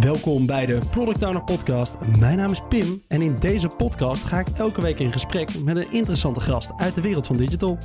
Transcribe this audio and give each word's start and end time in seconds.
Welkom 0.00 0.46
bij 0.46 0.66
de 0.66 0.78
Product 0.90 1.22
Owner 1.22 1.42
Podcast. 1.44 1.96
Mijn 2.18 2.36
naam 2.36 2.50
is 2.50 2.60
Pim 2.68 3.02
en 3.08 3.22
in 3.22 3.38
deze 3.38 3.68
podcast 3.68 4.24
ga 4.24 4.38
ik 4.38 4.48
elke 4.48 4.80
week 4.80 4.98
in 4.98 5.12
gesprek 5.12 5.62
met 5.64 5.76
een 5.76 5.90
interessante 5.92 6.40
gast 6.40 6.72
uit 6.76 6.94
de 6.94 7.00
wereld 7.00 7.26
van 7.26 7.36
digital. 7.36 7.78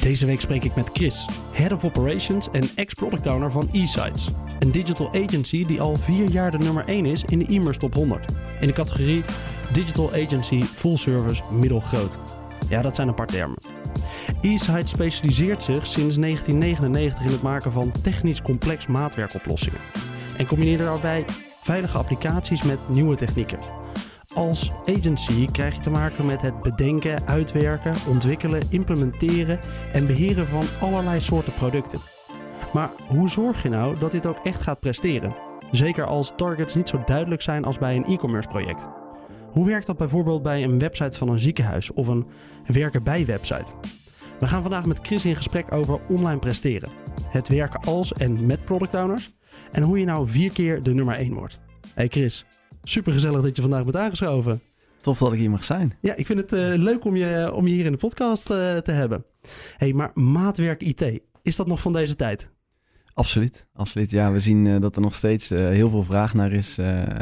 Deze 0.00 0.26
week 0.26 0.40
spreek 0.40 0.64
ik 0.64 0.74
met 0.74 0.90
Chris, 0.92 1.28
Head 1.52 1.72
of 1.72 1.84
Operations 1.84 2.50
en 2.50 2.68
ex-product 2.74 3.26
owner 3.26 3.50
van 3.50 3.68
eSites. 3.72 4.28
Een 4.58 4.70
digital 4.70 5.08
agency 5.08 5.66
die 5.66 5.80
al 5.80 5.96
vier 5.96 6.30
jaar 6.30 6.50
de 6.50 6.58
nummer 6.58 6.84
1 6.88 7.06
is 7.06 7.24
in 7.24 7.38
de 7.38 7.44
e-commerce 7.44 7.78
top 7.78 7.94
100. 7.94 8.26
In 8.60 8.66
de 8.66 8.72
categorie 8.72 9.24
Digital 9.72 10.10
Agency 10.12 10.62
Full 10.62 10.96
Service 10.96 11.42
Middelgroot. 11.50 12.18
Ja, 12.68 12.82
dat 12.82 12.94
zijn 12.94 13.08
een 13.08 13.14
paar 13.14 13.26
termen. 13.26 13.75
eSite 14.40 14.86
specialiseert 14.86 15.62
zich 15.62 15.86
sinds 15.86 16.16
1999 16.16 17.24
in 17.24 17.30
het 17.30 17.42
maken 17.42 17.72
van 17.72 17.92
technisch 18.02 18.42
complex 18.42 18.86
maatwerkoplossingen. 18.86 19.80
En 20.36 20.46
combineert 20.46 20.78
daarbij 20.78 21.24
veilige 21.60 21.98
applicaties 21.98 22.62
met 22.62 22.88
nieuwe 22.88 23.16
technieken. 23.16 23.58
Als 24.34 24.72
agency 24.86 25.50
krijg 25.50 25.74
je 25.74 25.80
te 25.80 25.90
maken 25.90 26.26
met 26.26 26.42
het 26.42 26.62
bedenken, 26.62 27.26
uitwerken, 27.26 27.94
ontwikkelen, 28.08 28.62
implementeren 28.70 29.58
en 29.92 30.06
beheren 30.06 30.46
van 30.46 30.64
allerlei 30.80 31.20
soorten 31.20 31.54
producten. 31.54 32.00
Maar 32.72 32.90
hoe 33.08 33.28
zorg 33.28 33.62
je 33.62 33.68
nou 33.68 33.98
dat 33.98 34.10
dit 34.10 34.26
ook 34.26 34.38
echt 34.44 34.62
gaat 34.62 34.80
presteren? 34.80 35.36
Zeker 35.70 36.06
als 36.06 36.32
targets 36.36 36.74
niet 36.74 36.88
zo 36.88 37.02
duidelijk 37.04 37.42
zijn 37.42 37.64
als 37.64 37.78
bij 37.78 37.96
een 37.96 38.04
e-commerce 38.04 38.48
project. 38.48 38.88
Hoe 39.50 39.66
werkt 39.66 39.86
dat 39.86 39.96
bijvoorbeeld 39.96 40.42
bij 40.42 40.64
een 40.64 40.78
website 40.78 41.18
van 41.18 41.28
een 41.28 41.40
ziekenhuis 41.40 41.92
of 41.92 42.06
een 42.06 42.26
werken 42.66 43.02
bij 43.02 43.26
website? 43.26 43.72
We 44.40 44.46
gaan 44.46 44.62
vandaag 44.62 44.86
met 44.86 45.00
Chris 45.02 45.24
in 45.24 45.36
gesprek 45.36 45.72
over 45.72 46.00
online 46.08 46.38
presteren. 46.38 46.90
Het 47.28 47.48
werken 47.48 47.80
als 47.80 48.12
en 48.12 48.46
met 48.46 48.64
product 48.64 48.94
owners. 48.94 49.34
En 49.72 49.82
hoe 49.82 49.98
je 49.98 50.04
nou 50.04 50.28
vier 50.28 50.52
keer 50.52 50.82
de 50.82 50.94
nummer 50.94 51.14
1 51.14 51.34
wordt. 51.34 51.60
Hey 51.94 52.08
Chris, 52.08 52.44
super 52.82 53.12
gezellig 53.12 53.42
dat 53.42 53.56
je 53.56 53.62
vandaag 53.62 53.84
bent 53.84 53.96
aangeschoven. 53.96 54.62
Tof 55.00 55.18
dat 55.18 55.32
ik 55.32 55.38
hier 55.38 55.50
mag 55.50 55.64
zijn. 55.64 55.92
Ja, 56.00 56.14
ik 56.14 56.26
vind 56.26 56.38
het 56.38 56.52
uh, 56.52 56.82
leuk 56.82 57.04
om 57.04 57.16
je, 57.16 57.52
om 57.54 57.66
je 57.66 57.74
hier 57.74 57.84
in 57.84 57.92
de 57.92 57.98
podcast 57.98 58.50
uh, 58.50 58.76
te 58.76 58.92
hebben. 58.92 59.24
Hey, 59.76 59.92
maar 59.92 60.10
maatwerk 60.14 60.82
IT, 60.82 61.20
is 61.42 61.56
dat 61.56 61.66
nog 61.66 61.80
van 61.80 61.92
deze 61.92 62.16
tijd? 62.16 62.50
Absoluut, 63.14 63.68
absoluut. 63.72 64.10
Ja, 64.10 64.32
we 64.32 64.40
zien 64.40 64.64
uh, 64.64 64.80
dat 64.80 64.96
er 64.96 65.02
nog 65.02 65.14
steeds 65.14 65.48
heel 65.48 65.90
veel 65.90 66.04
vraag 66.04 66.34
naar 66.34 66.52
is 66.52 66.76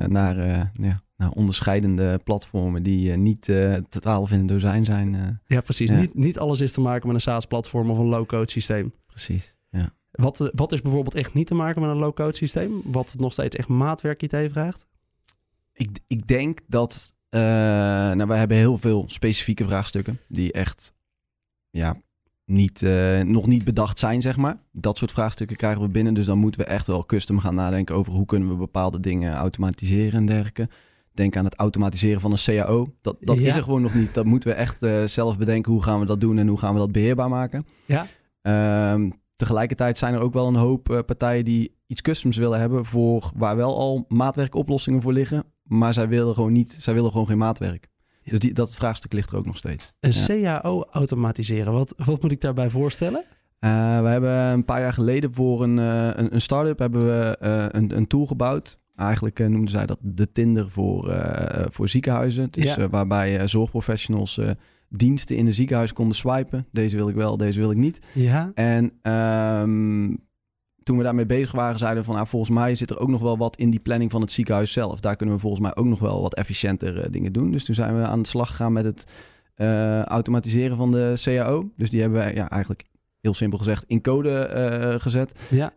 naar 0.07 0.37
ja, 0.81 1.03
nou, 1.17 1.33
onderscheidende 1.35 2.21
platformen 2.25 2.83
die 2.83 3.11
uh, 3.11 3.17
niet 3.17 3.49
uh, 3.49 3.75
totaal 3.75 4.29
in 4.31 4.41
een 4.41 4.47
dozijn 4.47 4.85
zijn. 4.85 5.15
Uh, 5.15 5.21
ja, 5.47 5.61
precies. 5.61 5.89
Ja. 5.91 5.97
Niet, 5.97 6.15
niet 6.15 6.39
alles 6.39 6.61
is 6.61 6.73
te 6.73 6.81
maken 6.81 7.07
met 7.07 7.17
een 7.17 7.23
SaaS-platform 7.23 7.91
of 7.91 7.99
een 7.99 8.05
low-code 8.07 8.51
systeem. 8.51 8.93
Precies, 9.07 9.55
ja. 9.71 9.91
Wat, 10.11 10.51
wat 10.55 10.73
is 10.73 10.83
bijvoorbeeld 10.83 11.15
echt 11.15 11.35
niet 11.35 11.47
te 11.47 11.55
maken 11.55 11.81
met 11.81 11.91
een 11.91 11.97
low-code 11.97 12.37
systeem? 12.37 12.81
Wat 12.85 13.15
nog 13.19 13.33
steeds 13.33 13.57
echt 13.57 13.69
maatwerk 13.69 14.23
IT 14.23 14.53
vraagt? 14.53 14.87
Ik, 15.73 15.99
ik 16.07 16.27
denk 16.27 16.61
dat... 16.67 17.15
nou, 17.31 18.27
wij 18.27 18.39
hebben 18.39 18.57
heel 18.57 18.79
veel 18.79 19.05
specifieke 19.07 19.65
vraagstukken 19.65 20.19
die 20.29 20.53
echt 20.53 20.93
ja, 21.71 21.97
niet, 22.45 22.83
nog 23.25 23.47
niet 23.47 23.65
bedacht 23.65 23.99
zijn, 23.99 24.23
zeg 24.23 24.37
maar. 24.37 24.57
Dat 24.73 24.99
soort 24.99 25.13
vraagstukken 25.13 25.57
krijgen 25.57 25.83
we 25.83 25.89
binnen. 25.89 26.15
Dus 26.15 26.27
dan 26.27 26.39
moeten 26.39 26.61
we 26.61 26.67
echt 26.67 26.87
wel 26.87 27.07
custom 27.07 27.39
gaan 27.39 27.55
nadenken 27.55 27.95
over 27.95 28.13
hoe 28.13 28.27
kunnen 28.27 28.49
we 28.49 28.55
bepaalde 28.55 29.01
dingen 29.01 29.35
automatiseren 29.35 30.19
en 30.19 30.27
dergelijke. 30.27 30.69
Denk 31.15 31.37
aan 31.37 31.45
het 31.45 31.55
automatiseren 31.55 32.21
van 32.21 32.33
een 32.33 32.39
CAO. 32.45 32.95
Dat, 33.01 33.17
dat 33.21 33.39
ja. 33.39 33.47
is 33.47 33.57
er 33.57 33.63
gewoon 33.63 33.83
nog 33.83 33.95
niet. 33.95 34.15
Dat 34.15 34.25
moeten 34.25 34.49
we 34.49 34.55
echt 34.55 34.83
uh, 34.83 35.05
zelf 35.05 35.39
bedenken. 35.39 35.73
Hoe 35.73 35.83
gaan 35.83 36.01
we 36.01 36.07
dat 36.07 36.21
doen 36.21 36.39
en 36.39 36.49
hoe 36.49 36.59
gaan 36.59 36.73
we 36.73 36.79
dat 36.79 36.93
beheerbaar 36.93 37.29
maken? 37.29 37.67
Ja. 37.85 38.07
Um, 38.93 39.13
tegelijkertijd 39.37 39.99
zijn 39.99 40.15
er 40.15 40.21
ook 40.21 40.33
wel 40.33 40.47
een 40.47 40.55
hoop 40.55 40.91
uh, 40.91 40.99
partijen 41.07 41.45
die 41.45 41.77
iets 41.87 42.01
customs 42.03 42.37
willen 42.37 42.61
hebben 42.61 42.85
voor 42.85 43.31
waar 43.37 43.57
wel 43.57 43.79
al 43.79 44.05
maatwerkoplossingen 44.09 45.03
voor 45.03 45.13
liggen. 45.13 45.45
Maar 45.63 45.95
zij 45.95 46.09
willen 46.09 46.35
gewoon 46.35 46.53
niet, 46.53 46.77
zij 46.79 46.95
willen 46.95 47.11
gewoon 47.11 47.27
geen 47.27 47.39
maatwerk. 47.39 47.89
Ja. 48.21 48.31
Dus 48.31 48.39
die, 48.39 48.53
dat 48.53 48.75
vraagstuk 48.75 49.13
ligt 49.13 49.31
er 49.31 49.37
ook 49.37 49.47
nog 49.47 49.57
steeds. 49.57 49.93
Een 50.01 50.39
ja. 50.41 50.61
CAO 50.61 50.85
automatiseren. 50.91 51.73
Wat, 51.73 51.95
wat 52.05 52.23
moet 52.23 52.33
ik 52.33 52.41
daarbij 52.41 52.71
voorstellen? 52.71 53.25
Uh, 53.61 54.01
we 54.01 54.09
hebben 54.09 54.33
een 54.33 54.65
paar 54.65 54.81
jaar 54.81 54.93
geleden 54.93 55.35
voor 55.35 55.63
een, 55.63 55.77
een, 55.77 56.35
een 56.35 56.41
start-up 56.41 56.79
hebben 56.79 57.07
we 57.07 57.37
een, 57.71 57.97
een 57.97 58.07
tool 58.07 58.27
gebouwd. 58.27 58.83
Eigenlijk 58.97 59.41
uh, 59.41 59.47
noemden 59.47 59.71
zij 59.71 59.87
dat 59.87 59.99
de 60.01 60.33
Tinder 60.33 60.71
voor, 60.71 61.09
uh, 61.09 61.65
voor 61.69 61.89
ziekenhuizen. 61.89 62.51
Dus, 62.51 62.75
ja. 62.75 62.79
uh, 62.79 62.87
waarbij 62.91 63.49
zorgprofessionals 63.49 64.41
diensten 64.89 65.37
in 65.37 65.47
een 65.47 65.55
ziekenhuis 65.55 65.93
konden 65.93 66.17
swipen. 66.17 66.67
Deze 66.73 66.97
wil 66.97 67.09
ik 67.09 67.15
wel, 67.15 67.37
deze 67.37 67.61
wil 67.61 67.71
ik 67.71 67.77
niet. 67.77 67.99
Ja. 68.13 68.53
En 68.55 69.13
um, 69.13 70.19
toen 70.83 70.97
we 70.97 71.03
daarmee 71.03 71.27
bezig 71.27 71.53
waren, 71.53 71.79
zeiden 71.79 72.01
we 72.01 72.05
van... 72.05 72.15
Nou, 72.15 72.27
volgens 72.27 72.51
mij 72.51 72.75
zit 72.75 72.91
er 72.91 72.99
ook 72.99 73.09
nog 73.09 73.21
wel 73.21 73.39
wat 73.39 73.57
in 73.57 73.71
die 73.71 73.81
planning 73.81 74.11
van 74.11 74.21
het 74.21 74.33
ziekenhuis 74.33 74.73
zelf. 74.73 75.01
Daar 75.01 75.17
kunnen 75.17 75.35
we 75.35 75.41
volgens 75.41 75.63
mij 75.63 75.77
ook 75.77 75.87
nog 75.87 75.99
wel 75.99 76.21
wat 76.21 76.35
efficiënter 76.35 77.11
dingen 77.11 77.33
doen. 77.33 77.51
Dus 77.51 77.65
toen 77.65 77.75
zijn 77.75 77.97
we 77.97 78.03
aan 78.03 78.23
de 78.23 78.29
slag 78.29 78.49
gegaan 78.49 78.73
met 78.73 78.85
het 78.85 79.33
automatiseren 80.09 80.77
van 80.77 80.91
de 80.91 81.13
CAO. 81.23 81.71
Dus 81.77 81.91
die 81.91 82.01
hebben 82.01 82.27
we 82.27 82.35
ja, 82.35 82.51
eigenlijk 82.51 82.85
heel 83.25 83.35
simpel 83.35 83.59
gezegd, 83.59 83.85
in 83.87 84.01
code 84.01 84.51
uh, 84.55 85.01
gezet. 85.01 85.49
Ja. 85.51 85.73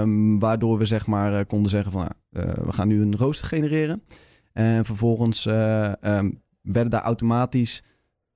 Um, 0.00 0.38
waardoor 0.38 0.78
we 0.78 0.84
zeg 0.84 1.06
maar 1.06 1.32
uh, 1.32 1.40
konden 1.46 1.70
zeggen 1.70 1.92
van, 1.92 2.02
uh, 2.02 2.42
we 2.42 2.72
gaan 2.72 2.88
nu 2.88 3.02
een 3.02 3.16
rooster 3.16 3.46
genereren. 3.46 4.02
En 4.52 4.84
vervolgens 4.84 5.46
um, 5.46 6.42
werden 6.62 6.90
daar 6.90 7.02
automatisch 7.02 7.82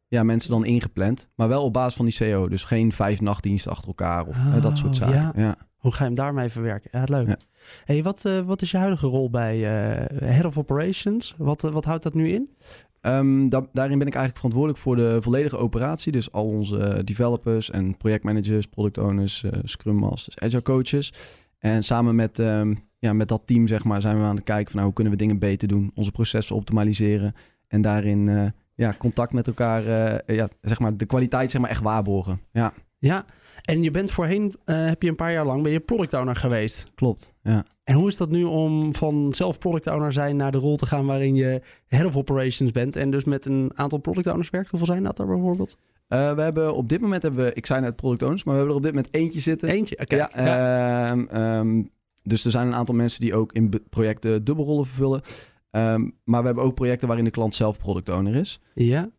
ja, 0.09 0.23
mensen 0.23 0.51
dan 0.51 0.65
ingepland. 0.65 1.29
Maar 1.35 1.49
wel 1.49 1.65
op 1.65 1.73
basis 1.73 1.95
van 1.95 2.05
die 2.05 2.17
CO. 2.19 2.49
Dus 2.49 2.65
geen 2.65 2.93
vijf 2.93 3.21
nachtdiensten 3.21 3.71
achter 3.71 3.89
elkaar 3.89 4.27
of 4.27 4.37
oh, 4.37 4.63
dat 4.63 4.79
soort 4.79 4.97
zaken. 4.97 5.15
Ja. 5.15 5.33
ja. 5.37 5.57
Hoe 5.77 5.93
ga 5.93 5.99
je 5.99 6.05
hem 6.05 6.15
daarmee 6.15 6.49
verwerken? 6.49 6.91
Ja, 6.93 7.05
leuk. 7.09 7.29
Ja. 7.29 7.37
Hey, 7.85 8.03
wat, 8.03 8.29
wat 8.47 8.63
is 8.63 8.71
je 8.71 8.77
huidige 8.77 9.07
rol 9.07 9.31
bij 9.31 9.59
Head 10.19 10.45
of 10.45 10.59
Operations? 10.59 11.35
Wat, 11.39 11.63
wat 11.63 11.85
houdt 11.85 12.03
dat 12.03 12.15
nu 12.15 12.33
in? 12.33 12.51
Da 13.49 13.67
daarin 13.73 13.99
ben 13.99 14.07
ik 14.07 14.15
eigenlijk 14.15 14.37
verantwoordelijk 14.37 14.79
voor 14.79 14.97
de 14.97 15.23
volledige 15.23 15.57
operatie. 15.57 16.13
Dus 16.13 16.33
al 16.33 16.45
onze 16.45 17.01
developers 17.05 17.71
en 17.71 17.97
projectmanagers, 17.97 18.67
product 18.67 18.99
owners, 18.99 19.43
uh, 19.43 19.51
scrum 19.63 19.97
masters, 19.97 20.39
agile 20.39 20.63
coaches. 20.63 21.13
En 21.59 21.83
samen 21.83 22.15
met, 22.15 22.39
um, 22.39 22.79
ja, 22.99 23.13
met 23.13 23.29
dat 23.29 23.43
team 23.45 23.67
zeg 23.67 23.85
maar, 23.85 24.01
zijn 24.01 24.19
we 24.19 24.25
aan 24.25 24.35
het 24.35 24.45
kijken 24.45 24.67
van 24.67 24.75
nou, 24.75 24.85
hoe 24.85 24.95
kunnen 24.95 25.13
we 25.13 25.19
dingen 25.19 25.39
beter 25.39 25.69
doen, 25.69 25.91
onze 25.95 26.11
processen 26.11 26.57
optimaliseren 26.57 27.35
en 27.69 27.81
daarin 27.81 28.27
uh, 28.27 28.47
ja, 28.75 28.95
contact 28.99 29.33
met 29.33 29.47
elkaar, 29.47 29.83
ja, 30.33 30.49
zeg 30.61 30.79
maar, 30.79 30.97
de 30.97 31.07
kwaliteit 31.07 31.51
zeg 31.51 31.61
maar, 31.61 31.71
echt 31.71 31.83
waarborgen. 31.83 32.41
Ja. 32.53 32.73
ja, 32.99 33.25
en 33.67 33.83
je 33.83 33.91
bent 33.91 34.11
voorheen, 34.11 34.55
heb 34.65 35.03
je 35.03 35.09
een 35.09 35.17
paar 35.17 35.33
jaar 35.33 35.47
lang, 35.47 35.63
ben 35.63 35.73
je 35.73 35.81
product 35.81 36.13
owner 36.15 36.37
geweest. 36.37 36.87
Klopt, 36.95 37.35
ja. 37.43 37.65
En 37.85 37.95
hoe 37.95 38.09
is 38.09 38.17
dat 38.17 38.31
nu 38.31 38.45
om 38.45 38.95
van 38.95 39.35
zelf 39.35 39.59
product 39.59 39.87
owner 39.87 40.13
zijn 40.13 40.37
naar 40.37 40.53
de 40.53 40.59
rol 40.59 40.77
te 40.77 40.87
gaan 40.87 41.07
waarin 41.07 41.35
je 41.35 41.63
head 41.87 42.07
of 42.07 42.17
operations 42.17 42.73
bent 42.73 42.97
en 42.97 43.11
dus 43.11 43.25
met 43.25 43.47
een 43.47 43.71
aantal 43.75 43.99
product 43.99 44.27
owners 44.27 44.51
werkt? 44.51 44.71
Hoeveel 44.71 44.89
zijn 44.89 45.03
dat 45.03 45.19
er 45.19 45.27
bijvoorbeeld? 45.27 45.77
Uh, 46.09 46.35
we 46.35 46.43
hebben 46.43 46.75
op 46.75 46.89
dit 46.89 47.01
moment 47.01 47.23
hebben 47.23 47.45
we, 47.45 47.53
ik 47.53 47.67
zei 47.67 47.81
net 47.81 47.97
product 47.97 48.23
owners, 48.23 48.45
maar 48.45 48.55
we 48.55 48.61
hebben 48.61 48.77
er 48.77 48.87
op 48.87 48.93
dit 48.93 48.97
moment 48.97 49.15
eentje 49.15 49.41
zitten. 49.41 49.69
Eentje, 49.69 49.99
oké. 49.99 50.15
Okay. 50.15 50.29
Ja, 50.35 50.45
ja. 50.45 51.11
Um, 51.11 51.29
um, 51.37 51.91
dus 52.23 52.45
er 52.45 52.51
zijn 52.51 52.67
een 52.67 52.75
aantal 52.75 52.95
mensen 52.95 53.21
die 53.21 53.35
ook 53.35 53.53
in 53.53 53.73
projecten 53.89 54.45
dubbelrollen 54.45 54.87
vervullen. 54.87 55.21
Um, 55.71 56.19
maar 56.25 56.41
we 56.41 56.47
hebben 56.47 56.65
ook 56.65 56.75
projecten 56.75 57.07
waarin 57.07 57.25
de 57.25 57.31
klant 57.31 57.55
zelf 57.55 57.79
product 57.79 58.09
owner 58.09 58.35
is. 58.35 58.61
Ja 58.75 59.11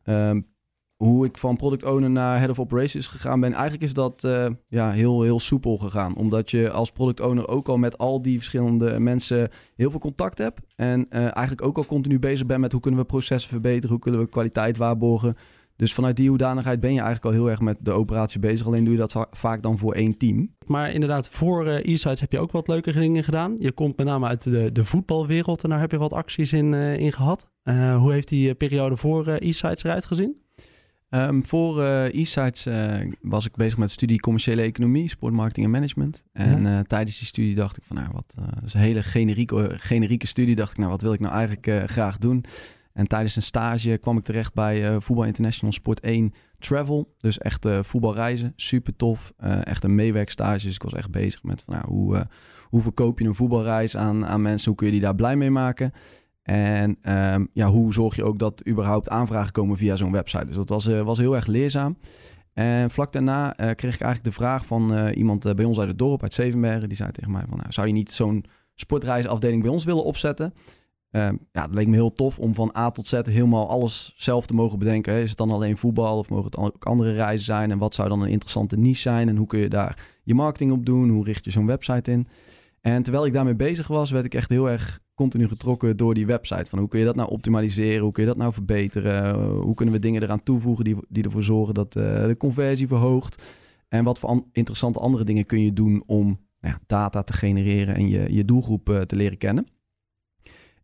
hoe 0.97 1.25
ik 1.25 1.38
van 1.38 1.56
product 1.56 1.84
owner 1.84 2.09
naar 2.09 2.40
head 2.40 2.50
of 2.50 2.59
operations 2.59 3.08
gegaan 3.08 3.40
ben, 3.40 3.53
eigenlijk 3.53 3.84
is 3.84 3.94
dat 3.94 4.24
uh, 4.24 4.46
ja, 4.68 4.91
heel, 4.91 5.22
heel 5.22 5.40
soepel 5.40 5.78
gegaan. 5.78 6.16
Omdat 6.16 6.52
je 6.52 6.72
als 6.72 6.91
product 6.91 7.22
owner 7.22 7.47
ook 7.47 7.68
al 7.68 7.78
met 7.78 7.97
al 7.97 8.22
die 8.22 8.38
verschillende 8.38 9.00
mensen 9.00 9.50
heel 9.75 9.91
veel 9.91 10.00
contact 10.00 10.38
hebt. 10.38 10.62
En 10.75 11.00
uh, 11.09 11.19
eigenlijk 11.19 11.62
ook 11.62 11.78
al 11.78 11.86
continu 11.86 12.19
bezig 12.19 12.46
bent 12.46 12.62
met 12.62 12.72
hoe 12.72 12.81
kunnen 12.81 13.00
we 13.00 13.06
processen 13.06 13.52
verbeteren, 13.52 13.90
hoe 13.90 14.00
kunnen 14.00 14.22
we 14.22 14.30
kwaliteit 14.30 14.78
waarborgen. 14.78 15.36
Dus 15.75 15.94
vanuit 15.94 16.16
die 16.16 16.30
hoedanigheid 16.30 16.80
ben 16.80 16.94
je 16.94 17.02
eigenlijk 17.02 17.25
al 17.25 17.41
heel 17.41 17.50
erg 17.50 17.62
met 17.62 17.78
de 17.80 17.91
operatie 17.91 18.40
bezig. 18.40 18.68
Alleen 18.68 18.84
doe 18.84 18.94
je 18.94 19.00
dat 19.00 19.12
va 19.12 19.28
vaak 19.31 19.62
dan 19.62 19.78
voor 19.78 19.94
één 19.94 20.18
team. 20.18 20.56
Maar 20.66 20.92
inderdaad, 20.92 21.30
voor 21.30 21.66
uh, 21.66 21.75
e-sites 21.75 22.19
heb 22.19 22.31
je 22.31 22.39
ook 22.39 22.51
wat 22.51 22.68
leuke 22.68 22.92
dingen 22.92 23.24
gedaan. 23.24 23.56
Je 23.57 23.72
komt 23.72 23.98
met 23.98 24.06
name 24.06 24.27
uit 24.27 24.44
de, 24.44 24.72
de 24.72 24.86
voetbalwereld 24.86 25.63
en 25.63 25.69
daar 25.69 25.80
heb 25.80 25.92
je 25.92 25.98
wat 25.98 26.13
acties 26.13 26.54
in, 26.54 26.74
in 26.74 27.12
gehad. 27.12 27.51
hoe 27.98 28.12
heeft 28.12 28.27
die 28.27 28.56
periode 28.56 28.98
voor 28.98 29.27
e-sites 29.27 29.83
eruit 29.83 30.06
gezien? 30.06 30.45
Um, 31.09 31.45
voor 31.45 31.80
uh, 31.80 32.13
e-sites 32.13 32.68
uh, 32.68 33.12
was 33.21 33.45
ik 33.45 33.56
bezig 33.56 33.77
met 33.77 33.88
de 33.88 33.94
studie 33.94 34.19
commerciële 34.19 34.62
economie, 34.62 35.09
sportmarketing 35.09 35.65
en 35.65 35.71
management. 35.71 36.24
En 36.33 36.63
ja. 36.63 36.77
uh, 36.77 36.80
tijdens 36.80 37.18
die 37.18 37.27
studie 37.27 37.56
dacht 37.56 37.77
ik 37.77 37.83
van, 37.83 37.95
nou, 37.95 38.09
wat 38.13 38.36
is 38.63 38.74
een 38.74 38.80
hele 38.80 39.04
generieke, 39.04 39.71
generieke 39.75 40.27
studie. 40.27 40.56
Dacht 40.56 40.71
ik, 40.71 40.77
nou, 40.77 40.89
wat 40.89 41.01
wil 41.01 41.13
ik 41.13 41.19
nou 41.19 41.33
eigenlijk 41.33 41.89
graag 41.92 42.18
doen? 42.18 42.44
En 42.94 43.07
tijdens 43.07 43.36
een 43.36 43.42
stage 43.42 43.98
kwam 43.98 44.18
ik 44.18 44.24
terecht 44.24 44.54
bij 44.54 45.01
Voetbal 45.01 45.25
International 45.25 45.74
Sport 45.74 46.00
1 46.00 46.33
Travel. 46.59 47.15
Dus 47.18 47.38
echt 47.38 47.68
voetbalreizen, 47.81 48.53
super 48.56 48.95
tof. 48.95 49.33
echt 49.63 49.83
een 49.83 49.95
meewerkstage. 49.95 50.65
Dus 50.65 50.75
ik 50.75 50.83
was 50.83 50.94
echt 50.94 51.12
bezig 51.12 51.44
met 51.44 51.62
van, 51.62 51.74
nou, 51.74 51.88
hoe, 51.88 52.27
hoe 52.63 52.81
verkoop 52.81 53.19
je 53.19 53.25
een 53.25 53.36
voetbalreis 53.36 53.98
aan, 53.98 54.25
aan 54.25 54.42
mensen? 54.42 54.68
Hoe 54.68 54.77
kun 54.77 54.88
je 54.88 54.94
die 54.94 55.01
daar 55.01 55.15
blij 55.15 55.36
mee 55.36 55.51
maken? 55.51 55.92
En 56.50 56.98
um, 57.34 57.50
ja, 57.54 57.68
hoe 57.68 57.94
zorg 57.94 58.16
je 58.16 58.24
ook 58.24 58.40
dat 58.40 58.68
überhaupt 58.68 59.10
aanvragen 59.10 59.52
komen 59.52 59.78
via 59.78 59.96
zo'n 59.96 60.12
website? 60.12 60.46
Dus 60.46 60.56
dat 60.56 60.70
was, 60.70 60.88
uh, 60.88 61.02
was 61.02 61.18
heel 61.18 61.36
erg 61.36 61.48
leerzaam. 61.48 61.98
En 62.54 62.92
vlak 62.92 63.12
daarna 63.12 63.52
kreeg 63.52 63.94
ik 63.94 64.02
eigenlijk 64.02 64.24
de 64.24 64.32
vraag 64.32 64.66
van 64.66 65.10
iemand 65.10 65.56
bij 65.56 65.66
ons 65.66 65.80
uit 65.80 65.88
het 65.88 65.98
dorp, 65.98 66.22
uit 66.22 66.34
Zevenbergen. 66.34 66.88
Die 66.88 66.98
zei 66.98 67.12
tegen 67.12 67.32
mij 67.32 67.44
van, 67.50 67.58
nou, 67.58 67.72
zou 67.72 67.88
je 67.88 67.94
niet 67.94 68.12
zo'n 68.12 68.46
sportreisafdeling 68.76 69.62
bij 69.62 69.72
ons 69.72 69.86
willen 69.86 70.04
opzetten? 70.04 70.54
Ehm, 71.12 71.36
ja, 71.52 71.62
dat 71.62 71.74
leek 71.74 71.88
me 71.88 71.96
heel 71.96 72.14
tof 72.14 72.40
om 72.40 72.54
van 72.54 72.74
A 72.78 72.92
tot 72.92 73.08
Z 73.08 73.22
helemaal 73.22 73.70
alles 73.70 74.14
zelf 74.16 74.46
te 74.46 74.54
mogen 74.54 74.80
bedenken. 74.80 75.14
Is 75.14 75.30
het 75.30 75.38
dan 75.38 75.52
alleen 75.52 75.78
voetbal 75.78 76.18
of 76.18 76.30
mogen 76.30 76.46
het 76.46 76.58
ook 76.58 76.86
andere 76.86 77.12
reizen 77.12 77.46
zijn? 77.46 77.72
En 77.72 77.78
wat 77.78 77.94
zou 77.94 78.10
dan 78.10 78.22
een 78.22 78.30
interessante 78.30 78.78
niche 78.78 79.02
zijn? 79.02 79.30
En 79.30 79.36
hoe 79.36 79.48
kun 79.48 79.60
je 79.60 79.70
daar 79.70 80.06
je 80.24 80.36
marketing 80.36 80.72
op 80.72 80.86
doen? 80.86 81.10
Hoe 81.10 81.24
richt 81.24 81.46
je 81.46 81.52
zo'n 81.52 81.66
website 81.66 82.12
in? 82.12 82.28
En 82.82 83.04
terwijl 83.04 83.26
ik 83.26 83.34
daarmee 83.34 83.56
bezig 83.56 83.88
was, 83.88 84.12
werd 84.12 84.26
ik 84.26 84.34
echt 84.34 84.50
heel 84.50 84.70
erg 84.70 85.00
continu 85.18 85.48
getrokken 85.48 85.98
door 85.98 86.14
die 86.14 86.25
website. 86.25 86.69
Van 86.69 86.80
hoe 86.80 86.88
kun 86.88 87.00
je 87.00 87.06
dat 87.06 87.16
nou 87.16 87.30
optimaliseren? 87.30 88.02
Hoe 88.02 88.12
kun 88.12 88.24
je 88.24 88.30
dat 88.30 88.38
nou 88.38 88.54
verbeteren? 88.54 89.36
Hoe 89.44 89.74
kunnen 89.74 89.94
we 89.94 90.00
dingen 90.00 90.24
eraan 90.24 90.44
toevoegen 90.44 90.84
die, 90.84 90.96
die 91.10 91.24
ervoor 91.24 91.44
zorgen 91.44 91.74
dat 91.74 91.96
uh, 91.96 92.04
de 92.25 92.36
conversie 92.38 92.88
verhoogt? 92.88 93.44
En 93.88 94.04
wat 94.04 94.19
voor 94.19 94.44
interessante 94.52 95.00
andere 95.00 95.24
dingen 95.24 95.46
kun 95.46 95.62
je 95.62 95.74
doen 95.74 96.04
om 96.06 96.40
ja, 96.60 96.80
data 96.86 97.24
te 97.24 97.34
genereren 97.34 97.96
en 97.96 98.10
je, 98.10 98.34
je 98.34 98.46
doelgroep 98.46 98.90
uh, 98.90 99.02
te 99.02 99.16
leren 99.16 99.38
kennen? 99.38 99.68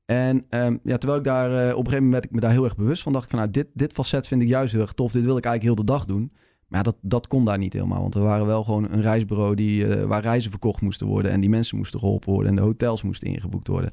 En 0.05 0.45
um, 0.49 0.79
ja, 0.83 0.97
terwijl 0.97 1.19
ik 1.19 1.25
daar 1.25 1.49
uh, 1.51 1.71
op 1.71 1.77
een 1.77 1.85
gegeven 1.85 2.03
moment 2.03 2.25
ik 2.25 2.31
me 2.31 2.39
daar 2.39 2.51
heel 2.51 2.63
erg 2.63 2.75
bewust 2.75 3.03
van, 3.03 3.13
dacht 3.13 3.23
ik 3.23 3.29
van 3.29 3.39
nou, 3.39 3.51
dit, 3.51 3.67
dit 3.73 3.93
facet 3.93 4.27
vind 4.27 4.41
ik 4.41 4.47
juist 4.47 4.73
heel 4.73 4.81
erg 4.81 4.93
tof. 4.93 5.11
Dit 5.11 5.25
wil 5.25 5.37
ik 5.37 5.45
eigenlijk 5.45 5.75
heel 5.75 5.85
de 5.85 5.91
dag 5.91 6.05
doen. 6.05 6.31
Maar 6.67 6.83
dat, 6.83 6.95
dat 7.01 7.27
kon 7.27 7.45
daar 7.45 7.57
niet 7.57 7.73
helemaal. 7.73 8.01
Want 8.01 8.13
we 8.13 8.19
waren 8.19 8.45
wel 8.45 8.63
gewoon 8.63 8.91
een 8.91 9.01
reisbureau 9.01 9.55
die, 9.55 9.87
waar 9.87 10.21
reizen 10.21 10.51
verkocht 10.51 10.81
moesten 10.81 11.07
worden. 11.07 11.31
En 11.31 11.39
die 11.39 11.49
mensen 11.49 11.77
moesten 11.77 11.99
geholpen 11.99 12.33
worden. 12.33 12.49
En 12.49 12.55
de 12.55 12.61
hotels 12.61 13.03
moesten 13.03 13.27
ingeboekt 13.27 13.67
worden. 13.67 13.91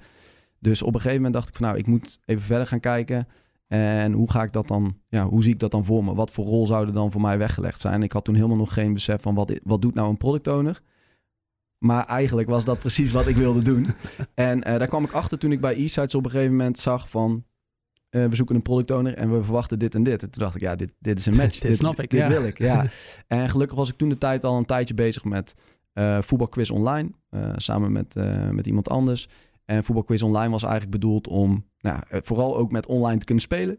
Dus 0.61 0.83
op 0.83 0.95
een 0.95 1.01
gegeven 1.01 1.17
moment 1.17 1.35
dacht 1.35 1.49
ik 1.49 1.57
van 1.57 1.67
nou, 1.67 1.79
ik 1.79 1.87
moet 1.87 2.19
even 2.25 2.43
verder 2.43 2.67
gaan 2.67 2.81
kijken. 2.81 3.29
En 3.67 4.13
hoe 4.13 4.31
ga 4.31 4.43
ik 4.43 4.53
dat 4.53 4.69
dan, 4.69 4.97
ja, 5.09 5.29
hoe 5.29 5.43
zie 5.43 5.53
ik 5.53 5.59
dat 5.59 5.71
dan 5.71 5.85
voor 5.85 6.05
me? 6.05 6.15
Wat 6.15 6.31
voor 6.31 6.45
rol 6.45 6.67
zou 6.67 6.87
er 6.87 6.93
dan 6.93 7.11
voor 7.11 7.21
mij 7.21 7.39
weggelegd 7.39 7.81
zijn? 7.81 8.03
Ik 8.03 8.13
had 8.13 8.25
toen 8.25 8.35
helemaal 8.35 8.57
nog 8.57 8.73
geen 8.73 8.93
besef 8.93 9.23
van 9.23 9.35
wat, 9.35 9.61
wat 9.63 9.83
doet 9.83 9.95
nou 9.95 10.09
een 10.09 10.17
product 10.17 10.47
owner? 10.49 10.83
Maar 11.79 12.05
eigenlijk 12.05 12.49
was 12.49 12.65
dat 12.65 12.79
precies 12.79 13.11
wat 13.11 13.27
ik 13.27 13.37
wilde 13.37 13.63
doen. 13.63 13.87
En 14.35 14.57
uh, 14.57 14.79
daar 14.79 14.89
kwam 14.89 15.05
ik 15.05 15.13
achter 15.13 15.39
toen 15.39 15.53
ik 15.53 15.61
bij 15.61 15.75
e-sites 15.77 16.15
op 16.15 16.25
een 16.25 16.31
gegeven 16.31 16.57
moment 16.57 16.79
zag 16.79 17.11
van... 17.11 17.45
Uh, 18.11 18.25
we 18.25 18.37
zoeken 18.37 18.55
een 18.55 18.63
product 18.63 18.91
owner 18.91 19.15
en 19.15 19.33
we 19.33 19.43
verwachten 19.43 19.79
dit 19.79 19.95
en 19.95 20.03
dit. 20.03 20.23
En 20.23 20.31
toen 20.31 20.43
dacht 20.43 20.55
ik, 20.55 20.61
ja, 20.61 20.75
dit, 20.75 20.93
dit 20.99 21.19
is 21.19 21.27
een 21.27 21.37
match. 21.37 21.59
dit, 21.69 21.77
snap 21.77 22.01
ik, 22.01 22.11
Dit 22.11 22.27
wil 22.27 22.47
ik, 22.47 22.59
ja. 22.59 22.87
en 23.27 23.51
gelukkig 23.51 23.77
was 23.77 23.89
ik 23.89 23.95
toen 23.95 24.09
de 24.09 24.19
tijd 24.19 24.45
al 24.45 24.57
een 24.57 24.65
tijdje 24.65 24.95
bezig 24.95 25.25
met 25.25 25.55
uh, 25.95 26.23
voetbalquiz 26.23 26.71
online. 26.71 27.11
samen 27.57 27.93
met, 27.93 28.15
met 28.51 28.67
iemand 28.67 28.89
anders. 28.89 29.29
En 29.71 29.85
voetbalquiz 29.85 30.23
online 30.23 30.51
was 30.51 30.63
eigenlijk 30.63 30.93
bedoeld 30.93 31.29
om... 31.29 31.65
Nou, 31.81 32.03
vooral 32.09 32.57
ook 32.57 32.73
met 32.73 32.87
online 32.87 33.19
te 33.19 33.25
kunnen 33.25 33.45
spelen. 33.45 33.79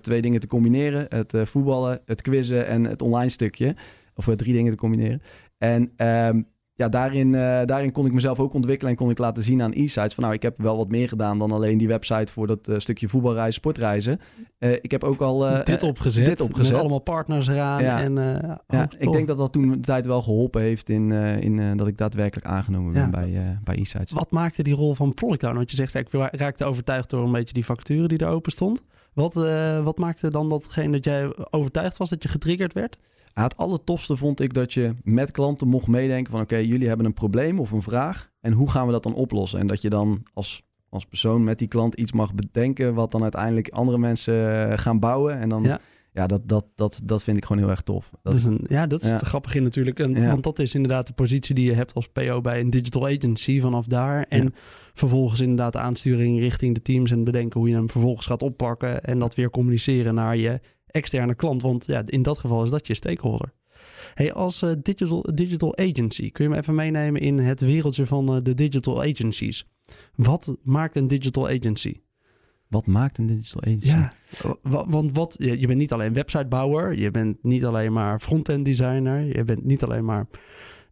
twee 0.00 0.22
dingen 0.22 0.40
te 0.40 0.46
combineren. 0.46 1.06
Het 1.08 1.34
voetballen, 1.48 2.00
het 2.04 2.22
quizzen 2.22 2.66
en 2.66 2.84
het 2.84 3.02
online 3.02 3.28
stukje. 3.28 3.76
Of 4.14 4.24
drie 4.36 4.52
dingen 4.52 4.70
te 4.70 4.76
combineren. 4.76 5.22
En... 5.58 6.06
Um, 6.06 6.54
ja, 6.76 6.88
daarin, 6.88 7.26
uh, 7.26 7.60
daarin 7.64 7.92
kon 7.92 8.06
ik 8.06 8.12
mezelf 8.12 8.38
ook 8.38 8.54
ontwikkelen 8.54 8.92
en 8.92 8.98
kon 8.98 9.10
ik 9.10 9.18
laten 9.18 9.42
zien 9.42 9.62
aan 9.62 9.72
e-sites 9.72 10.14
van 10.14 10.22
nou, 10.24 10.34
ik 10.34 10.42
heb 10.42 10.58
wel 10.58 10.76
wat 10.76 10.88
meer 10.88 11.08
gedaan 11.08 11.38
dan 11.38 11.52
alleen 11.52 11.78
die 11.78 11.88
website 11.88 12.32
voor 12.32 12.46
dat 12.46 12.68
uh, 12.68 12.78
stukje 12.78 13.08
voetbalreizen, 13.08 13.52
sportreizen. 13.52 14.20
Uh, 14.58 14.72
ik 14.72 14.90
heb 14.90 15.04
ook 15.04 15.20
al 15.20 15.38
dit, 15.64 15.82
opgezet, 15.82 16.26
dit 16.26 16.40
opgezet. 16.40 16.72
Met 16.72 16.80
allemaal 16.80 16.98
partners 16.98 17.46
eraan. 17.46 17.82
Ja. 17.82 18.00
En, 18.00 18.14
ja, 18.14 18.60
oh, 18.66 18.82
ik 18.98 19.12
denk 19.12 19.26
dat 19.26 19.36
dat 19.36 19.52
toen 19.52 19.70
de 19.70 19.80
tijd 19.80 20.06
wel 20.06 20.22
geholpen 20.22 20.62
heeft 20.62 20.88
in, 20.88 21.12
in 21.12 21.76
dat 21.76 21.86
ik 21.86 21.96
daadwerkelijk 21.96 22.46
aangenomen 22.46 22.92
ben 22.92 23.10
bij, 23.10 23.58
bij 23.64 23.76
e-sites. 23.76 24.12
Wat 24.12 24.30
maakte 24.30 24.62
die 24.62 24.74
rol 24.74 24.94
van 24.94 25.14
product 25.14 25.42
owner? 25.42 25.56
Want 25.56 25.70
je 25.70 25.76
zegt, 25.76 25.94
ik 25.94 26.08
raakte 26.30 26.64
overtuigd 26.64 27.10
door 27.10 27.24
een 27.24 27.32
beetje 27.32 27.54
die 27.54 27.64
vacature 27.64 28.08
die 28.08 28.18
er 28.18 28.28
open 28.28 28.52
stond. 28.52 28.82
Wat, 29.16 29.34
wat 29.84 29.98
maakte 29.98 30.30
dan 30.30 30.48
datgene 30.48 30.92
dat 30.92 31.04
jij 31.04 31.34
overtuigd 31.50 31.96
was 31.96 32.10
dat 32.10 32.22
je 32.22 32.28
getriggerd 32.28 32.72
werd? 32.72 32.98
het 33.42 33.56
allertofste 33.56 34.16
vond 34.16 34.40
ik 34.40 34.54
dat 34.54 34.72
je 34.72 34.94
met 35.02 35.30
klanten 35.30 35.68
mocht 35.68 35.86
meedenken 35.86 36.32
van... 36.32 36.40
oké, 36.40 36.56
jullie 36.56 36.88
hebben 36.88 37.06
een 37.06 37.12
probleem 37.12 37.60
of 37.60 37.70
een 37.70 37.82
vraag 37.82 38.30
en 38.40 38.52
hoe 38.52 38.70
gaan 38.70 38.86
we 38.86 38.92
dat 38.92 39.02
dan 39.02 39.14
oplossen? 39.14 39.60
En 39.60 39.66
dat 39.66 39.82
je 39.82 39.90
dan 39.90 40.22
als, 40.32 40.62
als 40.88 41.06
persoon 41.06 41.44
met 41.44 41.58
die 41.58 41.68
klant 41.68 41.94
iets 41.94 42.12
mag 42.12 42.34
bedenken... 42.34 42.94
wat 42.94 43.10
dan 43.10 43.22
uiteindelijk 43.22 43.68
andere 43.68 43.98
mensen 43.98 44.70
eh, 44.70 44.78
gaan 44.78 44.98
bouwen. 44.98 45.38
En 45.38 45.48
dan, 45.48 45.62
ja, 45.62 45.80
ja 46.16 46.26
dat, 46.26 46.48
dat, 46.48 46.66
dat, 46.74 47.00
dat 47.04 47.22
vind 47.22 47.36
ik 47.36 47.44
gewoon 47.44 47.62
heel 47.62 47.70
erg 47.70 47.80
tof. 47.80 48.10
Dat, 48.22 48.34
is 48.34 48.44
een, 48.44 48.60
ja, 48.68 48.86
dat 48.86 49.02
is 49.02 49.10
ja. 49.10 49.18
grappig 49.18 49.54
in 49.54 49.62
natuurlijk. 49.62 49.98
En, 49.98 50.26
Want 50.26 50.42
dat 50.42 50.58
is 50.58 50.74
inderdaad 50.74 51.06
de 51.06 51.12
positie 51.12 51.54
die 51.54 51.64
je 51.64 51.72
hebt 51.72 51.94
als 51.94 52.08
PO 52.08 52.40
bij 52.40 52.60
een 52.60 52.70
digital 52.70 53.06
agency 53.06 53.60
vanaf 53.60 53.86
daar. 53.86 54.26
En 54.28 54.54
vervolgens 54.94 55.40
inderdaad 55.40 55.72
de 55.72 55.78
aansturing 55.78 56.38
richting 56.38 56.74
de 56.74 56.82
teams... 56.82 57.10
en 57.10 57.24
bedenken 57.24 57.60
hoe 57.60 57.68
je 57.68 57.74
hem 57.74 57.90
vervolgens 57.90 58.26
gaat 58.26 58.42
oppakken... 58.42 59.02
en 59.02 59.18
dat 59.18 59.34
weer 59.34 59.50
communiceren 59.50 60.14
naar 60.14 60.36
je 60.36 60.60
externe 60.86 61.34
klant. 61.34 61.62
Want 61.62 61.86
ja, 61.86 62.02
in 62.04 62.22
dat 62.22 62.38
geval 62.38 62.64
is 62.64 62.70
dat 62.70 62.86
je 62.86 62.94
stakeholder. 62.94 63.52
Hey, 64.14 64.32
als 64.32 64.62
uh, 64.62 64.72
digital, 64.82 65.22
digital 65.34 65.76
agency, 65.76 66.30
kun 66.30 66.44
je 66.44 66.50
me 66.50 66.56
even 66.56 66.74
meenemen 66.74 67.20
in 67.20 67.38
het 67.38 67.60
wereldje 67.60 68.06
van 68.06 68.34
uh, 68.34 68.42
de 68.42 68.54
digital 68.54 69.02
agencies? 69.02 69.64
Wat 70.14 70.56
maakt 70.62 70.96
een 70.96 71.08
digital 71.08 71.48
agency? 71.48 71.94
Wat 72.68 72.86
maakt 72.86 73.18
een 73.18 73.26
digital 73.26 73.62
agency? 73.62 73.86
Ja, 73.86 74.12
want 74.62 75.12
wat, 75.12 75.36
je 75.38 75.66
bent 75.66 75.78
niet 75.78 75.92
alleen 75.92 76.12
websitebouwer, 76.12 76.98
je 76.98 77.10
bent 77.10 77.42
niet 77.42 77.64
alleen 77.64 77.92
maar 77.92 78.20
front-end 78.20 78.64
designer, 78.64 79.36
je 79.36 79.44
bent 79.44 79.64
niet 79.64 79.82
alleen 79.82 80.04
maar 80.04 80.26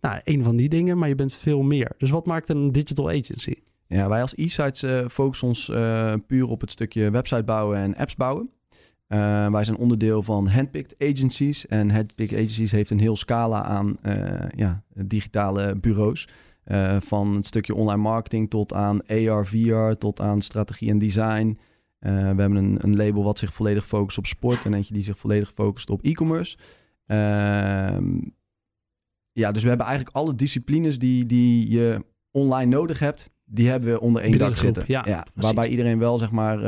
nou, 0.01 0.21
een 0.25 0.43
van 0.43 0.57
die 0.57 0.69
dingen, 0.69 0.99
maar 0.99 1.09
je 1.09 1.15
bent 1.15 1.35
veel 1.35 1.63
meer. 1.63 1.93
Dus 1.99 2.11
wat 2.11 2.27
maakt 2.27 2.49
een 2.49 2.73
digital 2.73 3.09
agency? 3.09 3.55
Ja, 3.87 4.09
wij 4.09 4.21
als 4.21 4.35
e-sites 4.35 4.83
uh, 4.83 5.09
focussen 5.09 5.49
ons 5.49 5.73
puur 6.27 6.49
op 6.49 6.61
het 6.61 6.71
stukje 6.71 7.11
website 7.11 7.45
bouwen 7.45 7.79
en 7.79 7.97
apps 7.97 8.17
bouwen. 8.17 8.51
Uh, 9.09 9.51
wij 9.51 9.65
zijn 9.65 9.77
onderdeel 9.77 10.23
van 10.23 10.49
Handpicked 10.49 10.95
Agencies. 10.99 11.67
En 11.67 11.91
Handpicked 11.91 12.39
Agencies 12.39 12.73
heeft 12.73 12.91
een 12.91 13.01
heel 13.01 13.17
scala 13.17 13.63
aan 13.63 13.97
uh, 14.07 14.15
ja, 14.57 14.83
digitale 14.95 15.77
bureaus. 15.77 16.29
Uh, 16.67 16.97
van 17.01 17.35
het 17.35 17.47
stukje 17.47 17.75
online 17.75 18.03
marketing 18.03 18.51
tot 18.51 18.73
aan 18.73 19.07
AR, 19.07 19.47
VR, 19.47 19.91
tot 19.99 20.21
aan 20.21 20.43
strategie 20.43 20.91
en 20.91 20.99
design. 20.99 21.59
we 21.99 22.11
hebben 22.11 22.55
een, 22.57 22.77
een, 22.81 22.97
label 22.97 23.25
wat 23.25 23.39
zich 23.39 23.53
volledig 23.53 23.87
focust 23.87 24.19
op 24.19 24.27
sport 24.27 24.65
en 24.65 24.75
eentje 24.75 24.95
die 24.95 25.03
zich 25.03 25.19
volledig 25.19 25.53
focust 25.53 25.91
op 25.91 26.03
e-commerce. 26.03 26.57
Ehm, 27.07 28.19
ja, 29.33 29.53
dus 29.53 29.63
we 29.63 29.69
hebben 29.69 29.87
eigenlijk 29.87 30.17
alle 30.17 30.35
disciplines 30.35 30.99
die, 30.99 31.27
die 31.27 31.71
je 31.71 32.05
online 32.31 32.77
nodig 32.77 32.99
hebt, 32.99 33.31
die 33.45 33.69
hebben 33.69 33.93
we 33.93 34.01
onder 34.01 34.23
één 34.23 34.39
dak 34.39 34.57
zitten. 34.57 34.85
Ja, 34.87 35.03
ja 35.07 35.27
waarbij 35.35 35.69
iedereen 35.69 35.99
wel 35.99 36.19
zeg 36.19 36.31
maar 36.31 36.59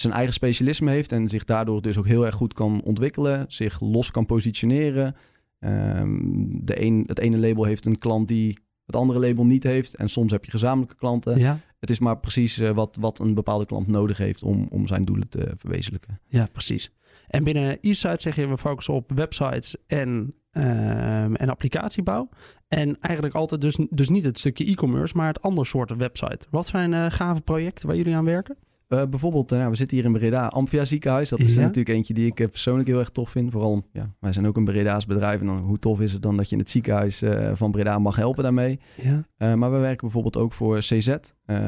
zijn 0.00 0.12
eigen 0.12 0.34
specialisme 0.34 0.90
heeft 0.90 1.12
en 1.12 1.28
zich 1.28 1.44
daardoor 1.44 1.82
dus 1.82 1.98
ook 1.98 2.06
heel 2.06 2.26
erg 2.26 2.34
goed 2.34 2.52
kan 2.52 2.80
ontwikkelen, 2.84 3.44
zich 3.48 3.80
los 3.80 4.10
kan 4.10 4.26
positioneren. 4.26 5.16
Um, 5.58 6.64
de 6.64 6.82
een, 6.82 7.04
het 7.06 7.18
ene 7.18 7.40
label 7.40 7.64
heeft 7.64 7.86
een 7.86 7.98
klant 7.98 8.28
die 8.28 8.58
het 8.90 9.00
andere 9.00 9.20
label 9.20 9.46
niet 9.46 9.62
heeft. 9.62 9.94
En 9.94 10.08
soms 10.08 10.32
heb 10.32 10.44
je 10.44 10.50
gezamenlijke 10.50 10.96
klanten. 10.96 11.38
Ja. 11.38 11.58
Het 11.78 11.90
is 11.90 11.98
maar 11.98 12.18
precies 12.18 12.58
uh, 12.58 12.70
wat, 12.70 12.96
wat 13.00 13.18
een 13.18 13.34
bepaalde 13.34 13.66
klant 13.66 13.86
nodig 13.86 14.18
heeft 14.18 14.42
om, 14.42 14.66
om 14.70 14.86
zijn 14.86 15.04
doelen 15.04 15.28
te 15.28 15.52
verwezenlijken. 15.56 16.20
Ja, 16.26 16.48
precies. 16.52 16.92
En 17.26 17.44
binnen 17.44 17.78
e-site 17.80 18.20
zeg 18.20 18.36
je, 18.36 18.46
we 18.46 18.58
focussen 18.58 18.94
op 18.94 19.12
websites 19.14 19.76
en, 19.86 20.34
um, 20.52 21.36
en 21.36 21.48
applicatiebouw. 21.48 22.28
En 22.68 22.96
eigenlijk 23.00 23.34
altijd 23.34 23.60
dus, 23.60 23.78
dus 23.90 24.08
niet 24.08 24.24
het 24.24 24.38
stukje 24.38 24.64
e-commerce, 24.64 25.16
maar 25.16 25.26
het 25.26 25.42
andere 25.42 25.66
soort 25.66 25.96
website. 25.96 26.46
Wat 26.50 26.66
zijn 26.66 26.92
uh, 26.92 27.06
gave 27.08 27.40
projecten 27.40 27.86
waar 27.86 27.96
jullie 27.96 28.16
aan 28.16 28.24
werken? 28.24 28.56
Uh, 28.92 29.02
bijvoorbeeld, 29.10 29.52
uh, 29.52 29.58
nou, 29.58 29.70
we 29.70 29.76
zitten 29.76 29.96
hier 29.96 30.06
in 30.06 30.12
Breda, 30.12 30.46
Amphia 30.46 30.84
ziekenhuis. 30.84 31.28
Dat 31.28 31.38
is 31.38 31.56
natuurlijk 31.56 31.88
eentje 31.88 32.14
die 32.14 32.26
ik 32.26 32.40
uh, 32.40 32.48
persoonlijk 32.48 32.88
heel 32.88 32.98
erg 32.98 33.10
tof 33.10 33.30
vind. 33.30 33.50
Vooral, 33.50 33.82
ja, 33.92 34.14
wij 34.20 34.32
zijn 34.32 34.46
ook 34.46 34.56
een 34.56 34.64
Breda's 34.64 35.06
bedrijf. 35.06 35.40
En 35.40 35.46
dan, 35.46 35.64
hoe 35.66 35.78
tof 35.78 36.00
is 36.00 36.12
het 36.12 36.22
dan 36.22 36.36
dat 36.36 36.46
je 36.48 36.52
in 36.52 36.60
het 36.60 36.70
ziekenhuis 36.70 37.22
van 37.52 37.70
Breda 37.70 37.98
mag 37.98 38.16
helpen 38.16 38.42
daarmee. 38.42 38.80
Ja. 38.96 39.56
maar 39.56 39.72
we 39.72 39.78
werken 39.78 40.00
bijvoorbeeld 40.00 40.36
ook 40.36 40.52
voor 40.52 40.78
CZ. 40.78 41.16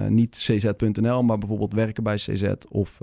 niet 0.09 0.37
cz.nl, 0.37 1.23
maar 1.23 1.39
bijvoorbeeld 1.39 1.75
werken 1.75 2.03
bij 2.03 2.17
CZ. 2.17 2.53
Of 2.69 2.99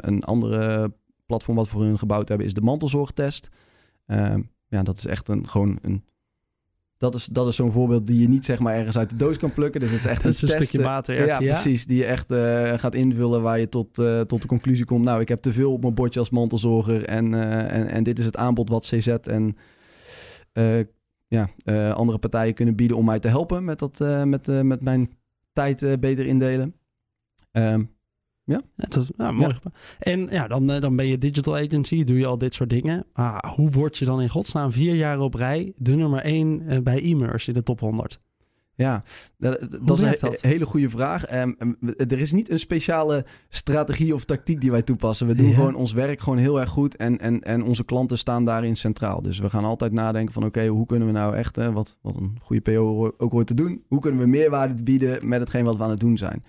een 0.00 0.22
andere 0.22 0.92
platform 1.26 1.56
wat 1.56 1.64
we 1.64 1.70
voor 1.70 1.84
hun 1.84 1.98
gebouwd 1.98 2.28
hebben 2.28 2.46
is 2.46 2.54
de 2.54 2.60
mantelzorgtest. 2.60 3.48
ja, 4.68 4.82
dat 4.82 4.96
is 4.96 5.06
echt 5.06 5.28
een, 5.28 5.48
gewoon 5.48 5.78
een 5.82 6.04
dat 7.04 7.14
is, 7.14 7.26
dat 7.26 7.48
is 7.48 7.56
zo'n 7.56 7.72
voorbeeld 7.72 8.06
die 8.06 8.20
je 8.20 8.28
niet 8.28 8.44
zeg 8.44 8.58
maar 8.58 8.74
ergens 8.74 8.98
uit 8.98 9.10
de 9.10 9.16
doos 9.16 9.38
kan 9.38 9.52
plukken. 9.52 9.80
Dus 9.80 9.90
het 9.90 9.98
is 9.98 10.06
echt 10.06 10.24
een, 10.24 10.34
een 10.40 10.48
stukje 10.48 10.82
water. 10.82 11.26
Ja, 11.26 11.38
precies. 11.38 11.86
Die 11.86 11.96
je 11.96 12.04
echt 12.04 12.30
uh, 12.30 12.72
gaat 12.76 12.94
invullen 12.94 13.42
waar 13.42 13.58
je 13.58 13.68
tot, 13.68 13.98
uh, 13.98 14.20
tot 14.20 14.42
de 14.42 14.48
conclusie 14.48 14.84
komt. 14.84 15.04
Nou, 15.04 15.20
ik 15.20 15.28
heb 15.28 15.42
te 15.42 15.52
veel 15.52 15.72
op 15.72 15.82
mijn 15.82 15.94
bordje 15.94 16.20
als 16.20 16.30
mantelzorger. 16.30 17.04
En, 17.04 17.32
uh, 17.32 17.72
en, 17.72 17.88
en 17.88 18.02
dit 18.02 18.18
is 18.18 18.24
het 18.24 18.36
aanbod 18.36 18.68
wat 18.68 18.86
CZ 18.86 19.08
en 19.08 19.56
ja, 21.26 21.48
andere 21.92 22.18
partijen 22.18 22.54
kunnen 22.54 22.76
bieden 22.76 22.96
om 22.96 23.04
mij 23.04 23.18
te 23.18 23.28
helpen 23.28 23.64
met, 23.64 23.78
dat, 23.78 23.98
met, 24.24 24.46
met 24.62 24.80
mijn 24.80 25.10
tijd 25.52 26.00
beter 26.00 26.26
indelen. 26.26 26.74
Um, 27.52 27.93
ja. 28.44 28.62
dat 28.76 28.96
is 28.96 29.10
ja, 29.16 29.32
mooi. 29.32 29.54
En 29.98 30.28
ja, 30.30 30.48
dan, 30.48 30.70
eh, 30.70 30.80
dan 30.80 30.96
ben 30.96 31.06
je 31.06 31.18
digital 31.18 31.56
agency, 31.56 32.04
doe 32.04 32.18
je 32.18 32.26
al 32.26 32.38
dit 32.38 32.54
soort 32.54 32.70
dingen. 32.70 33.06
Ah, 33.12 33.38
hoe 33.54 33.70
word 33.70 33.98
je 33.98 34.04
dan 34.04 34.20
in 34.20 34.28
godsnaam 34.28 34.72
vier 34.72 34.94
jaar 34.94 35.20
op 35.20 35.34
rij 35.34 35.72
de 35.76 35.94
nummer 35.94 36.20
één 36.20 36.62
eh, 36.66 36.80
bij 36.82 37.02
e-merse 37.02 37.48
in 37.48 37.54
de 37.54 37.62
top 37.62 37.80
100? 37.80 38.20
Ja, 38.76 39.02
dat, 39.38 39.68
dat 39.82 40.00
is 40.00 40.20
een 40.20 40.34
hele 40.40 40.66
goede 40.66 40.90
vraag. 40.90 41.34
Um, 41.40 41.76
er 41.96 42.18
is 42.18 42.32
niet 42.32 42.50
een 42.50 42.58
speciale 42.58 43.24
strategie 43.48 44.14
of 44.14 44.24
tactiek 44.24 44.60
die 44.60 44.70
wij 44.70 44.82
toepassen. 44.82 45.26
We 45.26 45.34
doen 45.34 45.54
gewoon 45.54 45.74
ons 45.74 45.92
werk 45.92 46.20
gewoon 46.20 46.38
heel 46.38 46.60
erg 46.60 46.70
goed 46.70 46.96
en, 46.96 47.20
en, 47.20 47.40
en 47.40 47.62
onze 47.62 47.84
klanten 47.84 48.18
staan 48.18 48.44
daarin 48.44 48.76
centraal. 48.76 49.22
Dus 49.22 49.38
we 49.38 49.50
gaan 49.50 49.64
altijd 49.64 49.92
nadenken 49.92 50.34
van 50.34 50.44
oké, 50.44 50.66
hoe 50.66 50.86
kunnen 50.86 51.06
we 51.06 51.12
nou 51.14 51.36
echt, 51.36 51.56
hè, 51.56 51.72
wat, 51.72 51.98
wat 52.02 52.16
een 52.16 52.38
goede 52.42 52.62
PO 52.62 53.12
ook 53.18 53.32
hoort 53.32 53.46
te 53.46 53.54
doen, 53.54 53.84
hoe 53.88 54.00
kunnen 54.00 54.20
we 54.20 54.26
meerwaarde 54.26 54.82
bieden 54.82 55.28
met 55.28 55.40
hetgeen 55.40 55.64
wat 55.64 55.76
we 55.76 55.82
aan 55.82 55.90
het 55.90 56.00
doen 56.00 56.18
zijn. 56.18 56.42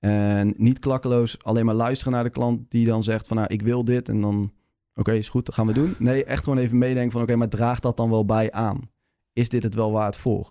En 0.00 0.54
niet 0.56 0.78
klakkeloos 0.78 1.44
alleen 1.44 1.64
maar 1.64 1.74
luisteren 1.74 2.12
naar 2.12 2.24
de 2.24 2.30
klant 2.30 2.70
die 2.70 2.86
dan 2.86 3.02
zegt 3.02 3.26
van 3.26 3.36
nou, 3.36 3.48
ik 3.52 3.62
wil 3.62 3.84
dit 3.84 4.08
en 4.08 4.20
dan 4.20 4.52
oké, 4.94 5.12
is 5.12 5.28
goed, 5.28 5.46
dat 5.46 5.54
gaan 5.54 5.66
we 5.66 5.72
doen. 5.72 5.94
Nee, 5.98 6.24
echt 6.24 6.44
gewoon 6.44 6.58
even 6.58 6.78
meedenken 6.78 7.12
van 7.12 7.22
oké, 7.22 7.36
maar 7.36 7.48
draagt 7.48 7.82
dat 7.82 7.96
dan 7.96 8.10
wel 8.10 8.24
bij 8.24 8.52
aan? 8.52 8.80
Is 9.32 9.48
dit 9.48 9.62
het 9.62 9.74
wel 9.74 9.92
waard 9.92 10.16
voor? 10.16 10.50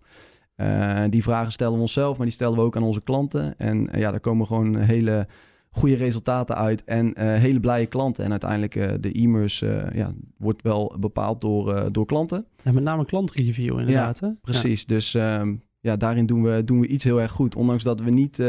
Uh, 0.56 1.03
die 1.10 1.24
vragen 1.24 1.51
stellen 1.51 1.74
we 1.74 1.79
onszelf, 1.79 2.18
maar 2.18 2.25
die 2.25 2.36
stellen 2.36 2.58
we 2.58 2.63
ook 2.63 2.75
aan 2.75 2.84
onze 2.84 3.03
klanten. 3.03 3.58
En 3.58 3.77
uh, 3.96 4.01
ja, 4.01 4.12
daar 4.12 4.20
komen 4.20 4.48
gewoon 4.48 4.75
hele 4.75 5.27
goede 5.70 5.96
resultaten 5.96 6.56
uit 6.56 6.84
en 6.84 7.08
uh, 7.08 7.13
hele 7.15 7.60
blije 7.60 7.86
klanten. 7.86 8.24
En 8.24 8.32
uiteindelijk 8.32 9.01
de 9.01 9.12
e-mails 9.12 9.60
ja, 9.94 10.13
wordt 10.38 10.62
wel 10.62 10.96
bepaald 11.00 11.41
door, 11.41 11.91
door 11.91 12.06
klanten. 12.06 12.46
En 12.63 12.74
met 12.74 12.84
name 12.84 13.06
klantreview 13.06 13.79
inderdaad. 13.79 14.20
Ja, 14.20 14.27
hè? 14.27 14.34
precies. 14.41 14.86
Dus 14.86 15.13
um, 15.13 15.62
ja, 15.79 15.95
daarin 15.95 16.25
doen 16.25 16.43
we, 16.43 16.63
doen 16.63 16.79
we 16.79 16.88
iets 16.88 17.03
heel 17.03 17.21
erg 17.21 17.31
goed. 17.31 17.55
Ondanks 17.55 17.83
dat 17.83 18.01
we 18.01 18.09
niet 18.09 18.39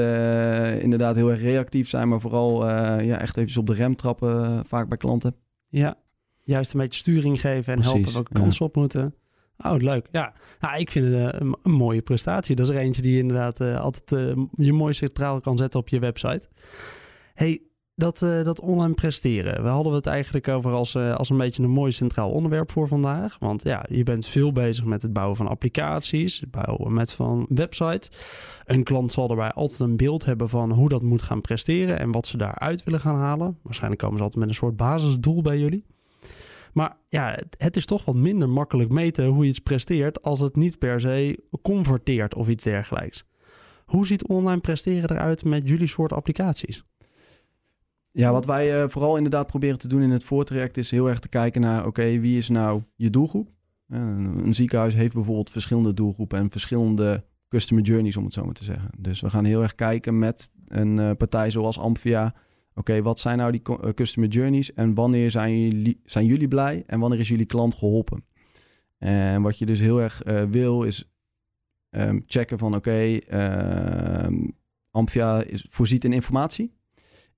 inderdaad 0.80 1.16
heel 1.16 1.30
erg 1.30 1.40
reactief 1.40 1.88
zijn, 1.88 2.08
maar 2.08 2.20
vooral 2.20 2.68
ja, 3.02 3.20
echt 3.20 3.36
even 3.36 3.60
op 3.60 3.66
de 3.66 3.74
rem 3.74 3.96
trappen 3.96 4.62
vaak 4.66 4.88
bij 4.88 4.98
klanten. 4.98 5.34
Ja, 5.68 5.96
juist 6.44 6.72
een 6.72 6.80
beetje 6.80 6.98
sturing 6.98 7.40
geven 7.40 7.72
en 7.72 7.78
Precies, 7.78 7.92
helpen 7.92 8.12
welke 8.12 8.32
kansen 8.32 8.66
op 8.66 8.76
moeten. 8.76 9.14
Oh, 9.58 9.76
leuk. 9.76 10.08
Ja, 10.10 10.32
nou, 10.60 10.78
ik 10.78 10.90
vind 10.90 11.06
het 11.06 11.14
eh, 11.14 11.40
een, 11.62 11.72
mooie 11.72 12.02
prestatie. 12.02 12.56
Dat 12.56 12.68
is 12.68 12.74
er 12.74 12.80
eentje 12.80 13.02
die 13.02 13.12
je 13.12 13.18
inderdaad 13.18 13.60
uh, 13.60 13.80
altijd 13.80 14.10
je 14.54 14.72
mooi 14.72 14.92
centraal 14.92 15.40
kan 15.40 15.56
zetten 15.56 15.80
op 15.80 15.88
je 15.88 15.98
website. 15.98 16.48
hey, 17.34 17.62
dat, 18.00 18.18
dat 18.18 18.60
online 18.60 18.94
presteren. 18.94 19.62
We 19.62 19.68
hadden 19.68 19.92
het 19.92 20.06
eigenlijk 20.06 20.48
over 20.48 20.72
als, 20.72 20.96
als 20.96 21.30
een 21.30 21.36
beetje 21.36 21.62
een 21.62 21.70
mooi 21.70 21.92
centraal 21.92 22.30
onderwerp 22.30 22.70
voor 22.70 22.88
vandaag. 22.88 23.36
Want 23.38 23.62
ja, 23.62 23.84
je 23.88 24.02
bent 24.02 24.26
veel 24.26 24.52
bezig 24.52 24.84
met 24.84 25.02
het 25.02 25.12
bouwen 25.12 25.36
van 25.36 25.48
applicaties, 25.48 26.40
het 26.40 26.50
bouwen 26.50 26.92
met 26.92 27.12
van 27.12 27.46
websites. 27.48 28.10
Een 28.64 28.84
klant 28.84 29.12
zal 29.12 29.26
daarbij 29.28 29.52
altijd 29.52 29.80
een 29.80 29.96
beeld 29.96 30.24
hebben 30.24 30.48
van 30.48 30.72
hoe 30.72 30.88
dat 30.88 31.02
moet 31.02 31.22
gaan 31.22 31.40
presteren 31.40 31.98
en 31.98 32.12
wat 32.12 32.26
ze 32.26 32.36
daaruit 32.36 32.84
willen 32.84 33.00
gaan 33.00 33.16
halen. 33.16 33.58
Waarschijnlijk 33.62 34.00
komen 34.00 34.16
ze 34.16 34.22
altijd 34.22 34.40
met 34.40 34.50
een 34.50 34.58
soort 34.58 34.76
basisdoel 34.76 35.42
bij 35.42 35.58
jullie. 35.58 35.84
Maar 36.72 36.96
ja, 37.08 37.38
het 37.56 37.76
is 37.76 37.86
toch 37.86 38.04
wat 38.04 38.14
minder 38.14 38.48
makkelijk 38.48 38.90
meten 38.90 39.26
hoe 39.26 39.44
iets 39.44 39.58
presteert 39.58 40.22
als 40.22 40.40
het 40.40 40.56
niet 40.56 40.78
per 40.78 41.00
se 41.00 41.42
converteert 41.62 42.34
of 42.34 42.48
iets 42.48 42.64
dergelijks. 42.64 43.24
Hoe 43.84 44.06
ziet 44.06 44.26
online 44.26 44.60
presteren 44.60 45.10
eruit 45.10 45.44
met 45.44 45.68
jullie 45.68 45.86
soort 45.86 46.12
applicaties? 46.12 46.84
Ja, 48.12 48.32
wat 48.32 48.46
wij 48.46 48.82
uh, 48.82 48.88
vooral 48.88 49.16
inderdaad 49.16 49.46
proberen 49.46 49.78
te 49.78 49.88
doen 49.88 50.02
in 50.02 50.10
het 50.10 50.24
voortraject 50.24 50.76
is 50.76 50.90
heel 50.90 51.08
erg 51.08 51.18
te 51.18 51.28
kijken 51.28 51.60
naar, 51.60 51.86
oké, 51.86 52.18
wie 52.18 52.38
is 52.38 52.48
nou 52.48 52.82
je 52.96 53.10
doelgroep? 53.10 53.48
Uh, 53.88 53.98
een 54.44 54.54
ziekenhuis 54.54 54.94
heeft 54.94 55.14
bijvoorbeeld 55.14 55.50
verschillende 55.50 55.94
doelgroepen 55.94 56.38
en 56.38 56.50
verschillende 56.50 57.24
customer 57.48 57.84
journeys, 57.84 58.16
om 58.16 58.24
het 58.24 58.32
zo 58.32 58.44
maar 58.44 58.54
te 58.54 58.64
zeggen. 58.64 58.90
Dus 58.98 59.20
we 59.20 59.30
gaan 59.30 59.44
heel 59.44 59.62
erg 59.62 59.74
kijken 59.74 60.18
met 60.18 60.50
een 60.66 60.96
uh, 60.96 61.10
partij 61.16 61.50
zoals 61.50 61.78
Amphia 61.78 62.34
Oké, 62.74 63.02
wat 63.02 63.20
zijn 63.20 63.38
nou 63.38 63.52
die 63.52 63.62
eh, 63.62 63.92
customer 63.92 64.28
journeys 64.28 64.72
en 64.72 64.94
wanneer 64.94 65.30
zijn 65.30 65.60
jullie, 65.60 66.00
zijn 66.04 66.26
jullie 66.26 66.48
blij 66.48 66.82
en 66.86 67.00
wanneer 67.00 67.18
is 67.18 67.28
jullie 67.28 67.46
klant 67.46 67.74
geholpen? 67.74 68.24
En 68.98 69.42
wat 69.42 69.58
je 69.58 69.66
dus 69.66 69.80
heel 69.80 70.00
erg 70.00 70.22
wil 70.50 70.82
is 70.82 71.10
um, 71.90 72.22
checken 72.26 72.58
van 72.58 72.74
oké, 72.74 72.88
okay, 72.88 73.22
uh, 74.30 74.40
Amphia 74.90 75.42
is, 75.42 75.66
voorziet 75.68 76.04
in 76.04 76.12
informatie. 76.12 76.79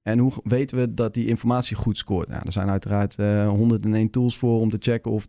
En 0.02 0.18
hoe 0.18 0.32
weten 0.44 0.78
we 0.78 0.94
dat 0.94 1.14
die 1.14 1.26
informatie 1.26 1.76
goed 1.76 1.99
scoort? 1.99 2.28
Nou, 2.28 2.42
er 2.44 2.52
zijn 2.52 2.68
uiteraard 2.68 3.18
uh, 3.18 3.49
101 3.49 4.11
tools 4.11 4.38
voor 4.38 4.61
om 4.61 4.71
te 4.71 4.76
checken 4.80 5.11
of 5.11 5.28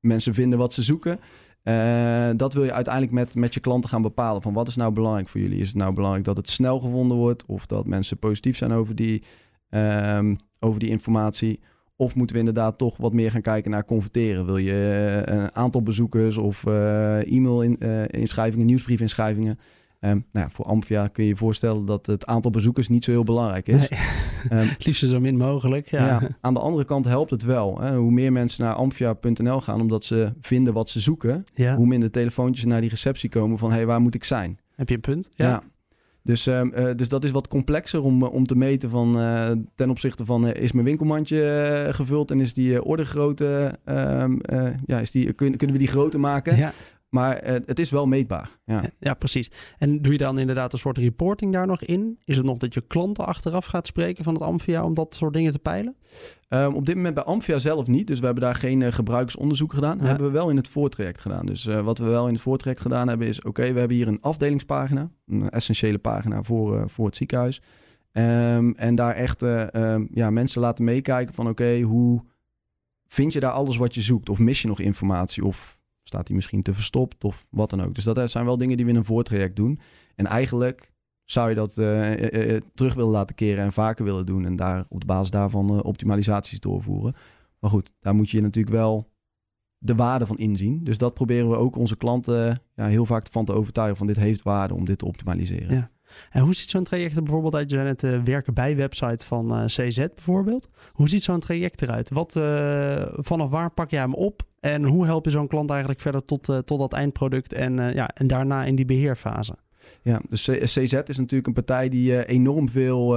mensen 0.00 0.34
vinden 0.34 0.58
wat 0.58 0.72
ze 0.72 0.82
zoeken. 0.82 1.18
Uh, 1.64 2.30
dat 2.36 2.54
wil 2.54 2.64
je 2.64 2.72
uiteindelijk 2.72 3.14
met, 3.14 3.34
met 3.34 3.54
je 3.54 3.60
klanten 3.60 3.90
gaan 3.90 4.02
bepalen. 4.02 4.42
Van 4.42 4.52
wat 4.52 4.68
is 4.68 4.76
nou 4.76 4.92
belangrijk 4.92 5.28
voor 5.28 5.40
jullie? 5.40 5.60
Is 5.60 5.68
het 5.68 5.76
nou 5.76 5.94
belangrijk 5.94 6.24
dat 6.24 6.36
het 6.36 6.50
snel 6.50 6.80
gevonden 6.80 7.16
wordt? 7.16 7.46
Of 7.46 7.66
dat 7.66 7.86
mensen 7.86 8.18
positief 8.18 8.56
zijn 8.56 8.72
over 8.72 8.94
die, 8.94 9.22
um, 9.70 10.36
over 10.60 10.78
die 10.78 10.88
informatie? 10.88 11.60
Of 11.96 12.14
moeten 12.14 12.36
we 12.36 12.42
inderdaad 12.42 12.78
toch 12.78 12.96
wat 12.96 13.12
meer 13.12 13.30
gaan 13.30 13.40
kijken 13.40 13.70
naar 13.70 13.84
converteren? 13.84 14.44
Wil 14.44 14.56
je 14.56 15.24
uh, 15.28 15.34
een 15.34 15.54
aantal 15.54 15.82
bezoekers 15.82 16.36
of 16.36 16.66
uh, 16.66 17.32
e-mail-inschrijvingen, 17.32 18.66
nieuwsbriefinschrijvingen? 18.66 19.58
Um, 20.04 20.26
nou 20.32 20.46
ja, 20.46 20.50
voor 20.50 20.64
Amphia 20.64 21.06
kun 21.06 21.22
je 21.22 21.28
je 21.28 21.36
voorstellen 21.36 21.84
dat 21.84 22.06
het 22.06 22.26
aantal 22.26 22.50
bezoekers 22.50 22.88
niet 22.88 23.04
zo 23.04 23.10
heel 23.10 23.22
belangrijk 23.22 23.68
is. 23.68 23.88
Nee. 23.88 24.00
Um, 24.60 24.68
het 24.68 24.86
liefst 24.86 25.08
zo 25.08 25.20
min 25.20 25.36
mogelijk. 25.36 25.90
Ja. 25.90 26.06
ja. 26.06 26.28
aan 26.40 26.54
de 26.54 26.60
andere 26.60 26.84
kant 26.84 27.04
helpt 27.04 27.30
het 27.30 27.42
wel. 27.42 27.80
Hè? 27.80 27.96
Hoe 27.96 28.10
meer 28.10 28.32
mensen 28.32 28.64
naar 28.64 28.74
amphia.nl 28.74 29.60
gaan 29.60 29.80
omdat 29.80 30.04
ze 30.04 30.32
vinden 30.40 30.72
wat 30.72 30.90
ze 30.90 31.00
zoeken, 31.00 31.44
ja. 31.54 31.76
hoe 31.76 31.86
minder 31.86 32.10
telefoontjes 32.10 32.64
naar 32.64 32.80
die 32.80 32.90
receptie 32.90 33.28
komen 33.28 33.58
van 33.58 33.70
hé, 33.70 33.76
hey, 33.76 33.86
waar 33.86 34.00
moet 34.00 34.14
ik 34.14 34.24
zijn? 34.24 34.58
Heb 34.74 34.88
je 34.88 34.94
een 34.94 35.00
punt? 35.00 35.28
Ja. 35.30 35.48
ja. 35.48 35.62
Dus, 36.22 36.46
um, 36.46 36.72
uh, 36.76 36.90
dus 36.96 37.08
dat 37.08 37.24
is 37.24 37.30
wat 37.30 37.48
complexer 37.48 38.02
om, 38.02 38.22
om 38.22 38.46
te 38.46 38.56
meten 38.56 38.90
van 38.90 39.20
uh, 39.20 39.50
ten 39.74 39.90
opzichte 39.90 40.24
van 40.24 40.46
uh, 40.46 40.54
is 40.54 40.72
mijn 40.72 40.84
winkelmandje 40.84 41.86
gevuld 41.90 42.30
en 42.30 42.40
is 42.40 42.54
die 42.54 42.84
ordegrootte, 42.84 43.78
ja, 44.86 45.00
is 45.00 45.10
die, 45.10 45.32
kun, 45.32 45.56
kunnen 45.56 45.76
we 45.76 45.82
die 45.82 45.92
groter 45.92 46.20
maken? 46.20 46.56
Ja. 46.56 46.72
Maar 47.14 47.46
uh, 47.46 47.52
het 47.66 47.78
is 47.78 47.90
wel 47.90 48.06
meetbaar. 48.06 48.50
Ja. 48.64 48.82
ja, 48.98 49.14
precies. 49.14 49.50
En 49.78 50.02
doe 50.02 50.12
je 50.12 50.18
dan 50.18 50.38
inderdaad 50.38 50.72
een 50.72 50.78
soort 50.78 50.98
reporting 50.98 51.52
daar 51.52 51.66
nog 51.66 51.82
in? 51.82 52.18
Is 52.24 52.36
het 52.36 52.46
nog 52.46 52.58
dat 52.58 52.74
je 52.74 52.80
klanten 52.86 53.26
achteraf 53.26 53.66
gaat 53.66 53.86
spreken 53.86 54.24
van 54.24 54.34
het 54.34 54.42
Amphia 54.42 54.84
om 54.84 54.94
dat 54.94 55.14
soort 55.14 55.32
dingen 55.32 55.52
te 55.52 55.58
peilen? 55.58 55.96
Um, 56.48 56.74
op 56.74 56.86
dit 56.86 56.94
moment 56.94 57.14
bij 57.14 57.24
Amphia 57.24 57.58
zelf 57.58 57.86
niet. 57.86 58.06
Dus 58.06 58.18
we 58.18 58.24
hebben 58.24 58.44
daar 58.44 58.54
geen 58.54 58.80
uh, 58.80 58.92
gebruikersonderzoek 58.92 59.72
gedaan. 59.72 59.98
Dat 59.98 60.06
hebben 60.06 60.26
we 60.26 60.32
wel 60.32 60.50
in 60.50 60.56
het 60.56 60.68
voortraject 60.68 61.20
gedaan. 61.20 61.46
Dus 61.46 61.66
uh, 61.66 61.80
wat 61.80 61.98
we 61.98 62.04
wel 62.04 62.26
in 62.26 62.32
het 62.32 62.42
voortraject 62.42 62.80
gedaan 62.80 63.08
hebben 63.08 63.26
is... 63.26 63.42
oké, 63.42 63.72
we 63.72 63.78
hebben 63.78 63.96
hier 63.96 64.08
een 64.08 64.20
afdelingspagina. 64.20 65.10
Een 65.26 65.50
essentiële 65.50 65.98
pagina 65.98 66.42
voor, 66.42 66.90
voor 66.90 67.06
het 67.06 67.16
ziekenhuis. 67.16 67.62
Um, 68.12 68.74
en 68.76 68.94
daar 68.94 69.14
echt 69.14 69.42
um, 69.42 70.08
ja, 70.12 70.30
mensen 70.30 70.60
laten 70.60 70.84
meekijken 70.84 71.34
van... 71.34 71.48
oké, 71.48 71.80
hoe 71.80 72.24
vind 73.06 73.32
je 73.32 73.40
daar 73.40 73.52
alles 73.52 73.76
wat 73.76 73.94
je 73.94 74.00
zoekt? 74.00 74.28
Of 74.28 74.38
mis 74.38 74.62
je 74.62 74.68
nog 74.68 74.80
informatie? 74.80 75.44
Of 75.44 75.82
staat 76.04 76.26
hij 76.26 76.36
misschien 76.36 76.62
te 76.62 76.74
verstopt 76.74 77.24
of 77.24 77.46
wat 77.50 77.70
dan 77.70 77.82
ook. 77.82 77.94
Dus 77.94 78.04
dat 78.04 78.30
zijn 78.30 78.44
wel 78.44 78.58
dingen 78.58 78.76
die 78.76 78.84
we 78.84 78.90
in 78.92 78.98
een 78.98 79.04
voortraject 79.04 79.56
doen. 79.56 79.78
En 80.14 80.26
eigenlijk 80.26 80.92
zou 81.24 81.48
je 81.48 81.54
dat 81.54 81.76
uh, 81.76 82.56
terug 82.74 82.94
willen 82.94 83.10
laten 83.10 83.34
keren 83.34 83.64
en 83.64 83.72
vaker 83.72 84.04
willen 84.04 84.26
doen. 84.26 84.44
En 84.44 84.56
daar 84.56 84.84
op 84.88 85.00
de 85.00 85.06
basis 85.06 85.30
daarvan 85.30 85.82
optimalisaties 85.82 86.60
doorvoeren. 86.60 87.14
Maar 87.58 87.70
goed, 87.70 87.92
daar 88.00 88.14
moet 88.14 88.30
je 88.30 88.40
natuurlijk 88.40 88.76
wel 88.76 89.12
de 89.78 89.94
waarde 89.94 90.26
van 90.26 90.38
inzien. 90.38 90.84
Dus 90.84 90.98
dat 90.98 91.14
proberen 91.14 91.50
we 91.50 91.56
ook 91.56 91.76
onze 91.76 91.96
klanten 91.96 92.60
ja, 92.74 92.86
heel 92.86 93.06
vaak 93.06 93.26
van 93.30 93.44
te 93.44 93.52
overtuigen 93.52 93.96
van 93.96 94.06
dit 94.06 94.16
heeft 94.16 94.42
waarde 94.42 94.74
om 94.74 94.84
dit 94.84 94.98
te 94.98 95.06
optimaliseren. 95.06 95.74
Ja. 95.74 95.90
En 96.30 96.40
hoe 96.42 96.54
ziet 96.54 96.68
zo'n 96.68 96.84
traject 96.84 97.16
er 97.16 97.22
bijvoorbeeld 97.22 97.54
uit? 97.54 97.70
Je 97.70 97.76
zei 97.76 97.88
net 97.88 98.02
uh, 98.02 98.22
werken 98.22 98.54
bij 98.54 98.76
website 98.76 99.26
van 99.26 99.58
uh, 99.58 99.64
CZ 99.64 99.96
bijvoorbeeld. 99.96 100.68
Hoe 100.92 101.08
ziet 101.08 101.22
zo'n 101.22 101.40
traject 101.40 101.82
eruit? 101.82 102.10
Wat, 102.10 102.34
uh, 102.36 103.02
vanaf 103.10 103.50
waar 103.50 103.70
pak 103.70 103.90
jij 103.90 104.00
hem 104.00 104.14
op? 104.14 104.42
En 104.60 104.84
hoe 104.84 105.04
help 105.04 105.24
je 105.24 105.30
zo'n 105.30 105.48
klant 105.48 105.70
eigenlijk 105.70 106.00
verder 106.00 106.24
tot, 106.24 106.44
tot 106.44 106.78
dat 106.78 106.92
eindproduct 106.92 107.52
en, 107.52 107.94
ja, 107.94 108.08
en 108.08 108.26
daarna 108.26 108.64
in 108.64 108.74
die 108.74 108.84
beheerfase? 108.84 109.54
Ja, 110.02 110.20
dus 110.28 110.50
CZ 110.64 110.92
is 111.04 111.16
natuurlijk 111.16 111.46
een 111.46 111.52
partij 111.52 111.88
die 111.88 112.26
enorm 112.26 112.68
veel 112.68 113.16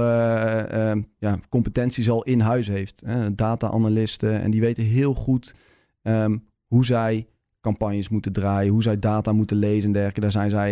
ja, 1.18 1.38
competenties 1.48 2.10
al 2.10 2.22
in 2.22 2.40
huis 2.40 2.68
heeft. 2.68 3.02
Data-analysten 3.32 4.40
en 4.40 4.50
die 4.50 4.60
weten 4.60 4.84
heel 4.84 5.14
goed 5.14 5.54
um, 6.02 6.44
hoe 6.66 6.84
zij 6.84 7.26
campagnes 7.68 8.08
moeten 8.08 8.32
draaien, 8.32 8.72
hoe 8.72 8.82
zij 8.82 8.98
data 8.98 9.32
moeten 9.32 9.56
lezen 9.56 9.84
en 9.84 9.92
dergelijke. 9.92 10.20
Daar 10.20 10.30
zijn 10.30 10.50
zij 10.50 10.70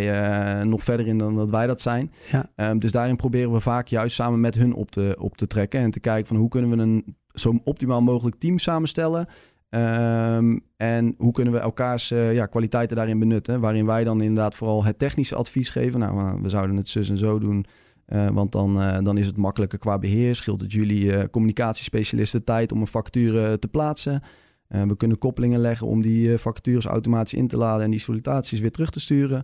uh, 0.59 0.65
nog 0.65 0.83
verder 0.83 1.07
in 1.07 1.17
dan 1.17 1.35
dat 1.35 1.49
wij 1.49 1.67
dat 1.67 1.81
zijn. 1.81 2.11
Ja. 2.31 2.69
Um, 2.69 2.79
dus 2.79 2.91
daarin 2.91 3.15
proberen 3.15 3.53
we 3.53 3.59
vaak 3.59 3.87
juist 3.87 4.15
samen 4.15 4.39
met 4.39 4.55
hun 4.55 4.73
op 4.73 4.91
te, 4.91 5.15
op 5.19 5.37
te 5.37 5.47
trekken 5.47 5.79
en 5.79 5.91
te 5.91 5.99
kijken 5.99 6.27
van 6.27 6.37
hoe 6.37 6.49
kunnen 6.49 6.69
we 6.69 6.77
een 6.77 7.15
zo 7.33 7.59
optimaal 7.63 8.01
mogelijk 8.01 8.35
team 8.39 8.57
samenstellen. 8.57 9.27
Um, 9.69 10.59
en 10.77 11.15
hoe 11.17 11.31
kunnen 11.31 11.53
we 11.53 11.59
elkaars 11.59 12.11
uh, 12.11 12.33
ja, 12.33 12.45
kwaliteiten 12.45 12.97
daarin 12.97 13.19
benutten? 13.19 13.59
Waarin 13.59 13.85
wij 13.85 14.03
dan 14.03 14.21
inderdaad 14.21 14.55
vooral 14.55 14.83
het 14.83 14.99
technische 14.99 15.35
advies 15.35 15.69
geven. 15.69 15.99
Nou, 15.99 16.41
we 16.41 16.49
zouden 16.49 16.75
het 16.75 16.89
zus 16.89 17.09
en 17.09 17.17
zo 17.17 17.39
doen. 17.39 17.65
Uh, 18.07 18.29
want 18.29 18.51
dan, 18.51 18.81
uh, 18.81 18.97
dan 19.03 19.17
is 19.17 19.25
het 19.25 19.37
makkelijker 19.37 19.79
qua 19.79 19.97
beheer. 19.97 20.35
Scheelt 20.35 20.61
het 20.61 20.71
jullie 20.71 21.29
communicatiespecialisten 21.29 22.43
tijd 22.43 22.71
om 22.71 22.81
een 22.81 22.87
factuur 22.87 23.59
te 23.59 23.67
plaatsen. 23.67 24.21
Uh, 24.69 24.83
we 24.83 24.97
kunnen 24.97 25.17
koppelingen 25.17 25.59
leggen 25.59 25.87
om 25.87 26.01
die 26.01 26.27
uh, 26.27 26.37
vacatures 26.37 26.85
automatisch 26.85 27.33
in 27.33 27.47
te 27.47 27.57
laden 27.57 27.83
en 27.83 27.91
die 27.91 27.99
sollicitaties 27.99 28.59
weer 28.59 28.71
terug 28.71 28.89
te 28.89 28.99
sturen. 28.99 29.43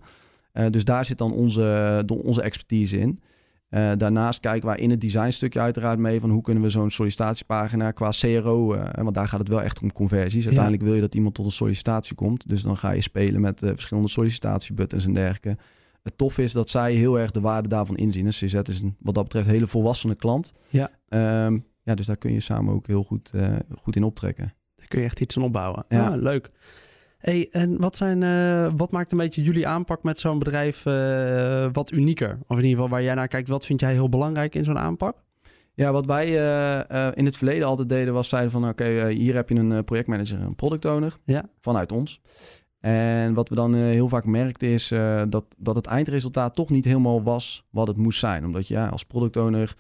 Uh, 0.54 0.66
dus 0.70 0.86
daar 0.86 1.06
zit 1.06 1.18
dan 1.18 1.34
onze, 1.34 2.04
onze 2.24 2.42
expertise 2.42 3.00
in. 3.00 3.20
daarnaast 3.98 4.40
kijken 4.40 4.68
wij 4.68 4.78
in 4.78 4.90
het 4.90 5.02
designstukje 5.02 5.60
uiteraard 5.60 6.00
mee 6.00 6.20
van 6.20 6.30
hoe 6.30 6.42
kunnen 6.42 6.64
we 6.64 6.70
zo'n 6.70 6.92
sollicitatiepagina 6.92 7.92
qua 7.92 8.10
CRO, 8.10 8.68
want 8.94 9.14
daar 9.14 9.28
gaat 9.28 9.40
het 9.40 9.48
wel 9.48 9.62
echt 9.62 9.82
om 9.82 9.92
conversies. 9.92 10.46
Uiteindelijk 10.46 10.84
wil 10.84 10.94
je 10.94 11.02
dat 11.02 11.16
iemand 11.16 11.36
tot 11.36 11.46
een 11.46 11.52
sollicitatie 11.52 12.16
komt. 12.16 12.50
Dus 12.50 12.62
dan 12.62 12.78
ga 12.78 12.92
je 12.92 13.02
spelen 13.02 13.42
met 13.42 13.60
verschillende 13.60 14.10
sollicitatiebuttons 14.10 15.06
en 15.06 15.14
dergelijke. 15.14 15.58
het 16.04 16.18
tof 16.18 16.38
is 16.38 16.52
dat 16.52 16.70
zij 16.70 16.94
heel 16.94 17.20
erg 17.20 17.32
de 17.32 17.42
waarde 17.42 17.68
daarvan 17.68 17.98
inzien. 17.98 18.26
Dus 18.26 18.38
CZ 18.38 18.54
is 18.54 18.82
een, 18.82 18.96
wat 19.00 19.16
dat 19.16 19.24
betreft 19.24 19.46
een 19.46 19.54
hele 19.54 19.68
volwassene 19.68 20.16
klant. 20.16 20.54
Ja. 20.70 20.92
Ehm, 21.08 21.60
ja, 21.84 21.96
dus 21.96 22.06
daar 22.06 22.18
kun 22.18 22.34
je 22.34 22.40
samen 22.40 22.74
ook 22.74 22.88
heel 22.88 23.04
goed, 23.04 23.32
goed 23.82 23.96
in 23.96 24.04
optrekken. 24.04 24.54
Kun 24.94 25.02
je 25.02 25.08
echt 25.08 25.20
iets 25.20 25.38
aan 25.38 25.44
opbouwen. 25.44 25.86
Ja, 25.90 26.08
ah, 26.08 26.22
leuk. 26.22 26.50
Hey, 27.18 27.48
en 27.52 27.82
wat, 27.82 27.98
zijn, 27.98 28.22
uh, 28.22 28.72
wat 28.76 28.92
maakt 28.92 29.12
een 29.12 29.18
beetje 29.18 29.44
jullie 29.44 29.68
aanpak 29.68 30.04
met 30.04 30.20
zo'n 30.20 30.40
bedrijf 30.40 30.86
uh, 30.86 31.68
wat 31.72 31.92
unieker? 31.92 32.38
Of 32.48 32.58
in 32.58 32.64
ieder 32.64 32.70
geval 32.70 32.90
waar 32.90 33.04
jij 33.04 33.14
naar 33.14 33.28
kijkt, 33.28 33.50
wat 33.50 33.66
vind 33.66 33.80
jij 33.80 33.92
heel 33.92 34.10
belangrijk 34.10 34.56
in 34.56 34.64
zo'n 34.64 34.78
aanpak? 34.78 35.24
Ja, 35.74 35.92
wat 35.92 36.06
wij 36.06 36.28
uh, 36.28 37.08
in 37.14 37.26
het 37.26 37.38
verleden 37.38 37.68
altijd 37.68 37.90
deden 37.90 38.14
was 38.14 38.30
zeiden 38.30 38.52
van... 38.52 38.68
oké, 38.68 39.08
hier 39.10 39.36
heb 39.36 39.50
je 39.50 39.56
een 39.56 39.84
projectmanager 39.84 40.40
en 40.40 40.46
een 40.46 40.56
product 40.56 40.86
owner 40.86 41.18
ja. 41.26 41.46
vanuit 41.60 41.92
ons. 41.92 42.22
En 42.80 43.34
wat 43.34 43.50
we 43.50 43.56
dan 43.56 43.74
heel 43.74 44.10
vaak 44.10 44.26
merkten 44.26 44.68
is 44.68 44.88
dat, 45.30 45.46
dat 45.58 45.76
het 45.76 45.86
eindresultaat 45.86 46.54
toch 46.54 46.70
niet 46.70 46.86
helemaal 46.86 47.24
was 47.24 47.66
wat 47.70 47.88
het 47.88 47.98
moest 47.98 48.20
zijn. 48.20 48.46
Omdat 48.46 48.68
je 48.68 48.74
ja, 48.74 48.88
als 48.88 49.06
product 49.06 49.38
owner 49.38 49.76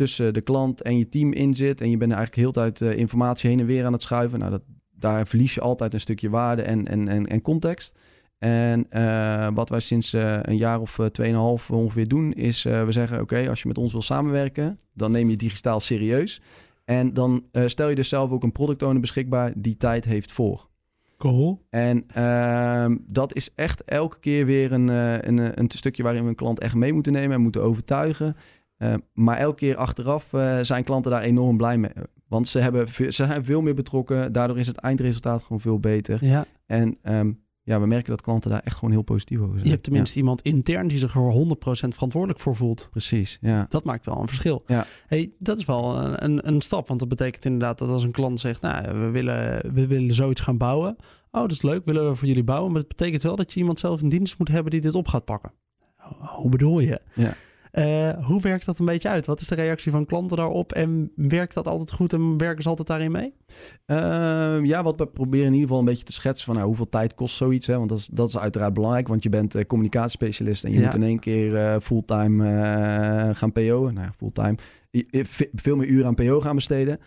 tussen 0.00 0.34
de 0.34 0.40
klant 0.40 0.82
en 0.82 0.98
je 0.98 1.08
team 1.08 1.32
in 1.32 1.54
zit... 1.54 1.80
en 1.80 1.90
je 1.90 1.96
bent 1.96 2.12
eigenlijk 2.12 2.40
heel 2.40 2.52
tijd 2.52 2.80
informatie 2.80 3.50
heen 3.50 3.60
en 3.60 3.66
weer 3.66 3.84
aan 3.84 3.92
het 3.92 4.02
schuiven. 4.02 4.38
Nou, 4.38 4.50
dat, 4.50 4.62
daar 4.90 5.26
verlies 5.26 5.54
je 5.54 5.60
altijd 5.60 5.94
een 5.94 6.00
stukje 6.00 6.30
waarde 6.30 6.62
en, 6.62 6.86
en, 6.86 7.08
en, 7.08 7.26
en 7.26 7.42
context. 7.42 7.98
En 8.38 8.86
uh, 8.90 9.48
wat 9.54 9.68
wij 9.68 9.80
sinds 9.80 10.14
uh, 10.14 10.38
een 10.40 10.56
jaar 10.56 10.80
of 10.80 10.98
tweeënhalf 11.12 11.70
ongeveer 11.70 12.08
doen, 12.08 12.32
is 12.32 12.62
we 12.62 12.86
zeggen: 12.88 13.20
Oké, 13.20 13.48
als 13.48 13.62
je 13.62 13.68
met 13.68 13.78
ons 13.78 13.92
wil 13.92 14.02
samenwerken, 14.02 14.78
dan 14.94 15.10
neem 15.10 15.30
je 15.30 15.36
digitaal 15.36 15.80
serieus. 15.80 16.40
En 16.84 17.12
dan 17.12 17.44
stel 17.66 17.88
je 17.88 17.94
dus 17.94 18.08
zelf 18.08 18.30
ook 18.30 18.42
een 18.42 18.52
product 18.52 18.82
owner 18.82 19.00
beschikbaar 19.00 19.52
die 19.56 19.76
tijd 19.76 20.04
heeft 20.04 20.32
voor. 20.32 20.68
Cool. 21.18 21.66
En 21.70 22.04
ehm, 22.14 22.96
dat 23.06 23.34
is 23.34 23.50
echt 23.54 23.84
elke 23.84 24.18
keer 24.18 24.46
weer 24.46 24.72
een, 24.72 24.88
een, 24.88 25.60
een 25.60 25.70
stukje 25.70 26.02
waarin 26.02 26.22
we 26.22 26.28
een 26.28 26.34
klant 26.34 26.60
echt 26.60 26.74
mee 26.74 26.92
moeten 26.92 27.12
nemen 27.12 27.36
en 27.36 27.42
moeten 27.42 27.62
overtuigen. 27.62 28.36
Maar 29.12 29.36
elke 29.36 29.56
keer 29.56 29.76
achteraf 29.76 30.30
zijn 30.62 30.84
klanten 30.84 31.10
daar 31.10 31.22
enorm 31.22 31.56
blij 31.56 31.78
mee, 31.78 31.90
want 32.28 32.48
ze, 32.48 32.58
hebben, 32.58 32.88
ze 32.88 33.10
zijn 33.10 33.44
veel 33.44 33.60
meer 33.60 33.74
betrokken. 33.74 34.32
Daardoor 34.32 34.58
is 34.58 34.66
het 34.66 34.76
eindresultaat 34.76 35.42
gewoon 35.42 35.60
veel 35.60 35.78
beter. 35.78 36.24
Ja. 36.24 36.46
En 36.66 36.98
um, 37.02 37.42
ja, 37.62 37.80
we 37.80 37.86
merken 37.86 38.10
dat 38.10 38.22
klanten 38.22 38.50
daar 38.50 38.60
echt 38.64 38.74
gewoon 38.74 38.90
heel 38.90 39.02
positief 39.02 39.38
over 39.38 39.52
zijn. 39.52 39.64
Je 39.64 39.70
hebt 39.70 39.82
tenminste 39.82 40.18
iemand 40.18 40.42
intern 40.42 40.88
die 40.88 40.98
zich 40.98 41.14
er 41.14 41.46
100% 41.46 41.88
verantwoordelijk 41.88 42.40
voor 42.40 42.56
voelt. 42.56 42.88
Precies, 42.90 43.38
ja. 43.40 43.66
Dat 43.68 43.84
maakt 43.84 44.06
wel 44.06 44.20
een 44.20 44.26
verschil. 44.26 44.62
Ja. 44.66 44.86
Hey, 45.06 45.32
dat 45.38 45.58
is 45.58 45.64
wel 45.64 45.98
een, 45.98 46.24
een, 46.24 46.48
een 46.48 46.60
stap, 46.60 46.88
want 46.88 47.00
dat 47.00 47.08
betekent 47.08 47.44
inderdaad 47.44 47.78
dat 47.78 47.88
als 47.88 48.02
een 48.02 48.10
klant 48.10 48.40
zegt, 48.40 48.60
nou, 48.60 48.98
we 48.98 49.10
willen, 49.10 49.72
we 49.74 49.86
willen 49.86 50.14
zoiets 50.14 50.40
gaan 50.40 50.56
bouwen. 50.56 50.96
Oh, 51.30 51.40
dat 51.40 51.50
is 51.50 51.62
leuk, 51.62 51.84
willen 51.84 52.08
we 52.08 52.14
voor 52.14 52.28
jullie 52.28 52.44
bouwen. 52.44 52.70
Maar 52.72 52.80
het 52.80 52.88
betekent 52.88 53.22
wel 53.22 53.36
dat 53.36 53.52
je 53.52 53.60
iemand 53.60 53.78
zelf 53.78 54.02
in 54.02 54.08
dienst 54.08 54.38
moet 54.38 54.48
hebben 54.48 54.70
die 54.70 54.80
dit 54.80 54.94
op 54.94 55.08
gaat 55.08 55.24
pakken. 55.24 55.52
Hoe 56.18 56.50
bedoel 56.50 56.80
je? 56.80 57.00
Ja. 57.14 57.36
Uh, 57.72 58.26
hoe 58.26 58.40
werkt 58.40 58.66
dat 58.66 58.78
een 58.78 58.86
beetje 58.86 59.08
uit? 59.08 59.26
Wat 59.26 59.40
is 59.40 59.48
de 59.48 59.54
reactie 59.54 59.92
van 59.92 60.06
klanten 60.06 60.36
daarop? 60.36 60.72
En 60.72 61.12
werkt 61.14 61.54
dat 61.54 61.66
altijd 61.66 61.92
goed 61.92 62.12
en 62.12 62.38
werken 62.38 62.62
ze 62.62 62.68
altijd 62.68 62.88
daarin 62.88 63.12
mee? 63.12 63.34
Uh, 63.86 64.64
ja, 64.64 64.82
wat 64.82 64.98
we 64.98 65.06
proberen 65.06 65.46
in 65.46 65.52
ieder 65.52 65.66
geval 65.68 65.78
een 65.78 65.90
beetje 65.90 66.04
te 66.04 66.12
schetsen 66.12 66.46
van 66.46 66.54
nou, 66.54 66.66
hoeveel 66.66 66.88
tijd 66.88 67.14
kost 67.14 67.36
zoiets. 67.36 67.66
Hè? 67.66 67.76
Want 67.76 67.88
dat 67.88 67.98
is, 67.98 68.06
dat 68.06 68.28
is 68.28 68.38
uiteraard 68.38 68.72
belangrijk, 68.72 69.08
want 69.08 69.22
je 69.22 69.28
bent 69.28 69.56
uh, 69.56 69.64
communicatiespecialist 69.64 70.64
en 70.64 70.72
je 70.72 70.78
ja. 70.78 70.84
moet 70.84 70.94
in 70.94 71.02
één 71.02 71.18
keer 71.18 71.56
eh, 71.56 71.76
fulltime 71.80 72.44
gaan 73.34 73.52
PO. 73.52 73.90
Nou, 73.90 74.10
fulltime. 74.16 74.54
Veel 75.54 75.76
meer 75.76 75.88
uren 75.88 76.06
aan 76.06 76.14
PO 76.14 76.40
gaan 76.40 76.54
besteden. 76.54 76.98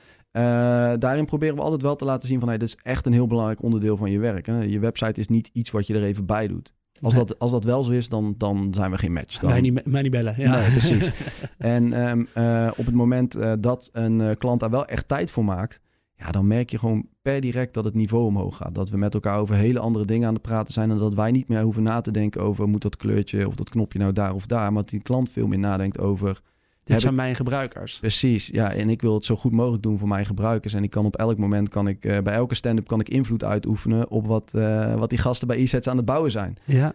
daarin 0.99 1.25
proberen 1.25 1.55
we 1.55 1.61
altijd 1.61 1.81
wel 1.81 1.95
te 1.95 2.05
laten 2.05 2.27
zien 2.27 2.39
van 2.39 2.47
hey, 2.47 2.57
dit 2.57 2.67
is 2.67 2.77
echt 2.83 3.05
een 3.05 3.13
heel 3.13 3.27
belangrijk 3.27 3.61
onderdeel 3.61 3.97
van 3.97 4.11
je 4.11 4.19
werk. 4.19 4.45
Hè? 4.45 4.61
Je 4.61 4.79
website 4.79 5.19
is 5.19 5.27
niet 5.27 5.49
iets 5.53 5.71
wat 5.71 5.87
je 5.87 5.93
er 5.93 6.03
even 6.03 6.25
bij 6.25 6.47
doet. 6.47 6.73
Als, 7.03 7.13
dat, 7.13 7.39
als 7.39 7.51
dat 7.51 7.63
wel 7.63 7.83
zo 7.83 7.91
is, 7.91 8.09
dan, 8.09 8.35
dan 8.37 8.73
zijn 8.73 8.91
we 8.91 8.97
geen 8.97 9.13
match. 9.13 9.39
Dan... 9.39 9.49
Mij, 9.49 9.61
niet, 9.61 9.85
mij 9.85 10.01
niet 10.01 10.11
bellen. 10.11 10.35
Ja. 10.37 10.59
Nee, 10.59 10.69
precies. 10.69 11.11
en 11.57 12.09
um, 12.09 12.27
uh, 12.37 12.71
op 12.75 12.85
het 12.85 12.95
moment 12.95 13.37
uh, 13.37 13.53
dat 13.59 13.89
een 13.91 14.19
uh, 14.19 14.29
klant 14.37 14.59
daar 14.59 14.69
wel 14.69 14.85
echt 14.85 15.07
tijd 15.07 15.31
voor 15.31 15.45
maakt, 15.45 15.79
ja, 16.15 16.31
dan 16.31 16.47
merk 16.47 16.69
je 16.69 16.79
gewoon 16.79 17.07
per 17.21 17.41
direct 17.41 17.73
dat 17.73 17.85
het 17.85 17.93
niveau 17.93 18.25
omhoog 18.25 18.57
gaat. 18.57 18.75
Dat 18.75 18.89
we 18.89 18.97
met 18.97 19.13
elkaar 19.13 19.37
over 19.37 19.55
hele 19.55 19.79
andere 19.79 20.05
dingen 20.05 20.27
aan 20.27 20.33
het 20.33 20.41
praten 20.41 20.73
zijn. 20.73 20.91
En 20.91 20.97
dat 20.97 21.13
wij 21.13 21.31
niet 21.31 21.47
meer 21.47 21.61
hoeven 21.61 21.83
na 21.83 22.01
te 22.01 22.11
denken 22.11 22.41
over 22.41 22.67
moet 22.67 22.81
dat 22.81 22.97
kleurtje 22.97 23.47
of 23.47 23.55
dat 23.55 23.69
knopje 23.69 23.99
nou 23.99 24.13
daar 24.13 24.33
of 24.33 24.45
daar. 24.45 24.73
Maar 24.73 24.81
dat 24.81 24.91
die 24.91 25.01
klant 25.01 25.29
veel 25.29 25.47
meer 25.47 25.59
nadenkt 25.59 25.99
over 25.99 26.41
dit 26.83 27.01
zijn 27.01 27.15
mijn 27.15 27.35
gebruikers. 27.35 27.99
Precies, 27.99 28.47
ja. 28.47 28.71
En 28.71 28.89
ik 28.89 29.01
wil 29.01 29.13
het 29.13 29.25
zo 29.25 29.35
goed 29.35 29.51
mogelijk 29.51 29.83
doen 29.83 29.97
voor 29.97 30.07
mijn 30.07 30.25
gebruikers. 30.25 30.73
En 30.73 30.83
ik 30.83 30.89
kan 30.89 31.05
op 31.05 31.15
elk 31.15 31.37
moment, 31.37 31.69
kan 31.69 31.87
ik, 31.87 32.05
uh, 32.05 32.17
bij 32.17 32.33
elke 32.33 32.55
stand-up 32.55 32.87
kan 32.87 32.99
ik 32.99 33.09
invloed 33.09 33.43
uitoefenen 33.43 34.09
op 34.09 34.27
wat, 34.27 34.53
uh, 34.55 34.95
wat 34.95 35.09
die 35.09 35.19
gasten 35.19 35.47
bij 35.47 35.57
e-sets 35.57 35.87
aan 35.87 35.97
het 35.97 36.05
bouwen 36.05 36.31
zijn. 36.31 36.57
Ja. 36.63 36.93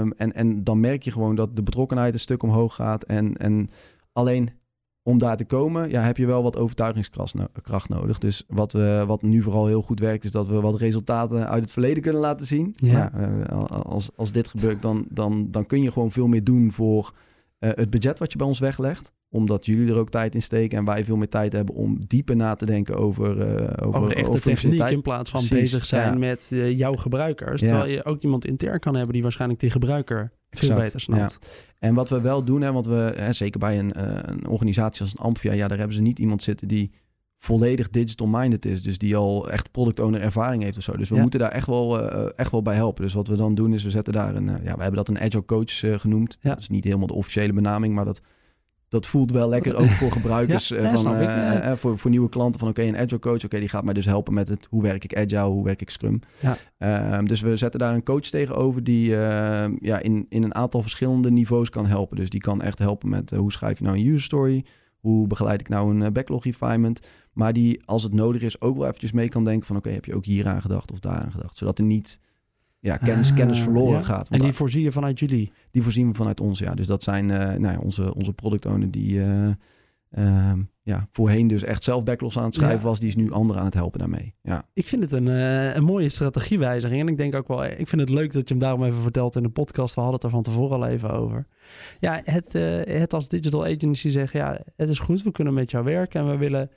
Um, 0.00 0.12
en, 0.12 0.34
en 0.34 0.64
dan 0.64 0.80
merk 0.80 1.02
je 1.02 1.10
gewoon 1.10 1.34
dat 1.34 1.56
de 1.56 1.62
betrokkenheid 1.62 2.14
een 2.14 2.20
stuk 2.20 2.42
omhoog 2.42 2.74
gaat. 2.74 3.02
En, 3.02 3.36
en 3.36 3.70
alleen 4.12 4.50
om 5.02 5.18
daar 5.18 5.36
te 5.36 5.44
komen, 5.44 5.90
ja, 5.90 6.02
heb 6.02 6.16
je 6.16 6.26
wel 6.26 6.42
wat 6.42 6.56
overtuigingskracht 6.56 7.34
no 7.34 7.46
kracht 7.62 7.88
nodig. 7.88 8.18
Dus 8.18 8.44
wat, 8.48 8.72
we, 8.72 9.04
wat 9.06 9.22
nu 9.22 9.42
vooral 9.42 9.66
heel 9.66 9.82
goed 9.82 10.00
werkt, 10.00 10.24
is 10.24 10.30
dat 10.30 10.46
we 10.46 10.60
wat 10.60 10.76
resultaten 10.76 11.48
uit 11.48 11.62
het 11.62 11.72
verleden 11.72 12.02
kunnen 12.02 12.20
laten 12.20 12.46
zien. 12.46 12.70
Ja. 12.72 13.12
uh, 13.16 13.54
als, 13.68 14.10
als 14.16 14.32
dit 14.32 14.48
gebeurt, 14.48 14.82
dan, 14.82 15.06
dan, 15.08 15.48
dan 15.50 15.66
kun 15.66 15.82
je 15.82 15.92
gewoon 15.92 16.10
veel 16.10 16.26
meer 16.26 16.44
doen 16.44 16.72
voor 16.72 17.12
uh, 17.60 17.70
het 17.74 17.90
budget 17.90 18.18
wat 18.18 18.32
je 18.32 18.38
bij 18.38 18.46
ons 18.46 18.58
weglegt 18.58 19.12
omdat 19.30 19.66
jullie 19.66 19.88
er 19.88 19.98
ook 19.98 20.10
tijd 20.10 20.34
in 20.34 20.42
steken 20.42 20.78
en 20.78 20.84
wij 20.84 21.04
veel 21.04 21.16
meer 21.16 21.28
tijd 21.28 21.52
hebben 21.52 21.74
om 21.74 22.06
dieper 22.06 22.36
na 22.36 22.54
te 22.54 22.66
denken 22.66 22.96
over, 22.96 23.36
uh, 23.36 23.52
over, 23.86 23.98
over 23.98 24.08
de 24.08 24.14
echte 24.14 24.30
over 24.30 24.42
techniek 24.42 24.82
in 24.82 25.02
plaats 25.02 25.30
van 25.30 25.40
Precies, 25.40 25.60
bezig 25.60 25.86
zijn 25.86 26.12
ja. 26.12 26.18
met 26.18 26.50
uh, 26.52 26.78
jouw 26.78 26.94
gebruikers. 26.94 27.60
Ja. 27.60 27.68
Terwijl 27.68 27.90
je 27.90 28.04
ook 28.04 28.22
iemand 28.22 28.44
intern 28.44 28.78
kan 28.78 28.94
hebben 28.94 29.12
die 29.12 29.22
waarschijnlijk 29.22 29.60
die 29.60 29.70
gebruiker 29.70 30.32
veel 30.50 30.68
exact, 30.68 30.80
beter 30.80 31.00
snapt. 31.00 31.38
Ja. 31.40 31.48
En 31.78 31.94
wat 31.94 32.08
we 32.08 32.20
wel 32.20 32.44
doen, 32.44 32.60
hè, 32.60 32.72
want 32.72 32.86
we, 32.86 33.12
hè, 33.16 33.32
zeker 33.32 33.60
bij 33.60 33.78
een, 33.78 33.92
een 34.30 34.46
organisatie 34.46 35.00
als 35.00 35.12
een 35.12 35.24
Amphia, 35.24 35.52
ja, 35.52 35.68
daar 35.68 35.78
hebben 35.78 35.96
ze 35.96 36.02
niet 36.02 36.18
iemand 36.18 36.42
zitten 36.42 36.68
die 36.68 36.90
volledig 37.42 37.90
digital 37.90 38.26
minded 38.26 38.64
is. 38.64 38.82
Dus 38.82 38.98
die 38.98 39.16
al 39.16 39.50
echt 39.50 39.70
product 39.70 40.00
owner 40.00 40.20
ervaring 40.20 40.62
heeft 40.62 40.76
of 40.76 40.82
zo. 40.82 40.96
Dus 40.96 41.08
we 41.08 41.14
ja. 41.14 41.20
moeten 41.20 41.40
daar 41.40 41.50
echt 41.50 41.66
wel, 41.66 42.12
uh, 42.12 42.28
echt 42.36 42.50
wel 42.50 42.62
bij 42.62 42.74
helpen. 42.74 43.02
Dus 43.02 43.14
wat 43.14 43.28
we 43.28 43.36
dan 43.36 43.54
doen 43.54 43.72
is 43.72 43.84
we 43.84 43.90
zetten 43.90 44.12
daar 44.12 44.34
een, 44.34 44.48
uh, 44.48 44.54
ja, 44.64 44.74
we 44.74 44.82
hebben 44.82 44.94
dat 44.94 45.08
een 45.08 45.20
agile 45.20 45.44
coach 45.44 45.82
uh, 45.82 45.98
genoemd. 45.98 46.38
Ja. 46.40 46.50
Dat 46.50 46.58
is 46.58 46.68
niet 46.68 46.84
helemaal 46.84 47.06
de 47.06 47.14
officiële 47.14 47.52
benaming, 47.52 47.94
maar 47.94 48.04
dat 48.04 48.22
dat 48.88 49.06
voelt 49.06 49.32
wel 49.32 49.48
lekker 49.48 49.76
ook 49.76 49.88
voor 49.88 50.12
gebruikers. 50.20 50.68
ja, 50.68 50.96
van, 50.96 51.78
voor, 51.78 51.98
voor 51.98 52.10
nieuwe 52.10 52.28
klanten 52.28 52.60
van 52.60 52.68
oké, 52.68 52.80
okay, 52.80 52.92
een 52.92 53.00
agile 53.00 53.18
coach. 53.18 53.34
Oké, 53.34 53.44
okay, 53.44 53.60
die 53.60 53.68
gaat 53.68 53.84
mij 53.84 53.94
dus 53.94 54.04
helpen 54.04 54.34
met 54.34 54.48
het 54.48 54.66
hoe 54.70 54.82
werk 54.82 55.04
ik 55.04 55.16
agile, 55.16 55.50
hoe 55.50 55.64
werk 55.64 55.80
ik 55.80 55.90
scrum. 55.90 56.20
Ja. 56.78 57.16
Um, 57.18 57.28
dus 57.28 57.40
we 57.40 57.56
zetten 57.56 57.80
daar 57.80 57.94
een 57.94 58.02
coach 58.02 58.20
tegenover 58.20 58.84
die 58.84 59.10
uh, 59.10 59.64
ja, 59.80 59.98
in, 59.98 60.26
in 60.28 60.42
een 60.42 60.54
aantal 60.54 60.82
verschillende 60.82 61.30
niveaus 61.30 61.70
kan 61.70 61.86
helpen. 61.86 62.16
Dus 62.16 62.30
die 62.30 62.40
kan 62.40 62.62
echt 62.62 62.78
helpen 62.78 63.08
met 63.08 63.30
hoe 63.30 63.52
schrijf 63.52 63.78
je 63.78 63.84
nou 63.84 63.96
een 63.96 64.06
user 64.06 64.22
story. 64.22 64.64
Hoe 65.00 65.26
begeleid 65.26 65.60
ik 65.60 65.68
nou 65.68 66.00
een 66.00 66.12
backlog 66.12 66.44
refinement? 66.44 67.06
Maar 67.32 67.52
die, 67.52 67.82
als 67.84 68.02
het 68.02 68.14
nodig 68.14 68.42
is, 68.42 68.60
ook 68.60 68.76
wel 68.76 68.86
eventjes 68.86 69.12
mee 69.12 69.28
kan 69.28 69.44
denken 69.44 69.66
van... 69.66 69.76
oké, 69.76 69.86
okay, 69.86 69.98
heb 69.98 70.08
je 70.08 70.14
ook 70.14 70.24
hier 70.24 70.48
aan 70.48 70.60
gedacht 70.60 70.92
of 70.92 70.98
daar 70.98 71.20
aan 71.20 71.32
gedacht? 71.32 71.56
Zodat 71.56 71.78
er 71.78 71.84
niet 71.84 72.20
ja, 72.80 72.96
kennis, 72.96 73.30
ah, 73.30 73.36
kennis 73.36 73.60
verloren 73.60 73.98
ja. 73.98 74.02
gaat. 74.02 74.28
Want 74.28 74.40
en 74.40 74.48
die 74.48 74.56
voorzien 74.56 74.82
je 74.82 74.92
vanuit 74.92 75.18
jullie? 75.18 75.52
Die 75.70 75.82
voorzien 75.82 76.08
we 76.08 76.14
vanuit 76.14 76.40
ons, 76.40 76.58
ja. 76.58 76.74
Dus 76.74 76.86
dat 76.86 77.02
zijn 77.02 77.28
uh, 77.28 77.38
nou 77.38 77.62
ja, 77.62 77.78
onze, 77.78 78.14
onze 78.14 78.32
product 78.32 78.66
owner 78.66 78.90
die 78.90 79.12
uh, 79.12 79.48
uh, 80.10 80.52
ja, 80.82 81.08
voorheen 81.10 81.46
dus 81.46 81.62
echt 81.62 81.84
zelf 81.84 82.04
backlogs 82.04 82.38
aan 82.38 82.44
het 82.44 82.54
schrijven 82.54 82.80
ja. 82.80 82.84
was. 82.84 82.98
Die 82.98 83.08
is 83.08 83.16
nu 83.16 83.32
anderen 83.32 83.60
aan 83.60 83.66
het 83.66 83.74
helpen 83.74 83.98
daarmee. 83.98 84.34
Ja. 84.42 84.68
Ik 84.72 84.88
vind 84.88 85.02
het 85.02 85.12
een, 85.12 85.26
een 85.26 85.84
mooie 85.84 86.08
strategiewijziging. 86.08 87.00
En 87.00 87.08
ik 87.08 87.16
denk 87.16 87.34
ook 87.34 87.48
wel, 87.48 87.64
ik 87.64 87.88
vind 87.88 88.00
het 88.00 88.10
leuk 88.10 88.32
dat 88.32 88.48
je 88.48 88.54
hem 88.54 88.62
daarom 88.62 88.84
even 88.84 89.02
vertelt 89.02 89.36
in 89.36 89.42
de 89.42 89.48
podcast. 89.48 89.94
We 89.94 90.00
hadden 90.00 90.20
het 90.20 90.24
er 90.24 90.34
van 90.34 90.42
tevoren 90.42 90.76
al 90.76 90.86
even 90.86 91.10
over. 91.10 91.46
Ja, 92.00 92.20
het, 92.24 92.52
het 92.88 93.14
als 93.14 93.28
digital 93.28 93.64
agency 93.64 94.08
zeggen, 94.08 94.40
ja, 94.40 94.60
het 94.76 94.88
is 94.88 94.98
goed. 94.98 95.22
We 95.22 95.32
kunnen 95.32 95.54
met 95.54 95.70
jou 95.70 95.84
werken 95.84 96.20
en 96.20 96.30
we 96.30 96.36
willen 96.36 96.70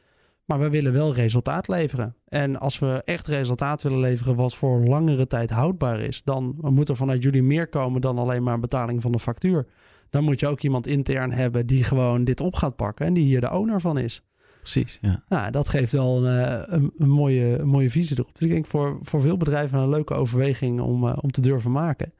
maar 0.46 0.60
we 0.60 0.70
willen 0.70 0.94
wel 0.94 1.14
resultaat 1.14 1.68
leveren. 1.68 2.16
En 2.28 2.60
als 2.60 2.80
we 2.80 3.02
echt 3.06 3.28
resultaat 3.28 3.82
willen 3.82 4.00
leveren 4.00 4.36
wat 4.36 4.56
voor 4.56 4.80
langere 4.80 5.28
tijd 5.28 5.50
houdbaar 5.50 6.00
is, 6.00 6.24
dan 6.24 6.56
moet 6.60 6.90
er 6.90 6.96
vanuit 6.96 7.24
jullie 7.24 7.44
meer 7.44 7.68
komen 7.68 8.02
dan 8.02 8.18
alleen 8.18 8.44
maar 8.44 8.60
betaling 8.60 9.02
van 9.02 9.12
de 9.12 9.20
factuur. 9.20 9.68
Dan 10.14 10.24
moet 10.24 10.40
je 10.40 10.48
ook 10.48 10.62
iemand 10.62 10.88
intern 10.88 11.32
hebben 11.32 11.68
die 11.68 11.84
gewoon 11.84 12.24
dit 12.24 12.42
op 12.42 12.56
gaat 12.56 12.76
pakken 12.76 13.06
en 13.06 13.14
die 13.14 13.24
hier 13.24 13.42
de 13.42 13.52
owner 13.52 13.82
van 13.82 13.98
is. 13.98 14.22
Precies, 14.60 14.98
ja. 15.02 15.24
Nou, 15.28 15.52
dat 15.52 15.70
geeft 15.70 15.92
wel 15.92 16.26
een, 16.26 16.46
eh, 16.46 16.62
een, 16.66 16.94
een, 16.98 17.10
mooie, 17.10 17.60
een 17.60 17.68
mooie 17.68 17.90
visie 17.90 18.18
erop. 18.20 18.32
Dus 18.34 18.42
ik 18.42 18.54
denk 18.54 18.66
voor, 18.66 19.00
voor 19.02 19.22
veel 19.22 19.38
bedrijven 19.38 19.80
een 19.80 19.90
leuke 19.90 20.14
overweging 20.14 20.80
om, 20.80 21.04
uh, 21.04 21.18
om 21.22 21.32
te 21.32 21.42
durven 21.42 21.72
maken. 21.72 22.14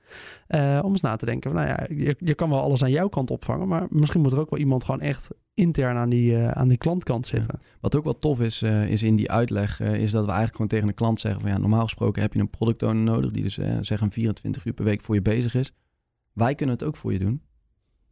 Uh, 0.48 0.80
om 0.84 0.92
eens 0.92 1.02
na 1.02 1.16
te 1.16 1.26
denken, 1.26 1.54
nou 1.54 1.68
ja, 1.68 1.88
je, 1.90 2.16
je 2.18 2.34
kan 2.34 2.50
wel 2.50 2.62
alles 2.62 2.84
aan 2.84 2.92
jouw 2.92 3.08
kant 3.08 3.32
opvangen, 3.32 3.68
maar 3.68 3.88
misschien 3.90 4.22
moet 4.22 4.32
er 4.32 4.40
ook 4.40 4.50
wel 4.50 4.60
iemand 4.60 4.84
gewoon 4.84 5.02
echt 5.02 5.30
intern 5.54 5.98
aan 5.98 6.10
die, 6.10 6.32
uh, 6.32 6.52
aan 6.52 6.68
die 6.68 6.78
klantkant 6.78 7.28
zitten. 7.28 7.60
Ja. 7.62 7.68
Wat 7.80 7.96
ook 7.96 8.04
wel 8.04 8.18
tof 8.18 8.42
is, 8.42 8.64
uh, 8.64 8.90
is 8.90 9.04
in 9.04 9.16
die 9.16 9.32
uitleg, 9.32 9.82
uh, 9.82 9.94
is 9.94 10.12
dat 10.12 10.22
we 10.22 10.32
eigenlijk 10.32 10.52
gewoon 10.52 10.68
tegen 10.68 10.88
de 10.88 10.94
klant 10.94 11.20
zeggen 11.20 11.42
van 11.42 11.50
ja, 11.50 11.58
normaal 11.58 11.84
gesproken 11.84 12.22
heb 12.22 12.34
je 12.34 12.40
een 12.40 12.50
product 12.50 12.84
owner 12.84 13.04
nodig 13.04 13.32
die 13.32 13.44
dus 13.44 13.60
zeggen 13.82 14.12
24 14.12 14.66
uur 14.66 14.74
per 14.74 14.86
week 14.86 15.02
voor 15.02 15.16
je 15.16 15.22
bezig 15.22 15.56
is. 15.56 15.72
Wij 16.34 16.56
kunnen 16.56 16.76
het 16.76 16.84
ook 16.84 16.96
voor 16.96 17.14
je 17.14 17.20
doen. 17.20 17.42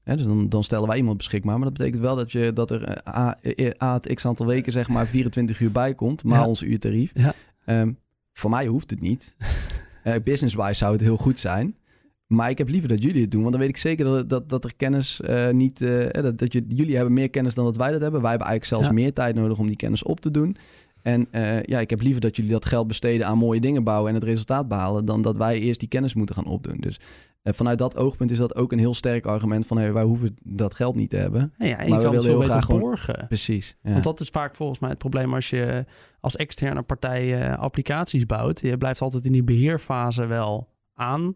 Hè, 0.04 0.16
dus 0.16 0.26
dan, 0.26 0.50
dan, 0.50 0.64
stellen 0.64 0.88
wij 0.88 0.98
iemand 0.98 1.18
beschikbaar. 1.18 1.56
Maar 1.56 1.70
dat 1.70 1.78
betekent 1.78 2.02
wel 2.02 2.16
dat, 2.16 2.32
je, 2.32 2.54
dat 2.54 2.72
er 2.72 3.08
a, 3.08 3.38
a, 3.82 3.94
het 3.94 4.14
x 4.14 4.26
aantal 4.26 4.46
weken 4.46 4.72
zeg 4.72 4.88
maar 4.88 5.08
24 5.08 5.60
uur 5.60 5.72
bij 5.72 5.94
komt, 5.94 6.24
maar 6.24 6.40
ja. 6.40 6.48
ons 6.48 6.62
uurtarief. 6.62 7.12
Ja. 7.14 7.34
Um, 7.66 7.98
voor 8.34 8.50
mij 8.50 8.68
hoeft 8.68 8.90
het 8.90 9.02
niet. 9.02 9.36
business-wise 10.24 10.74
zou 10.74 10.92
het 10.92 11.02
heel 11.02 11.18
goed 11.18 11.40
zijn. 11.40 11.76
Maar 12.28 12.50
ik 12.50 12.58
heb 12.58 12.70
liever 12.70 12.90
dat 12.90 13.04
jullie 13.04 13.22
het 13.22 13.32
doen, 13.32 13.42
want 13.42 13.52
dan 13.52 13.62
weet 13.62 13.70
ik 13.70 13.78
zeker 13.78 14.06
dat, 14.06 14.30
dat, 14.30 14.50
dat 14.50 14.64
er 14.64 14.76
kennis 14.76 15.22
uh, 15.26 15.50
niet... 15.50 15.82
Uh, 15.82 16.10
dat, 16.12 16.38
dat 16.38 16.54
je, 16.54 16.64
jullie 16.68 16.96
hebben 16.96 17.14
meer 17.14 17.30
kennis 17.30 17.56
dan 17.56 17.66
dat 17.66 17.78
wij 17.78 17.92
dat 17.92 18.02
hebben. 18.02 18.22
Wij 18.22 18.30
hebben 18.30 18.48
eigenlijk 18.48 18.82
zelfs 18.82 19.00
meer 19.02 19.14
tijd 19.14 19.36
nodig 19.36 19.58
om 19.58 19.68
die 19.68 19.76
kennis 19.76 20.04
op 20.04 20.20
te 20.20 20.32
doen. 20.32 20.58
En 21.02 21.28
uh, 21.32 21.64
ja, 21.64 21.80
ik 21.80 21.90
heb 21.90 22.02
liever 22.02 22.22
dat 22.22 22.36
jullie 22.36 22.52
dat 22.52 22.66
geld 22.66 22.88
besteden 22.88 23.28
aan 23.28 23.38
mooie 23.38 23.60
dingen 23.60 23.84
bouwen 23.84 24.10
en 24.10 24.16
het 24.16 24.24
resultaat 24.24 24.68
behalen, 24.68 25.06
dan 25.06 25.22
dat 25.22 25.38
wij 25.38 25.60
eerst 25.60 25.80
die 25.80 25.90
kennis 25.90 26.14
moeten 26.14 26.36
gaan 26.36 26.46
opdoen. 26.46 26.78
Dus 26.80 27.00
uh, 27.44 27.54
vanuit 27.54 27.78
dat 27.78 27.98
oogpunt 27.98 28.32
is 28.32 28.38
dat 28.38 28.56
ook 28.56 28.72
een 28.72 28.80
heel 28.80 28.94
sterk 28.94 29.26
argument 29.26 29.66
van 29.68 29.78
hey, 29.78 29.94
wij 29.94 30.04
hoeven 30.04 30.36
dat 30.44 30.74
geld 30.74 30.96
niet 30.96 31.10
te 31.10 31.18
hebben. 31.18 31.54
Ja, 31.58 31.78
en 31.78 31.90
maar 31.90 32.00
je 32.00 32.06
kan 32.06 32.16
het 32.16 32.24
heel 32.24 32.42
graag 32.42 32.68
borgen. 32.68 33.14
Gewoon... 33.14 33.28
Precies. 33.28 33.78
Ja. 33.82 33.92
Want 33.92 34.04
dat 34.04 34.20
is 34.20 34.30
vaak 34.30 34.56
volgens 34.56 34.80
mij 34.80 34.90
het 34.90 34.98
probleem 34.98 35.34
als 35.34 35.50
je 35.50 35.86
als 36.20 36.36
externe 36.36 36.82
partij 36.82 37.50
uh, 37.50 37.58
applicaties 37.58 38.26
bouwt. 38.26 38.60
Je 38.60 38.78
blijft 38.78 39.02
altijd 39.02 39.26
in 39.26 39.32
die 39.32 39.44
beheerfase 39.44 40.26
wel 40.26 40.68
aan. 40.94 41.36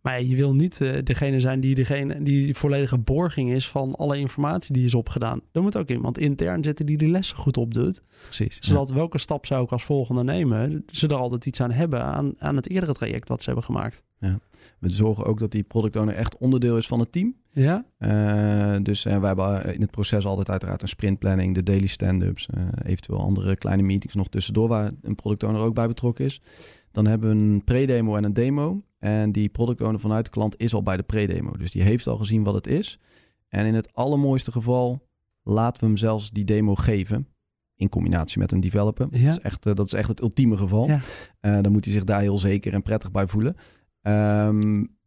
Maar 0.00 0.22
je 0.22 0.36
wil 0.36 0.54
niet 0.54 0.80
uh, 0.80 0.92
degene 1.04 1.40
zijn 1.40 1.60
die, 1.60 1.74
degene, 1.74 2.22
die 2.22 2.54
volledige 2.54 2.98
borging 2.98 3.50
is 3.50 3.68
van 3.68 3.94
alle 3.94 4.18
informatie 4.18 4.74
die 4.74 4.84
is 4.84 4.94
opgedaan. 4.94 5.40
Er 5.52 5.62
moet 5.62 5.76
ook 5.76 5.88
iemand 5.88 6.18
intern 6.18 6.62
zitten 6.62 6.86
die 6.86 6.96
die 6.96 7.10
lessen 7.10 7.36
goed 7.36 7.56
opdoet. 7.56 8.02
Precies. 8.24 8.58
Zodat 8.60 8.90
welke 8.90 9.18
stap 9.18 9.46
zou 9.46 9.64
ik 9.64 9.72
als 9.72 9.84
volgende 9.84 10.24
nemen, 10.24 10.84
ze 10.86 11.06
er 11.06 11.14
altijd 11.14 11.46
iets 11.46 11.60
aan 11.60 11.70
hebben 11.70 12.04
aan, 12.04 12.32
aan 12.38 12.56
het 12.56 12.70
eerdere 12.70 12.92
traject 12.92 13.28
wat 13.28 13.40
ze 13.40 13.46
hebben 13.46 13.64
gemaakt. 13.64 14.02
Ja. 14.18 14.38
We 14.78 14.90
zorgen 14.90 15.24
ook 15.24 15.38
dat 15.38 15.50
die 15.50 15.62
product 15.62 15.96
owner 15.96 16.14
echt 16.14 16.38
onderdeel 16.38 16.76
is 16.76 16.86
van 16.86 17.00
het 17.00 17.12
team. 17.12 17.34
Ja. 17.50 17.84
Uh, 17.98 18.76
dus 18.82 19.06
uh, 19.06 19.18
wij 19.18 19.28
hebben 19.28 19.74
in 19.74 19.80
het 19.80 19.90
proces 19.90 20.26
altijd 20.26 20.50
uiteraard 20.50 20.82
een 20.82 20.88
sprintplanning, 20.88 21.54
de 21.54 21.62
daily 21.62 21.86
stand-ups, 21.86 22.48
uh, 22.54 22.62
eventueel 22.82 23.20
andere 23.20 23.56
kleine 23.56 23.82
meetings 23.82 24.14
nog 24.14 24.28
tussendoor 24.28 24.68
waar 24.68 24.90
een 25.02 25.14
product 25.14 25.42
owner 25.42 25.60
ook 25.60 25.74
bij 25.74 25.86
betrokken 25.86 26.24
is. 26.24 26.40
Dan 26.92 27.06
hebben 27.06 27.28
we 27.28 27.34
een 27.34 27.64
pre-demo 27.64 28.16
en 28.16 28.24
een 28.24 28.32
demo. 28.32 28.82
En 29.00 29.32
die 29.32 29.48
product 29.48 29.80
owner 29.80 30.00
vanuit 30.00 30.24
de 30.24 30.30
klant 30.30 30.54
is 30.58 30.74
al 30.74 30.82
bij 30.82 30.96
de 30.96 31.02
pre-demo. 31.02 31.56
Dus 31.56 31.70
die 31.70 31.82
heeft 31.82 32.06
al 32.06 32.16
gezien 32.16 32.44
wat 32.44 32.54
het 32.54 32.66
is. 32.66 32.98
En 33.48 33.66
in 33.66 33.74
het 33.74 33.94
allermooiste 33.94 34.52
geval 34.52 35.06
laten 35.42 35.80
we 35.80 35.86
hem 35.86 35.96
zelfs 35.96 36.30
die 36.30 36.44
demo 36.44 36.74
geven. 36.74 37.28
In 37.76 37.88
combinatie 37.88 38.38
met 38.38 38.52
een 38.52 38.60
developer. 38.60 39.06
Ja. 39.10 39.24
Dat, 39.24 39.38
is 39.38 39.42
echt, 39.42 39.62
dat 39.62 39.86
is 39.86 39.92
echt 39.92 40.08
het 40.08 40.20
ultieme 40.20 40.56
geval. 40.56 40.86
Ja. 40.86 41.00
dan 41.60 41.72
moet 41.72 41.84
hij 41.84 41.92
zich 41.94 42.04
daar 42.04 42.20
heel 42.20 42.38
zeker 42.38 42.72
en 42.72 42.82
prettig 42.82 43.10
bij 43.10 43.26
voelen. 43.26 43.56
Um, 44.02 44.98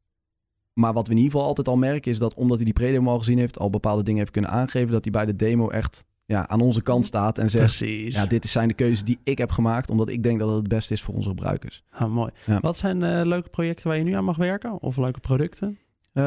maar 0.73 0.93
wat 0.93 1.07
we 1.07 1.11
in 1.11 1.17
ieder 1.17 1.31
geval 1.31 1.47
altijd 1.47 1.67
al 1.67 1.77
merken 1.77 2.11
is 2.11 2.19
dat 2.19 2.33
omdat 2.33 2.55
hij 2.55 2.65
die 2.65 2.73
pre-demo 2.73 3.11
al 3.11 3.19
gezien 3.19 3.37
heeft, 3.37 3.59
al 3.59 3.69
bepaalde 3.69 4.03
dingen 4.03 4.19
heeft 4.19 4.31
kunnen 4.31 4.51
aangeven, 4.51 4.91
dat 4.91 5.03
hij 5.03 5.11
bij 5.11 5.25
de 5.25 5.35
demo 5.35 5.69
echt 5.69 6.05
ja, 6.25 6.47
aan 6.47 6.61
onze 6.61 6.81
kant 6.81 7.05
staat 7.05 7.37
en 7.37 7.49
zegt: 7.49 7.77
Precies. 7.77 8.15
Ja, 8.15 8.25
dit 8.25 8.47
zijn 8.47 8.67
de 8.67 8.73
keuzes 8.73 9.03
die 9.03 9.19
ik 9.23 9.37
heb 9.37 9.51
gemaakt, 9.51 9.89
omdat 9.89 10.09
ik 10.09 10.23
denk 10.23 10.39
dat 10.39 10.47
het 10.47 10.57
het 10.57 10.67
beste 10.67 10.93
is 10.93 11.01
voor 11.01 11.13
onze 11.13 11.29
gebruikers. 11.29 11.83
Ah, 11.89 12.11
mooi. 12.11 12.31
Ja. 12.45 12.59
Wat 12.59 12.77
zijn 12.77 13.01
uh, 13.01 13.21
leuke 13.23 13.49
projecten 13.49 13.87
waar 13.87 13.97
je 13.97 14.03
nu 14.03 14.13
aan 14.13 14.23
mag 14.23 14.37
werken? 14.37 14.81
Of 14.81 14.97
leuke 14.97 15.19
producten? 15.19 15.77
Uh, 16.13 16.23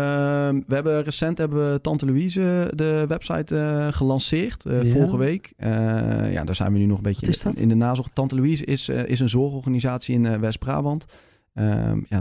we 0.67 0.75
hebben 0.75 1.03
recent 1.03 1.39
hebben 1.39 1.73
we 1.73 1.81
Tante 1.81 2.07
Louise 2.07 2.71
de 2.75 3.05
website 3.09 3.55
uh, 3.55 3.87
gelanceerd 3.91 4.65
uh, 4.65 4.83
ja. 4.83 4.91
vorige 4.91 5.17
week. 5.17 5.53
ja, 6.31 6.45
daar 6.45 6.55
zijn 6.55 6.73
we 6.73 6.79
nu 6.79 6.87
nog 6.87 6.97
een 6.97 7.03
beetje 7.03 7.51
in, 7.51 7.57
in, 7.57 7.69
de 7.69 7.75
nazorg. 7.75 8.09
Tante 8.13 8.35
Louise 8.35 8.65
is, 8.65 8.89
is 8.89 9.21
een 9.21 9.29
zorgorganisatie 9.29 10.15
in 10.15 10.41
West-Brabant. 10.41 11.07
Um, 11.59 12.07
ja, 12.09 12.21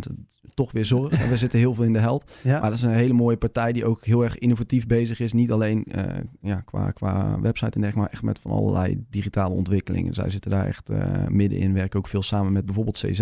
toch 0.53 0.71
weer 0.71 0.85
zorg. 0.85 1.27
we 1.29 1.37
zitten 1.37 1.59
heel 1.59 1.73
veel 1.73 1.83
in 1.83 1.93
de 1.93 1.99
held. 1.99 2.31
Ja. 2.43 2.59
Maar 2.59 2.69
dat 2.69 2.79
is 2.79 2.83
een 2.85 2.91
hele 2.91 3.13
mooie 3.13 3.37
partij 3.37 3.71
die 3.71 3.85
ook 3.85 4.05
heel 4.05 4.23
erg 4.23 4.37
innovatief 4.37 4.85
bezig 4.85 5.19
is. 5.19 5.33
Niet 5.33 5.51
alleen 5.51 5.85
uh, 5.95 6.03
ja, 6.41 6.61
qua, 6.61 6.91
qua 6.91 7.39
website 7.41 7.75
en 7.75 7.81
dergelijke, 7.81 7.99
maar 7.99 8.09
echt 8.09 8.23
met 8.23 8.39
van 8.39 8.51
allerlei 8.51 9.05
digitale 9.09 9.53
ontwikkelingen. 9.53 10.13
Zij 10.13 10.29
zitten 10.29 10.51
daar 10.51 10.65
echt 10.65 10.89
uh, 10.89 11.27
middenin, 11.27 11.73
werken 11.73 11.99
ook 11.99 12.07
veel 12.07 12.21
samen 12.21 12.51
met 12.51 12.65
bijvoorbeeld 12.65 12.97
CZ. 12.97 13.21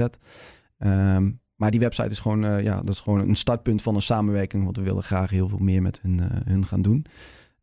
Um, 0.78 1.42
maar 1.56 1.72
die 1.72 1.80
website 1.80 2.10
is 2.10 2.20
gewoon, 2.20 2.46
uh, 2.46 2.64
ja, 2.64 2.76
dat 2.76 2.94
is 2.94 3.00
gewoon 3.00 3.20
een 3.20 3.36
startpunt 3.36 3.82
van 3.82 3.96
een 3.96 4.02
samenwerking. 4.02 4.64
Want 4.64 4.78
we 4.78 4.84
willen 4.84 5.04
graag 5.04 5.30
heel 5.30 5.50
veel 5.50 5.60
meer 5.60 5.82
met 5.82 6.02
hun, 6.02 6.22
hun 6.24 6.66
gaan 6.66 6.82
doen. 6.82 7.06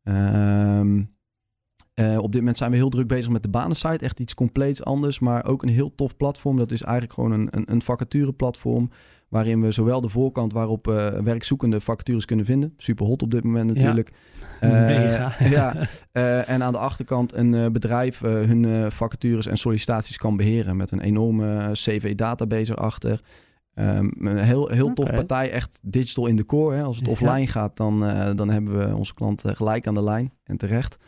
Um, 0.04 1.18
uh, 2.00 2.18
op 2.18 2.32
dit 2.32 2.40
moment 2.40 2.58
zijn 2.58 2.70
we 2.70 2.76
heel 2.76 2.88
druk 2.88 3.06
bezig 3.06 3.30
met 3.30 3.42
de 3.42 3.48
banensite. 3.48 4.04
Echt 4.04 4.20
iets 4.20 4.34
compleets 4.34 4.84
anders, 4.84 5.18
maar 5.18 5.44
ook 5.44 5.62
een 5.62 5.68
heel 5.68 5.94
tof 5.94 6.16
platform. 6.16 6.56
Dat 6.56 6.70
is 6.70 6.82
eigenlijk 6.82 7.12
gewoon 7.12 7.32
een, 7.32 7.48
een, 7.50 7.72
een 7.72 7.82
vacatureplatform. 7.82 8.90
Waarin 9.28 9.60
we 9.60 9.70
zowel 9.70 10.00
de 10.00 10.08
voorkant 10.08 10.52
waarop 10.52 10.88
uh, 10.88 11.06
werkzoekende 11.06 11.80
vacatures 11.80 12.24
kunnen 12.24 12.44
vinden. 12.44 12.74
Super 12.76 13.06
hot 13.06 13.22
op 13.22 13.30
dit 13.30 13.44
moment 13.44 13.66
natuurlijk. 13.66 14.10
Ja, 14.60 14.80
uh, 14.80 14.86
Mega. 14.86 15.32
ja. 15.44 15.74
en 16.44 16.62
aan 16.62 16.72
de 16.72 16.78
achterkant 16.78 17.34
een 17.34 17.72
bedrijf 17.72 18.20
hun 18.20 18.92
vacatures 18.92 19.46
en 19.46 19.56
sollicitaties 19.56 20.16
kan 20.16 20.36
beheren. 20.36 20.76
Met 20.76 20.90
een 20.90 21.00
enorme 21.00 21.70
CV-database 21.72 22.72
erachter. 22.72 23.20
Um, 23.74 24.12
een 24.18 24.38
heel, 24.38 24.68
heel 24.68 24.92
tof 24.92 25.10
partij, 25.10 25.50
echt 25.50 25.80
digital 25.82 26.26
in 26.26 26.36
de 26.36 26.44
core. 26.44 26.76
Hè. 26.76 26.82
Als 26.82 26.98
het 26.98 27.08
offline 27.08 27.46
gaat, 27.46 27.76
dan, 27.76 28.00
dan 28.36 28.50
hebben 28.50 28.78
we 28.78 28.96
onze 28.96 29.14
klant 29.14 29.44
gelijk 29.46 29.86
aan 29.86 29.94
de 29.94 30.02
lijn 30.02 30.32
en 30.44 30.56
terecht. 30.56 30.98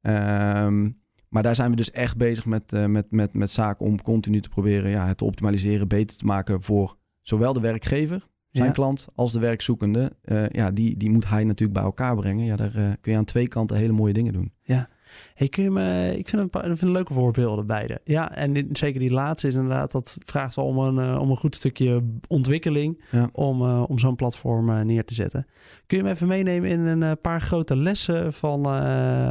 Um, 0.00 0.94
maar 1.28 1.42
daar 1.42 1.54
zijn 1.54 1.70
we 1.70 1.76
dus 1.76 1.90
echt 1.90 2.16
bezig 2.16 2.46
met, 2.46 2.72
uh, 2.72 2.86
met, 2.86 3.10
met, 3.10 3.34
met 3.34 3.50
zaken 3.50 3.86
om 3.86 4.02
continu 4.02 4.40
te 4.40 4.48
proberen 4.48 4.90
ja, 4.90 5.06
het 5.06 5.16
te 5.16 5.24
optimaliseren, 5.24 5.88
beter 5.88 6.16
te 6.16 6.24
maken 6.24 6.62
voor 6.62 6.96
zowel 7.20 7.52
de 7.52 7.60
werkgever, 7.60 8.28
zijn 8.50 8.66
ja. 8.66 8.72
klant, 8.72 9.06
als 9.14 9.32
de 9.32 9.38
werkzoekende. 9.38 10.12
Uh, 10.24 10.48
ja, 10.48 10.70
die, 10.70 10.96
die 10.96 11.10
moet 11.10 11.28
hij 11.28 11.44
natuurlijk 11.44 11.78
bij 11.78 11.82
elkaar 11.82 12.16
brengen. 12.16 12.44
Ja, 12.44 12.56
daar 12.56 12.76
uh, 12.76 12.90
kun 13.00 13.12
je 13.12 13.18
aan 13.18 13.24
twee 13.24 13.48
kanten 13.48 13.76
hele 13.76 13.92
mooie 13.92 14.12
dingen 14.12 14.32
doen. 14.32 14.52
Ja, 14.62 14.88
Hey, 15.34 15.48
kun 15.48 15.62
je 15.62 15.70
me, 15.70 16.14
ik 16.18 16.28
vind 16.28 16.42
het, 16.42 16.62
vind 16.62 16.80
het 16.80 16.90
leuke 16.90 17.12
voorbeelden 17.12 17.66
beide. 17.66 18.00
Ja, 18.04 18.34
en 18.34 18.68
zeker 18.72 19.00
die 19.00 19.10
laatste 19.10 19.46
is 19.46 19.54
inderdaad, 19.54 19.92
dat 19.92 20.18
vraagt 20.26 20.54
wel 20.54 20.64
om 20.64 20.78
een, 20.78 21.12
uh, 21.12 21.20
om 21.20 21.30
een 21.30 21.36
goed 21.36 21.56
stukje 21.56 22.02
ontwikkeling 22.28 23.04
ja. 23.10 23.28
om, 23.32 23.62
uh, 23.62 23.84
om 23.88 23.98
zo'n 23.98 24.16
platform 24.16 24.68
uh, 24.68 24.80
neer 24.80 25.04
te 25.04 25.14
zetten. 25.14 25.46
Kun 25.86 25.98
je 25.98 26.04
me 26.04 26.10
even 26.10 26.26
meenemen 26.26 26.70
in 26.70 27.02
een 27.02 27.20
paar 27.20 27.40
grote 27.40 27.76
lessen 27.76 28.32
van 28.32 28.66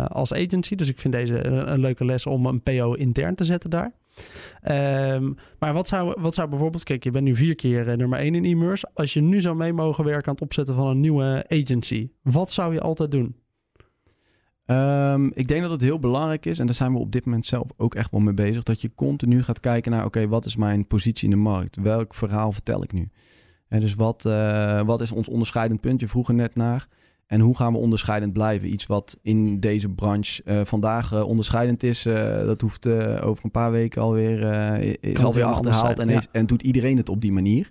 als 0.10 0.34
agency? 0.34 0.76
Dus 0.76 0.90
ik 0.90 1.00
vind 1.00 1.14
deze 1.14 1.46
een, 1.46 1.72
een, 1.72 1.80
leuke 1.80 2.06
les 2.06 2.26
om 2.26 2.46
een 2.46 2.62
PO 2.62 2.94
intern 2.94 3.36
te 3.36 3.46
zetten 3.46 3.70
daar. 3.70 3.92
Um, 5.16 5.36
maar 5.60 5.74
wat 5.74 5.88
zou, 5.88 6.22
wat 6.22 6.34
zou 6.34 6.50
bijvoorbeeld, 6.50 6.84
kijk, 6.84 7.04
je 7.04 7.12
bent 7.12 7.24
nu 7.24 7.36
vier 7.36 7.56
keer 7.56 7.98
nummer 7.98 8.20
één 8.20 8.36
in 8.36 8.46
e-commerce. 8.46 8.90
Als 8.94 9.14
je 9.14 9.22
nu 9.22 9.42
zou 9.42 9.56
mee 9.56 9.74
mogen 9.74 10.04
werken 10.04 10.28
aan 10.28 10.34
het 10.34 10.42
opzetten 10.42 10.76
van 10.76 10.88
een 10.88 11.00
nieuwe 11.00 11.46
agency, 11.48 12.10
wat 12.22 12.52
zou 12.52 12.74
je 12.74 12.82
altijd 12.82 13.12
doen? 13.12 13.36
Um, 14.70 15.32
ik 15.34 15.48
denk 15.48 15.62
dat 15.62 15.72
het 15.72 15.82
heel 15.82 16.00
belangrijk 16.00 16.46
is, 16.46 16.60
en 16.60 16.66
daar 16.66 16.76
zijn 16.76 16.94
we 16.94 17.00
op 17.00 17.12
dit 17.12 17.26
moment 17.26 17.46
zelf 17.46 17.70
ook 17.78 17.96
echt 17.96 18.12
wel 18.12 18.20
mee 18.20 18.34
bezig, 18.34 18.64
dat 18.64 18.82
je 18.82 18.92
continu 18.96 19.44
gaat 19.44 19.60
kijken 19.60 19.92
naar, 19.92 20.06
oké, 20.06 20.18
okay, 20.18 20.30
wat 20.30 20.46
is 20.46 20.56
mijn 20.56 20.88
positie 20.88 21.24
in 21.24 21.30
de 21.30 21.42
markt? 21.42 21.78
Welk 21.82 22.14
verhaal 22.14 22.52
vertel 22.52 22.84
ik 22.84 22.94
nu? 22.94 23.08
En 23.68 23.80
dus 23.80 23.96
wat, 23.96 24.26
uh, 24.28 24.82
wat 24.82 25.02
is 25.02 25.12
ons 25.12 25.28
onderscheidend 25.28 25.82
punt? 25.82 26.00
Je 26.00 26.08
vroeg 26.08 26.28
er 26.28 26.34
net 26.34 26.56
naar. 26.56 26.88
En 27.26 27.40
hoe 27.40 27.56
gaan 27.56 27.74
we 27.74 27.80
onderscheidend 27.80 28.34
blijven? 28.34 28.72
Iets 28.72 28.86
wat 28.86 29.18
in 29.22 29.60
deze 29.60 29.90
branche 29.90 30.42
uh, 30.46 30.62
vandaag 30.64 31.14
uh, 31.14 31.28
onderscheidend 31.28 31.84
is, 31.84 32.04
dat 32.46 32.62
hoeft 32.62 32.88
over 33.22 33.46
een 33.46 33.52
paar 33.52 33.72
weken 33.72 34.02
alweer, 34.02 34.40
is 35.00 35.24
alweer 35.24 35.44
achterhaald 35.44 36.00
en, 36.00 36.08
heeft, 36.08 36.30
ja. 36.32 36.40
en 36.40 36.46
doet 36.46 36.62
iedereen 36.62 36.98
het 36.98 37.10
op 37.10 37.22
die 37.22 37.32
manier. 37.32 37.70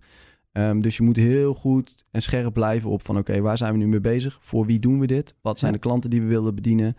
Um, 0.57 0.81
dus 0.81 0.97
je 0.97 1.03
moet 1.03 1.17
heel 1.17 1.55
goed 1.55 2.05
en 2.11 2.23
scherp 2.23 2.53
blijven 2.53 2.91
op 2.91 3.03
van 3.03 3.17
oké, 3.19 3.31
okay, 3.31 3.43
waar 3.43 3.57
zijn 3.57 3.73
we 3.73 3.79
nu 3.79 3.87
mee 3.87 4.01
bezig? 4.01 4.39
Voor 4.41 4.67
wie 4.67 4.79
doen 4.79 5.01
we 5.01 5.07
dit? 5.07 5.35
Wat 5.41 5.59
zijn 5.59 5.73
ja. 5.73 5.77
de 5.77 5.83
klanten 5.83 6.11
die 6.11 6.21
we 6.21 6.27
willen 6.27 6.55
bedienen? 6.55 6.97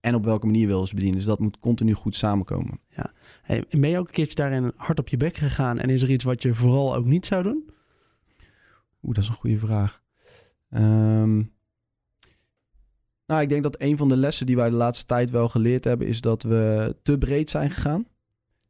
En 0.00 0.14
op 0.14 0.24
welke 0.24 0.46
manier 0.46 0.66
willen 0.66 0.86
ze 0.86 0.94
bedienen? 0.94 1.18
Dus 1.18 1.26
dat 1.26 1.38
moet 1.38 1.58
continu 1.58 1.92
goed 1.92 2.16
samenkomen. 2.16 2.80
Ja. 2.88 3.12
Hey, 3.42 3.64
ben 3.70 3.90
je 3.90 3.98
ook 3.98 4.06
een 4.06 4.12
keertje 4.12 4.34
daarin 4.34 4.72
hard 4.76 4.98
op 4.98 5.08
je 5.08 5.16
bek 5.16 5.36
gegaan? 5.36 5.78
En 5.78 5.90
is 5.90 6.02
er 6.02 6.10
iets 6.10 6.24
wat 6.24 6.42
je 6.42 6.54
vooral 6.54 6.94
ook 6.94 7.04
niet 7.04 7.26
zou 7.26 7.42
doen? 7.42 7.70
Oeh, 9.02 9.14
dat 9.14 9.22
is 9.22 9.28
een 9.28 9.34
goede 9.34 9.58
vraag. 9.58 10.02
Um, 10.70 11.52
nou, 13.26 13.42
ik 13.42 13.48
denk 13.48 13.62
dat 13.62 13.80
een 13.80 13.96
van 13.96 14.08
de 14.08 14.16
lessen 14.16 14.46
die 14.46 14.56
wij 14.56 14.70
de 14.70 14.76
laatste 14.76 15.04
tijd 15.04 15.30
wel 15.30 15.48
geleerd 15.48 15.84
hebben... 15.84 16.06
is 16.06 16.20
dat 16.20 16.42
we 16.42 16.96
te 17.02 17.18
breed 17.18 17.50
zijn 17.50 17.70
gegaan. 17.70 18.06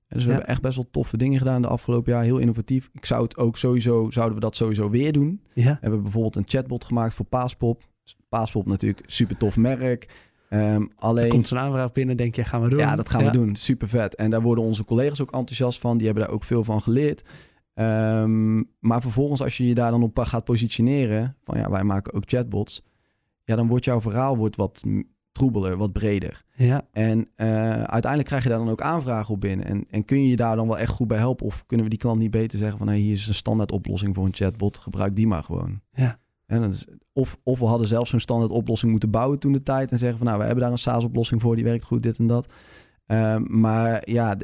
Dus 0.08 0.22
we 0.22 0.28
ja. 0.28 0.36
hebben 0.36 0.46
echt 0.52 0.62
best 0.62 0.76
wel 0.76 0.88
toffe 0.90 1.16
dingen 1.16 1.38
gedaan 1.38 1.62
de 1.62 1.68
afgelopen 1.68 2.12
jaar. 2.12 2.22
Heel 2.22 2.38
innovatief. 2.38 2.88
Ik 2.92 3.04
zou 3.04 3.22
het 3.22 3.36
ook 3.36 3.56
sowieso, 3.56 4.10
zouden 4.10 4.34
we 4.34 4.40
dat 4.40 4.56
sowieso 4.56 4.90
weer 4.90 5.12
doen. 5.12 5.42
Ja. 5.52 5.72
We 5.72 5.78
hebben 5.80 6.02
bijvoorbeeld 6.02 6.36
een 6.36 6.44
chatbot 6.46 6.84
gemaakt 6.84 7.14
voor 7.14 7.26
Paaspop. 7.26 7.82
Paaspop 8.28 8.66
natuurlijk 8.66 9.02
super 9.06 9.36
tof 9.36 9.56
merk. 9.56 10.08
Um, 10.50 10.90
alleen... 10.96 11.24
Er 11.24 11.30
komt 11.30 11.46
zo'n 11.46 11.58
aanvraag 11.58 11.92
binnen, 11.92 12.16
denk 12.16 12.34
je, 12.34 12.44
gaan 12.44 12.62
we 12.62 12.68
doen. 12.68 12.78
Ja, 12.78 12.96
dat 12.96 13.08
gaan 13.08 13.24
ja. 13.24 13.30
we 13.30 13.36
doen. 13.36 13.56
Super 13.56 13.88
vet. 13.88 14.14
En 14.14 14.30
daar 14.30 14.42
worden 14.42 14.64
onze 14.64 14.84
collega's 14.84 15.20
ook 15.20 15.32
enthousiast 15.32 15.80
van. 15.80 15.96
Die 15.96 16.06
hebben 16.06 16.24
daar 16.24 16.32
ook 16.32 16.44
veel 16.44 16.64
van 16.64 16.82
geleerd. 16.82 17.28
Um, 17.74 18.70
maar 18.78 19.00
vervolgens, 19.02 19.42
als 19.42 19.56
je 19.56 19.66
je 19.66 19.74
daar 19.74 19.90
dan 19.90 20.02
op 20.02 20.18
gaat 20.18 20.44
positioneren... 20.44 21.36
van 21.42 21.58
ja, 21.58 21.70
wij 21.70 21.84
maken 21.84 22.12
ook 22.12 22.22
chatbots... 22.26 22.82
ja, 23.44 23.56
dan 23.56 23.68
wordt 23.68 23.84
jouw 23.84 24.00
verhaal 24.00 24.36
wordt 24.36 24.56
wat 24.56 24.82
troebeler, 25.38 25.76
wat 25.76 25.92
breder. 25.92 26.44
Ja. 26.54 26.86
En 26.92 27.18
uh, 27.18 27.72
uiteindelijk 27.72 28.24
krijg 28.24 28.42
je 28.42 28.48
daar 28.48 28.58
dan 28.58 28.70
ook 28.70 28.80
aanvragen 28.80 29.34
op 29.34 29.40
binnen. 29.40 29.66
En, 29.66 29.84
en 29.90 30.04
kun 30.04 30.22
je 30.22 30.28
je 30.28 30.36
daar 30.36 30.56
dan 30.56 30.66
wel 30.66 30.78
echt 30.78 30.92
goed 30.92 31.08
bij 31.08 31.18
helpen? 31.18 31.46
Of 31.46 31.66
kunnen 31.66 31.86
we 31.86 31.90
die 31.90 32.00
klant 32.00 32.18
niet 32.18 32.30
beter 32.30 32.58
zeggen 32.58 32.78
van... 32.78 32.88
Hey, 32.88 32.96
hier 32.96 33.12
is 33.12 33.26
een 33.26 33.34
standaard 33.34 33.72
oplossing 33.72 34.14
voor 34.14 34.24
een 34.24 34.34
chatbot, 34.34 34.78
gebruik 34.78 35.16
die 35.16 35.26
maar 35.26 35.42
gewoon. 35.42 35.80
Ja. 35.92 36.18
En 36.46 36.60
dat 36.60 36.72
is, 36.72 36.86
of, 37.12 37.38
of 37.42 37.58
we 37.58 37.66
hadden 37.66 37.88
zelfs 37.88 38.10
zo'n 38.10 38.20
standaard 38.20 38.50
oplossing 38.50 38.90
moeten 38.90 39.10
bouwen 39.10 39.38
toen 39.38 39.52
de 39.52 39.62
tijd... 39.62 39.90
en 39.90 39.98
zeggen 39.98 40.18
van 40.18 40.26
nou, 40.26 40.38
we 40.38 40.44
hebben 40.44 40.62
daar 40.62 40.72
een 40.72 40.78
SaaS-oplossing 40.78 41.40
voor, 41.40 41.54
die 41.54 41.64
werkt 41.64 41.84
goed, 41.84 42.02
dit 42.02 42.18
en 42.18 42.26
dat. 42.26 42.52
Uh, 43.06 43.36
maar 43.36 44.10
ja, 44.10 44.36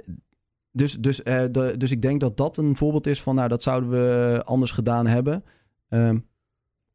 dus, 0.73 0.97
dus, 0.97 1.21
uh, 1.21 1.45
de, 1.51 1.75
dus 1.77 1.91
ik 1.91 2.03
denk 2.03 2.21
dat 2.21 2.37
dat 2.37 2.57
een 2.57 2.77
voorbeeld 2.77 3.07
is 3.07 3.23
van... 3.23 3.35
nou, 3.35 3.49
dat 3.49 3.63
zouden 3.63 3.91
we 3.91 4.43
anders 4.45 4.71
gedaan 4.71 5.07
hebben... 5.07 5.45
Um, 5.89 6.27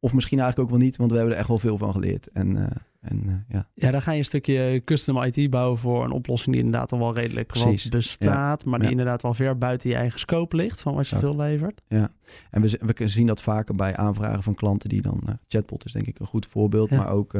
Of 0.02 0.14
misschien 0.14 0.38
eigenlijk 0.38 0.70
ook 0.70 0.76
wel 0.78 0.86
niet, 0.86 0.96
want 0.96 1.10
we 1.10 1.16
hebben 1.16 1.34
er 1.34 1.40
echt 1.40 1.48
wel 1.48 1.58
veel 1.58 1.78
van 1.78 1.92
geleerd. 1.92 2.30
En, 2.32 2.56
uh, 3.00 3.10
en 3.10 3.44
ja. 3.48 3.68
ja, 3.74 3.90
dan 3.90 4.02
ga 4.02 4.12
je 4.12 4.18
een 4.18 4.24
stukje 4.24 4.82
custom 4.84 5.22
IT 5.22 5.50
bouwen 5.50 5.78
voor 5.78 6.04
een 6.04 6.10
oplossing 6.10 6.54
die 6.54 6.64
inderdaad 6.64 6.92
al 6.92 6.98
wel 6.98 7.14
redelijk 7.14 7.46
Precies. 7.46 7.88
bestaat, 7.88 8.64
maar 8.64 8.78
die 8.78 8.90
inderdaad 8.90 9.22
wel 9.22 9.34
ver 9.34 9.58
buiten 9.58 9.90
je 9.90 9.96
eigen 9.96 10.20
scope 10.20 10.56
ligt 10.56 10.80
van 10.80 10.94
wat 10.94 11.08
je 11.08 11.16
veel 11.16 11.36
levert. 11.36 11.80
Ja, 11.88 12.10
en 12.50 12.62
we, 12.62 12.80
we 12.94 13.08
zien 13.08 13.26
dat 13.26 13.42
vaker 13.42 13.74
bij 13.74 13.96
aanvragen 13.96 14.42
van 14.42 14.54
klanten 14.54 14.88
die 14.88 15.02
dan, 15.02 15.22
chatbot 15.48 15.84
is 15.84 15.92
denk 15.92 16.06
ik 16.06 16.18
een 16.18 16.26
goed 16.26 16.46
voorbeeld, 16.46 16.90
maar 16.90 17.10
ook 17.10 17.32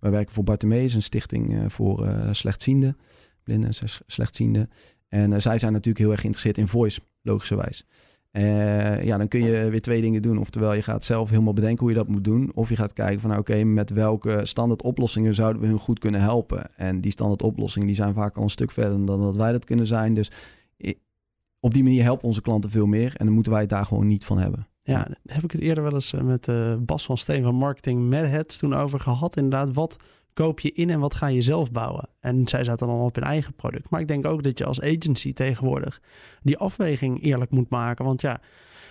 wij 0.00 0.10
werken 0.10 0.34
voor 0.34 0.44
Bartimeus, 0.44 0.94
een 0.94 1.02
stichting 1.02 1.72
voor 1.72 2.08
slechtzienden, 2.30 2.96
blinden 3.42 3.70
en 3.80 3.88
slechtzienden. 4.06 4.70
En 5.08 5.42
zij 5.42 5.58
zijn 5.58 5.72
natuurlijk 5.72 5.98
heel 5.98 6.10
erg 6.10 6.20
geïnteresseerd 6.20 6.58
in 6.58 6.68
voice, 6.68 7.00
logischerwijs. 7.22 7.84
Uh, 8.32 9.04
ja, 9.04 9.16
dan 9.16 9.28
kun 9.28 9.44
je 9.44 9.70
weer 9.70 9.80
twee 9.80 10.00
dingen 10.00 10.22
doen. 10.22 10.38
Oftewel, 10.38 10.72
je 10.72 10.82
gaat 10.82 11.04
zelf 11.04 11.30
helemaal 11.30 11.52
bedenken 11.52 11.80
hoe 11.80 11.90
je 11.90 11.98
dat 11.98 12.08
moet 12.08 12.24
doen. 12.24 12.50
Of 12.54 12.68
je 12.68 12.76
gaat 12.76 12.92
kijken 12.92 13.20
van, 13.20 13.36
oké, 13.36 13.64
met 13.64 13.90
welke 13.90 14.40
standaard 14.42 14.82
oplossingen 14.82 15.34
zouden 15.34 15.62
we 15.62 15.68
hun 15.68 15.78
goed 15.78 15.98
kunnen 15.98 16.20
helpen. 16.20 16.76
En 16.76 17.00
die 17.00 17.10
standaard 17.10 17.42
oplossingen 17.42 17.86
die 17.86 17.96
zijn 17.96 18.14
vaak 18.14 18.36
al 18.36 18.42
een 18.42 18.50
stuk 18.50 18.70
verder 18.70 19.06
dan 19.06 19.20
dat 19.20 19.36
wij 19.36 19.52
dat 19.52 19.64
kunnen 19.64 19.86
zijn. 19.86 20.14
Dus 20.14 20.30
op 21.60 21.74
die 21.74 21.82
manier 21.82 22.02
helpen 22.02 22.26
onze 22.26 22.42
klanten 22.42 22.70
veel 22.70 22.86
meer. 22.86 23.14
En 23.16 23.24
dan 23.24 23.34
moeten 23.34 23.52
wij 23.52 23.60
het 23.60 23.70
daar 23.70 23.86
gewoon 23.86 24.06
niet 24.06 24.24
van 24.24 24.38
hebben. 24.38 24.66
Ja, 24.82 25.08
heb 25.24 25.44
ik 25.44 25.52
het 25.52 25.60
eerder 25.60 25.82
wel 25.82 25.92
eens 25.92 26.12
eh, 26.12 26.20
met 26.20 26.50
Bas 26.86 27.04
van 27.04 27.18
Steen 27.18 27.42
van 27.42 27.54
Marketing 27.54 28.10
Madheads 28.10 28.58
toen 28.58 28.74
over 28.74 29.00
gehad. 29.00 29.36
Inderdaad, 29.36 29.74
wat 29.74 29.96
koop 30.38 30.60
je 30.60 30.72
in 30.72 30.90
en 30.90 31.00
wat 31.00 31.14
ga 31.14 31.26
je 31.26 31.42
zelf 31.42 31.72
bouwen? 31.72 32.08
En 32.20 32.48
zij 32.48 32.64
zaten 32.64 32.86
dan 32.86 33.00
op 33.00 33.14
hun 33.14 33.24
eigen 33.24 33.54
product. 33.54 33.90
Maar 33.90 34.00
ik 34.00 34.08
denk 34.08 34.26
ook 34.26 34.42
dat 34.42 34.58
je 34.58 34.64
als 34.64 34.80
agency 34.80 35.32
tegenwoordig 35.32 36.00
die 36.42 36.58
afweging 36.58 37.22
eerlijk 37.22 37.50
moet 37.50 37.70
maken. 37.70 38.04
Want 38.04 38.20
ja, 38.20 38.40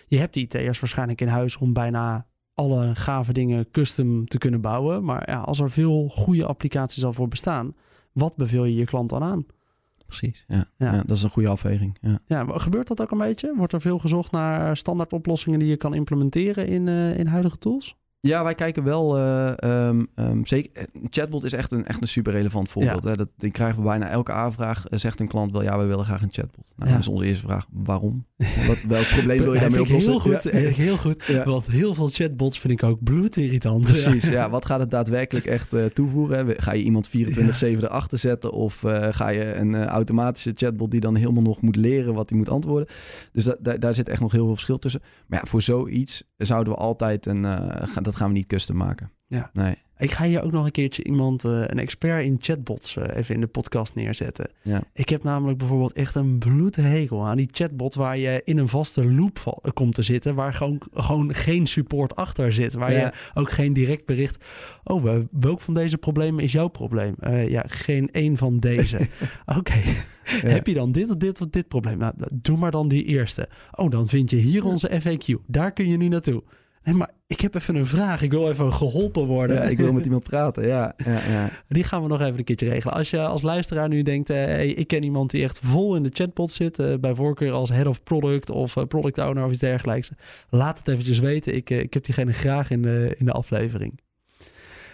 je 0.08 0.18
hebt 0.18 0.34
die 0.34 0.44
IT'ers 0.44 0.80
waarschijnlijk 0.80 1.22
in 1.22 1.28
huis 1.28 1.58
om 1.58 1.74
bijna 1.74 2.26
alle 2.54 2.96
gave 2.96 3.34
dingen 3.34 3.72
custom 3.72 4.28
te 4.28 4.38
kunnen 4.38 4.62
bouwen. 4.62 5.04
Maar 5.04 5.30
ja, 5.30 5.40
als 5.40 5.60
er 5.60 5.72
veel 5.72 6.10
goede 6.10 6.46
applicaties 6.46 7.06
al 7.06 7.14
voor 7.14 7.28
bestaan, 7.28 7.76
wat 8.12 8.36
beveel 8.36 8.66
je 8.66 8.76
je 8.76 8.86
klant 8.86 9.10
dan 9.10 9.24
aan? 9.24 9.46
Precies, 10.06 10.46
ja. 10.48 10.66
ja. 10.78 10.94
ja 10.94 11.04
dat 11.06 11.18
is 11.18 11.24
een 11.24 11.30
goede 11.30 11.50
afweging. 11.50 11.98
Ja. 12.02 12.20
ja, 12.26 12.46
gebeurt 12.48 12.88
dat 12.88 13.02
ook 13.02 13.12
een 13.12 13.18
beetje? 13.18 13.54
Wordt 13.56 13.74
er 13.74 13.82
veel 13.82 14.00
gezocht 14.00 14.32
naar 14.32 14.78
standaard 14.78 15.14
oplossingen 15.14 15.60
die 15.60 15.68
je 15.68 15.78
kan 15.78 15.94
implementeren 15.94 16.68
in, 16.68 16.88
uh, 16.88 17.20
in 17.20 17.28
huidige 17.28 17.58
tools? 17.58 17.96
Ja, 18.20 18.44
wij 18.44 18.56
kijken 18.56 18.84
wel. 18.84 19.18
Uh, 19.18 19.52
um, 20.16 20.46
zeker, 20.46 20.72
eh, 20.74 20.84
chatbot 21.10 21.44
is 21.44 21.54
echt 21.54 21.72
een, 21.72 21.86
echt 21.86 22.02
een 22.02 22.08
super 22.08 22.34
relevant 22.34 22.70
voorbeeld. 22.70 23.04
Hè? 23.04 23.16
Dat, 23.16 23.30
die 23.38 23.52
krijgen 23.52 23.78
we 23.78 23.84
bijna 23.84 24.10
elke 24.10 24.32
aanvraag. 24.32 24.84
Uh, 24.90 25.00
zegt 25.00 25.20
een 25.20 25.28
klant 25.28 25.52
wel, 25.52 25.64
ja, 25.64 25.78
we 25.78 25.86
willen 25.86 26.06
graag 26.06 26.22
een 26.22 26.32
chatbot. 26.32 26.66
Nou, 26.76 26.92
Dat 26.92 27.00
is 27.00 27.08
onze 27.08 27.26
eerste 27.26 27.48
vraag. 27.48 27.66
Waarom? 27.72 28.26
Wat, 28.68 28.84
welk 28.88 29.08
probleem 29.08 29.38
wil 29.38 29.54
je 29.54 29.60
daarmee 29.60 29.82
oplossen? 29.82 30.12
Heel 30.12 30.20
goed, 30.20 30.44
heel 30.44 30.98
goed. 30.98 31.42
Want 31.46 31.68
heel 31.68 31.94
veel 31.94 32.08
chatbots 32.08 32.60
vind 32.60 32.74
ik 32.74 32.84
ook 32.84 33.04
bloedirritant. 33.04 33.82
Precies, 33.82 34.28
ja. 34.30 34.50
Wat 34.50 34.66
gaat 34.66 34.80
het 34.80 34.92
daadwerkelijk 34.92 35.46
echt 35.46 35.74
uh, 35.74 35.86
toevoegen? 35.86 36.62
Ga 36.62 36.74
je 36.74 36.84
iemand 36.84 37.10
24-7 37.10 37.12
erachter 37.62 38.18
zetten? 38.18 38.52
Of 38.52 38.84
ga 39.12 39.30
je 39.30 39.56
een 39.56 39.86
automatische 39.86 40.52
chatbot 40.56 40.92
die 40.92 41.00
dan 41.00 41.16
helemaal 41.16 41.44
nog 41.44 41.62
moet 41.62 41.76
leren 41.76 42.14
wat 42.14 42.30
hij 42.30 42.38
moet 42.38 42.50
antwoorden? 42.50 42.88
Dus 43.32 43.44
da 43.60 43.78
daar 43.78 43.96
zit 43.96 44.10
echt 44.10 44.22
nog 44.22 44.32
heel 44.32 44.44
veel 44.44 44.54
verschil 44.54 44.80
tussen. 44.80 45.02
Maar 45.28 45.40
ja, 45.40 45.50
voor 45.50 45.62
zoiets 45.62 46.24
zouden 46.38 46.74
we 46.74 46.80
altijd 46.80 47.26
een... 47.26 47.46
dat 48.08 48.16
gaan 48.16 48.28
we 48.28 48.34
niet 48.34 48.48
custom 48.48 48.78
maken. 48.78 49.12
Ja. 49.28 49.50
Nee. 49.54 49.76
Ik 49.98 50.12
ga 50.12 50.26
hier 50.26 50.42
ook 50.42 50.52
nog 50.52 50.66
een 50.66 50.72
keertje 50.72 51.04
iemand, 51.04 51.46
uh, 51.46 51.52
een 51.52 51.80
expert 51.80 52.26
in 52.26 52.38
chatbots, 52.40 52.96
uh, 52.96 53.04
even 53.14 53.36
in 53.36 53.42
de 53.42 53.48
podcast 53.48 53.96
neerzetten. 53.96 54.50
Ja. 54.62 54.84
Ik 54.94 55.10
heb 55.10 55.24
namelijk 55.24 55.58
bijvoorbeeld 55.58 55.94
echt 55.94 56.16
een 56.16 56.38
bloedhekel 56.38 57.26
aan 57.26 57.38
die 57.38 57.50
chatbot 57.52 57.96
waar 57.96 58.18
je 58.18 58.42
in 58.44 58.58
een 58.58 58.68
vaste 58.68 59.06
loop 59.14 59.40
uh, 59.46 59.72
komt 59.74 59.96
te 59.96 60.02
zitten, 60.02 60.36
waar 60.36 60.54
gewoon, 60.54 60.82
gewoon 60.94 61.34
geen 61.34 61.66
support 61.68 62.16
achter 62.16 62.54
zit, 62.54 62.74
waar 62.74 62.92
je 62.92 63.12
ook 63.34 63.52
geen 63.52 63.74
direct 63.74 64.06
bericht. 64.06 64.46
Oh, 64.84 65.20
welk 65.40 65.62
van 65.62 65.74
deze 65.74 65.98
problemen 65.98 66.44
is 66.44 66.52
jouw 66.52 66.68
probleem? 66.68 67.16
ja, 67.48 67.64
geen 67.68 68.12
één 68.12 68.38
van 68.38 68.60
deze. 68.60 69.08
Oké. 69.58 69.82
Heb 70.24 70.68
je 70.68 70.74
dan 70.74 70.92
dit 70.92 71.10
of 71.10 71.16
dit 71.16 71.42
of 71.42 71.48
dit 71.48 71.68
probleem? 71.68 71.98
Nou, 71.98 72.14
doe 72.34 72.58
maar 72.58 72.72
dan 72.72 72.88
die 72.88 73.04
eerste. 73.04 73.50
Oh, 73.72 73.90
dan 73.90 74.08
vind 74.08 74.30
je 74.30 74.38
hier 74.38 74.66
onze 74.66 75.02
FAQ. 75.02 75.46
Daar 75.48 75.72
kun 75.72 75.88
je 75.88 75.98
nu 75.98 76.08
naartoe. 76.08 76.44
Nee, 76.88 76.96
maar 76.96 77.10
ik 77.28 77.42
heb 77.42 77.56
even 77.56 77.76
een 77.76 77.86
vraag. 77.86 78.22
Ik 78.22 78.32
wil 78.32 78.50
even 78.50 78.74
geholpen 78.74 79.26
worden. 79.26 79.56
Ja, 79.56 79.62
ik 79.64 79.78
wil 79.78 79.94
met 79.94 80.06
iemand 80.10 80.24
praten, 80.24 80.68
ja, 80.68 80.94
ja, 80.98 81.20
ja. 81.30 81.50
Die 81.68 81.84
gaan 81.84 82.02
we 82.02 82.08
nog 82.08 82.22
even 82.22 82.38
een 82.38 82.44
keertje 82.44 82.70
regelen. 82.70 82.96
Als 82.96 83.10
je 83.10 83.20
als 83.20 83.42
luisteraar 83.42 83.88
nu 83.88 84.04
denkt... 84.04 84.30
Eh, 84.30 84.78
ik 84.78 84.88
ken 84.88 85.04
iemand 85.04 85.30
die 85.30 85.44
echt 85.44 85.60
vol 85.60 85.96
in 85.96 86.04
de 86.04 86.10
chatbot 86.14 86.52
zit... 86.52 86.80
Uh, 86.80 86.94
bij 87.00 87.16
voorkeur 87.16 87.52
als 87.52 87.70
head 87.70 87.86
of 87.86 88.04
product 88.04 88.50
of 88.50 88.76
uh, 88.76 88.84
product 88.84 89.18
owner 89.18 89.44
of 89.44 89.50
iets 89.50 89.60
dergelijks... 89.60 90.12
laat 90.50 90.78
het 90.78 90.88
eventjes 90.88 91.20
weten. 91.20 91.56
Ik, 91.56 91.70
ik 91.70 91.94
heb 91.94 92.04
diegene 92.04 92.34
graag 92.34 92.70
in 92.70 92.82
de, 92.82 93.16
in 93.18 93.26
de 93.26 93.32
aflevering. 93.32 94.00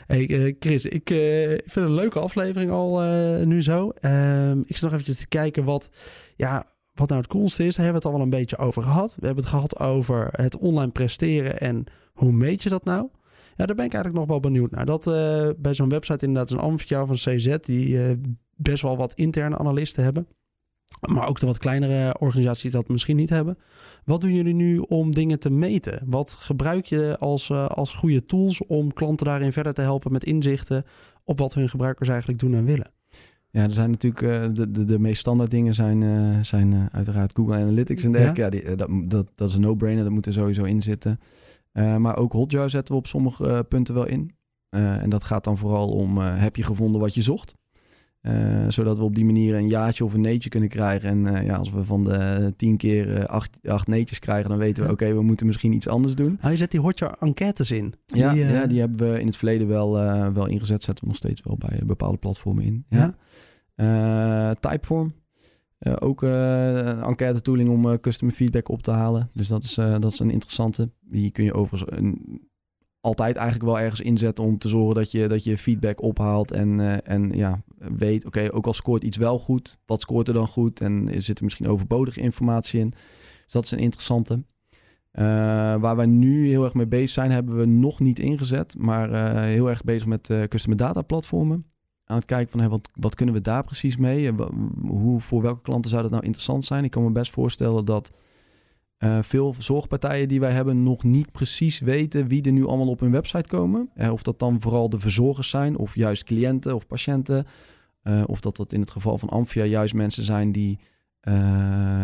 Hey, 0.08 0.56
Chris, 0.60 0.86
ik 0.86 1.08
vind 1.08 1.64
het 1.64 1.76
een 1.76 1.94
leuke 1.94 2.20
aflevering 2.20 2.72
al 2.72 3.02
nu 3.46 3.62
zo. 3.62 3.90
Ehm, 3.90 4.60
ik 4.60 4.74
zit 4.74 4.82
nog 4.82 4.92
eventjes 4.92 5.18
te 5.18 5.28
kijken 5.28 5.64
wat... 5.64 5.90
Ja, 6.36 6.66
wat 6.94 7.10
nou 7.10 7.22
het 7.22 7.30
coolste 7.30 7.66
is, 7.66 7.76
daar 7.76 7.86
hebben 7.86 8.02
we 8.02 8.08
het 8.08 8.18
al 8.18 8.24
wel 8.24 8.34
een 8.34 8.40
beetje 8.40 8.58
over 8.58 8.84
gehad. 8.84 9.16
We 9.20 9.26
hebben 9.26 9.44
het 9.44 9.54
gehad 9.54 9.80
over 9.80 10.30
het 10.32 10.58
online 10.58 10.92
presteren 10.92 11.60
en 11.60 11.84
hoe 12.14 12.32
meet 12.32 12.64
je 12.64 12.70
dat 12.70 12.84
nou? 12.84 13.10
Ja, 13.56 13.66
daar 13.66 13.76
ben 13.76 13.86
ik 13.86 13.94
eigenlijk 13.94 14.14
nog 14.14 14.28
wel 14.28 14.40
benieuwd 14.40 14.72
naar. 14.72 14.86
Dat 14.86 15.08
uh, 15.08 15.50
bij 15.58 15.74
zo'n 15.74 15.90
website 15.90 16.26
inderdaad 16.26 16.52
een 16.52 16.60
Amphia 16.60 17.06
van 17.06 17.16
CZ, 17.16 17.56
die 17.58 17.88
uh, 17.88 18.12
best 18.56 18.82
wel 18.82 18.98
wat 18.98 19.14
interne 19.14 19.58
analisten 19.58 20.04
hebben. 20.04 20.28
Maar 21.08 21.28
ook 21.28 21.40
de 21.40 21.46
wat 21.46 21.58
kleinere 21.58 22.20
organisaties 22.20 22.72
dat 22.72 22.88
misschien 22.88 23.16
niet 23.16 23.30
hebben. 23.30 23.58
Wat 24.06 24.22
doen 24.22 24.34
jullie 24.34 24.54
nu 24.54 24.78
om 24.78 25.12
dingen 25.12 25.40
te 25.40 25.50
meten? 25.50 26.04
Wat 26.06 26.32
gebruik 26.32 26.86
je 26.86 27.16
als, 27.20 27.50
uh, 27.50 27.68
als 27.68 27.94
goede 27.94 28.26
tools 28.26 28.66
om 28.66 28.94
klanten 28.94 29.26
daarin 29.26 29.54
verder 29.54 29.74
te 29.74 29.82
helpen 29.82 30.12
met 30.12 30.24
inzichten 30.24 30.84
op 31.24 31.40
wat 31.40 31.54
hun 31.54 31.70
gebruikers 31.70 32.10
eigenlijk 32.10 32.40
doen 32.40 32.54
en 32.54 32.66
willen? 32.66 32.92
Ja, 33.58 33.64
er 33.64 33.74
zijn 33.74 33.90
natuurlijk 33.90 34.22
uh, 34.22 34.54
de, 34.54 34.72
de, 34.72 34.86
de 34.86 35.00
meest 35.00 35.20
standaard 35.20 35.52
dingen 35.52 35.74
zijn, 35.74 36.02
uh, 36.02 36.36
zijn 36.42 36.72
uh, 36.72 36.86
uiteraard 36.92 37.32
Google 37.36 37.56
Analytics 37.56 38.04
en 38.04 38.12
dergelijke. 38.12 38.42
Ja, 38.42 38.46
ja 38.46 38.76
die, 38.76 38.76
dat, 38.76 39.10
dat, 39.10 39.32
dat 39.36 39.50
is 39.50 39.56
een 39.56 39.62
no-brainer, 39.62 40.04
dat 40.04 40.14
moet 40.14 40.26
er 40.26 40.34
sowieso 40.34 40.64
in 40.64 40.82
zitten. 40.82 41.20
maar 41.74 42.18
ook 42.18 42.32
Hotjar 42.32 42.70
zetten 42.70 42.94
we 42.94 43.00
op 43.00 43.08
sommige 43.08 43.66
punten 43.70 43.94
wel 43.94 44.08
in. 44.08 44.36
en 44.70 45.10
dat 45.10 45.24
gaat 45.24 45.44
dan 45.44 45.58
vooral 45.58 45.90
om, 45.90 46.18
heb 46.18 46.56
je 46.56 46.64
gevonden 46.64 47.02
wat 47.02 47.14
je 47.14 47.22
zocht? 47.22 47.56
Zodat 48.68 48.98
we 48.98 49.04
op 49.04 49.16
die 49.16 49.26
manier 49.26 49.56
een 49.56 49.68
jaartje 49.68 50.04
of 50.04 50.14
een 50.14 50.22
neetje 50.22 50.50
kunnen 50.50 50.70
krijgen. 50.70 51.10
En 51.10 51.46
ja, 51.46 51.56
als 51.56 51.72
we 51.72 51.86
van 51.86 52.04
de 52.04 52.54
tien 52.58 52.78
keer 52.78 53.28
acht, 53.28 53.58
acht 53.64 53.88
neetjes 53.88 54.20
krijgen, 54.20 54.50
dan 54.50 54.60
weten 54.60 54.84
we, 54.84 54.92
oké, 54.92 55.14
we 55.14 55.22
moeten 55.22 55.46
misschien 55.46 55.74
iets 55.74 55.88
anders 55.88 56.16
doen. 56.16 56.38
Ah, 56.42 56.52
je 56.52 56.58
zet 56.58 56.72
die 56.72 56.80
Hotjar 56.80 57.16
enquêtes 57.20 57.72
in. 57.72 57.94
Ja, 58.06 58.34
die, 58.34 58.44
ja, 58.46 58.68
die 58.68 58.80
hebben 58.80 59.12
we 59.12 59.20
in 59.20 59.26
het 59.26 59.38
verleden 59.38 59.68
wel, 59.68 59.94
wel 60.34 60.48
ingezet. 60.48 60.84
Zetten 60.84 61.04
we 61.04 61.10
nog 61.10 61.18
steeds 61.18 61.42
wel 61.44 61.58
bij 61.58 61.82
bepaalde 61.86 62.18
platformen 62.18 62.64
in. 62.64 62.86
ja? 62.90 63.16
Uh, 63.76 64.52
Typeform. 64.52 65.14
Uh, 65.80 65.94
ook 66.00 66.24
uh, 66.24 66.76
een 66.76 67.02
enquête 67.02 67.42
tooling 67.42 67.70
om 67.70 67.86
uh, 67.86 67.94
customer 68.02 68.36
feedback 68.36 68.70
op 68.70 68.82
te 68.82 68.92
halen. 68.92 69.30
Dus 69.34 69.48
dat 69.48 69.64
is, 69.64 69.74
dat 69.74 70.12
is 70.12 70.20
een 70.20 70.30
interessante. 70.30 70.92
Die 71.02 71.32
kun 71.32 71.44
je 71.44 71.54
overigens 71.54 72.00
altijd 73.04 73.36
eigenlijk 73.36 73.66
wel 73.66 73.80
ergens 73.80 74.02
inzetten 74.02 74.44
om 74.44 74.58
te 74.58 74.68
zorgen 74.68 74.96
dat 74.96 75.12
je, 75.12 75.28
dat 75.28 75.44
je 75.44 75.58
feedback 75.58 76.02
ophaalt. 76.02 76.52
En, 76.52 77.04
en 77.06 77.32
ja, 77.32 77.64
weet, 77.78 78.26
oké, 78.26 78.54
ook 78.54 78.66
al 78.66 78.74
scoort 78.74 79.04
iets 79.04 79.18
wel 79.18 79.40
goed, 79.40 79.78
wat 79.86 80.02
scoort 80.02 80.28
er 80.28 80.34
dan 80.34 80.48
goed? 80.48 80.82
En 80.82 81.10
zit 81.18 81.38
er 81.38 81.44
misschien 81.44 81.68
overbodige 81.68 82.20
informatie 82.20 82.80
in? 82.80 82.90
Dus 83.44 83.54
dat 83.54 83.64
is 83.64 83.72
een 83.72 83.80
interessante. 83.80 84.44
waar 85.82 85.96
wij 85.96 86.06
nu 86.06 86.48
heel 86.48 86.64
erg 86.64 86.74
mee 86.74 86.88
bezig 86.88 87.10
zijn, 87.10 87.32
hebben 87.32 87.58
we 87.58 87.66
nog 87.66 88.00
niet 88.00 88.20
ingezet, 88.20 88.76
maar 88.78 89.36
heel 89.44 89.70
erg 89.70 89.84
bezig 89.84 90.08
met 90.08 90.34
customer 90.50 90.78
data 90.78 91.02
platformen 91.02 91.66
aan 92.06 92.18
het 92.18 92.26
kijken 92.26 92.52
van 92.52 92.60
hey, 92.60 92.70
wat, 92.70 92.90
wat 92.94 93.16
kunnen 93.16 93.36
we 93.36 93.42
daar 93.42 93.64
precies 93.64 93.98
mee? 93.98 94.32
Hoe, 94.82 95.22
voor 95.22 95.42
welke 95.42 95.62
klanten 95.62 95.90
zou 95.90 96.02
dat 96.02 96.12
nou 96.12 96.24
interessant 96.24 96.66
zijn? 96.66 96.84
Ik 96.84 96.92
kan 96.92 97.04
me 97.04 97.12
best 97.12 97.32
voorstellen 97.32 97.86
dat 97.86 98.12
uh, 99.00 99.18
veel 99.22 99.54
zorgpartijen 99.58 100.28
die 100.28 100.40
wij 100.40 100.52
hebben 100.52 100.84
nog 100.84 101.04
niet 101.04 101.32
precies 101.32 101.80
weten 101.80 102.28
wie 102.28 102.44
er 102.44 102.52
nu 102.52 102.66
allemaal 102.68 102.88
op 102.88 103.00
hun 103.00 103.12
website 103.12 103.50
komen. 103.50 103.90
Uh, 103.96 104.12
of 104.12 104.22
dat 104.22 104.40
dan 104.40 104.62
vooral 104.62 104.90
de 104.90 105.00
verzorgers 105.00 105.50
zijn 105.50 105.78
of 105.78 105.96
juist 105.96 106.24
cliënten 106.24 106.76
of 106.76 106.88
patiënten. 106.88 107.46
Uh, 108.04 108.24
of 108.26 108.40
dat 108.40 108.56
dat 108.56 108.74
in 108.74 108.80
het 108.80 108.92
geval 108.92 109.18
van 109.18 109.30
Amphia 109.30 109.64
juist 109.64 109.94
mensen 109.94 110.24
zijn 110.24 110.52
die 110.52 110.80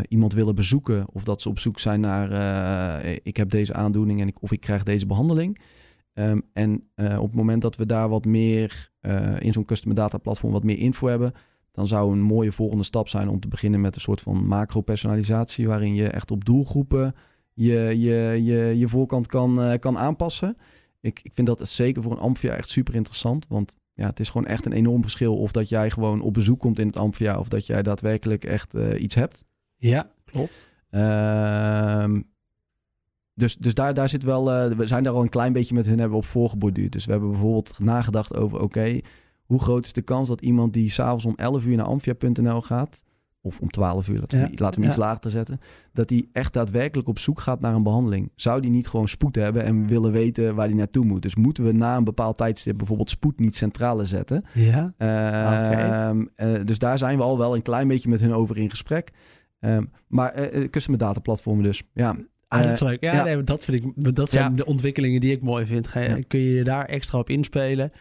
iemand 0.08 0.34
willen 0.34 0.56
bezoeken. 0.56 1.06
Of 1.14 1.24
dat 1.24 1.42
ze 1.42 1.50
op 1.50 1.60
zoek 1.60 1.80
zijn 1.80 2.00
naar 2.00 3.06
ik 3.24 3.38
heb 3.38 3.50
deze 3.50 3.74
aandoening 3.74 4.22
en 4.22 4.28
ik, 4.28 4.42
of 4.42 4.52
ik 4.52 4.60
krijg 4.60 4.84
deze 4.84 5.06
behandeling. 5.06 5.60
Um, 6.14 6.42
en 6.54 6.84
op 6.96 7.26
het 7.26 7.34
moment 7.34 7.62
dat 7.62 7.76
we 7.76 7.86
daar 7.86 8.10
wat 8.10 8.26
meer 8.26 8.92
in 9.40 9.54
zo'n 9.54 9.66
customer 9.66 9.96
data 9.96 10.18
platform 10.18 10.52
wat 10.52 10.64
meer 10.64 10.78
info 10.78 11.08
hebben, 11.08 11.34
dan 11.72 11.88
zou 11.88 12.12
een 12.12 12.22
mooie 12.22 12.52
volgende 12.52 12.84
stap 12.84 13.08
zijn 13.08 13.30
om 13.30 13.40
te 13.40 13.48
beginnen 13.48 13.82
met 13.82 13.96
een 13.96 14.02
soort 14.02 14.22
van 14.22 14.48
macro-personalisatie, 14.48 15.68
waarin 15.68 15.96
je 15.96 16.08
echt 16.08 16.32
op 16.32 16.46
doelgroepen 16.46 17.16
je, 17.60 18.00
je, 18.00 18.44
je, 18.44 18.78
je 18.78 18.88
voorkant 18.88 19.28
kan, 19.28 19.72
uh, 19.72 19.74
kan 19.80 19.98
aanpassen. 19.98 20.58
Ik, 21.02 21.20
ik 21.24 21.34
vind 21.34 21.48
dat 21.48 21.68
zeker 21.68 22.02
voor 22.02 22.12
een 22.12 22.18
Amphia 22.18 22.54
echt 22.54 22.70
super 22.70 22.96
interessant, 22.96 23.46
want 23.48 23.78
ja, 23.94 24.08
het 24.08 24.20
is 24.20 24.30
gewoon 24.30 24.48
echt 24.48 24.66
een 24.66 24.72
enorm 24.72 25.02
verschil 25.02 25.38
of 25.38 25.52
dat 25.52 25.70
jij 25.70 25.90
gewoon 25.90 26.22
op 26.22 26.34
bezoek 26.34 26.60
komt 26.60 26.80
in 26.80 26.88
het 26.88 26.98
Amphia 26.98 27.40
of 27.40 27.48
dat 27.48 27.66
jij 27.66 27.82
daadwerkelijk 27.82 28.44
echt 28.44 28.76
uh, 28.76 29.02
iets 29.02 29.16
hebt. 29.16 29.44
Ja, 29.76 30.12
klopt. 30.26 30.68
Uh, 30.92 32.20
dus 33.34 33.56
dus 33.56 33.74
daar, 33.74 33.94
daar 33.94 34.10
zit 34.10 34.24
wel, 34.24 34.52
eh, 34.52 34.72
we 34.72 34.88
zijn 34.88 35.04
daar 35.04 35.14
al 35.14 35.22
een 35.22 35.30
klein 35.30 35.54
beetje 35.54 35.76
met 35.76 35.86
hun 35.86 36.00
hebben 36.00 36.18
op 36.18 36.26
voorgeborduurd. 36.26 36.92
Dus 36.92 37.06
we 37.06 37.12
hebben 37.12 37.30
bijvoorbeeld 37.30 37.80
nagedacht 37.80 38.36
over, 38.36 38.60
oké, 38.60 39.00
hoe 39.50 39.60
groot 39.62 39.86
is 39.86 39.94
de 39.94 40.02
kans 40.02 40.28
dat 40.28 40.42
iemand 40.42 40.74
die 40.74 40.90
s'avonds 40.90 41.26
om 41.26 41.34
11 41.36 41.66
uur 41.66 41.76
naar 41.76 41.86
amphia.nl 41.86 42.62
gaat, 42.62 43.04
of 43.42 43.60
om 43.60 43.70
12 43.70 44.08
uur, 44.08 44.20
laten 44.20 44.40
we, 44.42 44.46
Ja, 44.46 44.50
laten 44.56 44.66
we 44.68 44.76
hem 44.76 44.84
iets 44.84 44.96
ja. 44.96 45.02
lager 45.06 45.20
te 45.20 45.30
zetten, 45.30 45.60
dat 45.94 46.08
die 46.08 46.30
echt 46.34 46.54
daadwerkelijk 46.54 47.08
op 47.08 47.20
zoek 47.20 47.40
gaat 47.40 47.60
naar 47.60 47.74
een 47.74 47.84
behandeling. 47.84 48.32
Zou 48.36 48.62
die 48.62 48.70
niet 48.72 48.88
gewoon 48.88 49.08
spoed 49.08 49.36
hebben 49.36 49.64
en 49.64 49.88
willen 49.88 50.12
weten 50.12 50.56
waar 50.56 50.68
die 50.68 50.76
naartoe 50.76 51.06
moet? 51.06 51.22
Dus 51.22 51.36
moeten 51.36 51.64
we 51.64 51.72
na 51.72 51.98
een 51.98 52.04
bepaald 52.04 52.38
tijdstip 52.38 52.78
bijvoorbeeld 52.78 53.10
spoed 53.10 53.40
niet 53.40 53.56
centrale 53.56 54.06
zetten? 54.06 54.44
Ja. 54.54 54.94
Eh, 56.36 56.56
dus 56.66 56.78
daar 56.78 56.98
zijn 56.98 57.18
we 57.18 57.24
al 57.24 57.38
wel 57.38 57.56
een 57.56 57.62
klein 57.62 57.88
beetje 57.88 58.10
met 58.10 58.22
hun 58.22 58.34
over 58.34 58.58
in 58.58 58.70
gesprek. 58.70 59.12
Ehm, 59.60 59.84
maar 60.08 60.32
eh, 60.34 60.70
customer 60.70 61.00
data 61.00 61.20
platformen 61.20 61.64
dus, 61.64 61.84
ja. 61.94 62.16
Ah, 62.48 62.62
dat 62.64 62.72
is 62.72 62.80
leuk. 62.80 63.02
Ja, 63.02 63.14
ja. 63.14 63.24
Nee, 63.24 63.36
maar 63.36 63.46
dat 63.46 63.64
vind 63.64 63.84
ik. 63.84 64.16
Dat 64.16 64.30
zijn 64.30 64.50
Ja. 64.50 64.56
de 64.56 64.66
ontwikkelingen 64.66 65.22
die 65.22 65.32
ik 65.32 65.42
mooi 65.42 65.66
vind. 65.66 65.88
Ga 65.88 66.00
je, 66.00 66.10
Ja. 66.10 66.18
Kun 66.28 66.40
je 66.40 66.54
je 66.54 66.64
daar 66.64 66.86
extra 66.86 67.20
op 67.20 67.30
inspelen? 67.30 67.92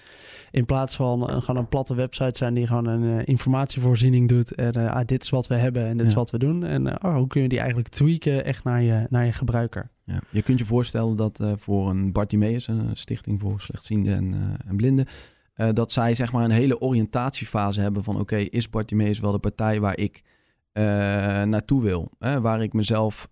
In 0.51 0.65
plaats 0.65 0.97
van 0.97 1.29
eh, 1.29 1.41
gewoon 1.41 1.57
een 1.57 1.69
platte 1.69 1.95
website 1.95 2.37
zijn 2.37 2.55
die 2.55 2.67
gewoon 2.67 2.87
een 2.87 3.19
eh, 3.19 3.27
informatievoorziening 3.27 4.29
doet. 4.29 4.55
En 4.55 4.73
eh, 4.73 4.93
ah, 4.93 5.07
dit 5.07 5.23
is 5.23 5.31
wat 5.31 5.47
we 5.47 5.55
hebben 5.55 5.87
en 5.87 5.97
dit 5.97 6.07
is 6.07 6.15
wat 6.15 6.31
we 6.31 6.39
doen. 6.39 6.65
En 6.65 7.05
oh, 7.05 7.15
hoe 7.15 7.27
kun 7.27 7.43
je 7.43 7.49
die 7.49 7.59
eigenlijk 7.59 7.89
tweaken 7.89 8.45
echt 8.45 8.65
naar 8.65 8.83
je, 8.83 9.07
naar 9.11 9.25
je 9.25 9.33
gebruiker? 9.33 9.91
Ja. 10.05 10.21
Je 10.31 10.43
kunt 10.43 10.59
je 10.59 10.65
voorstellen 10.65 11.17
dat 11.17 11.43
voor 11.57 11.91
een 11.91 12.13
Bartimeus, 12.13 12.67
een 12.67 12.91
stichting 12.93 13.41
voor 13.41 13.61
slechtzienden 13.61 14.17
en, 14.17 14.57
en 14.67 14.77
blinden, 14.77 15.07
dat 15.73 15.93
zij 15.93 16.15
zeg 16.15 16.33
maar 16.33 16.45
een 16.45 16.51
hele 16.51 16.81
oriëntatiefase 16.81 17.81
hebben 17.81 18.05
van 18.05 18.21
oké, 18.21 18.37
is 18.37 18.71
Bartimeus 18.71 19.21
wel 19.21 19.33
de 19.33 19.39
partij 19.39 19.81
waar 19.81 19.99
ik 19.99 20.23
naartoe 21.45 21.83
wil? 21.83 22.11
Hè? 22.19 22.41
Waar 22.41 22.63
ik 22.63 22.73
mezelf 22.73 23.29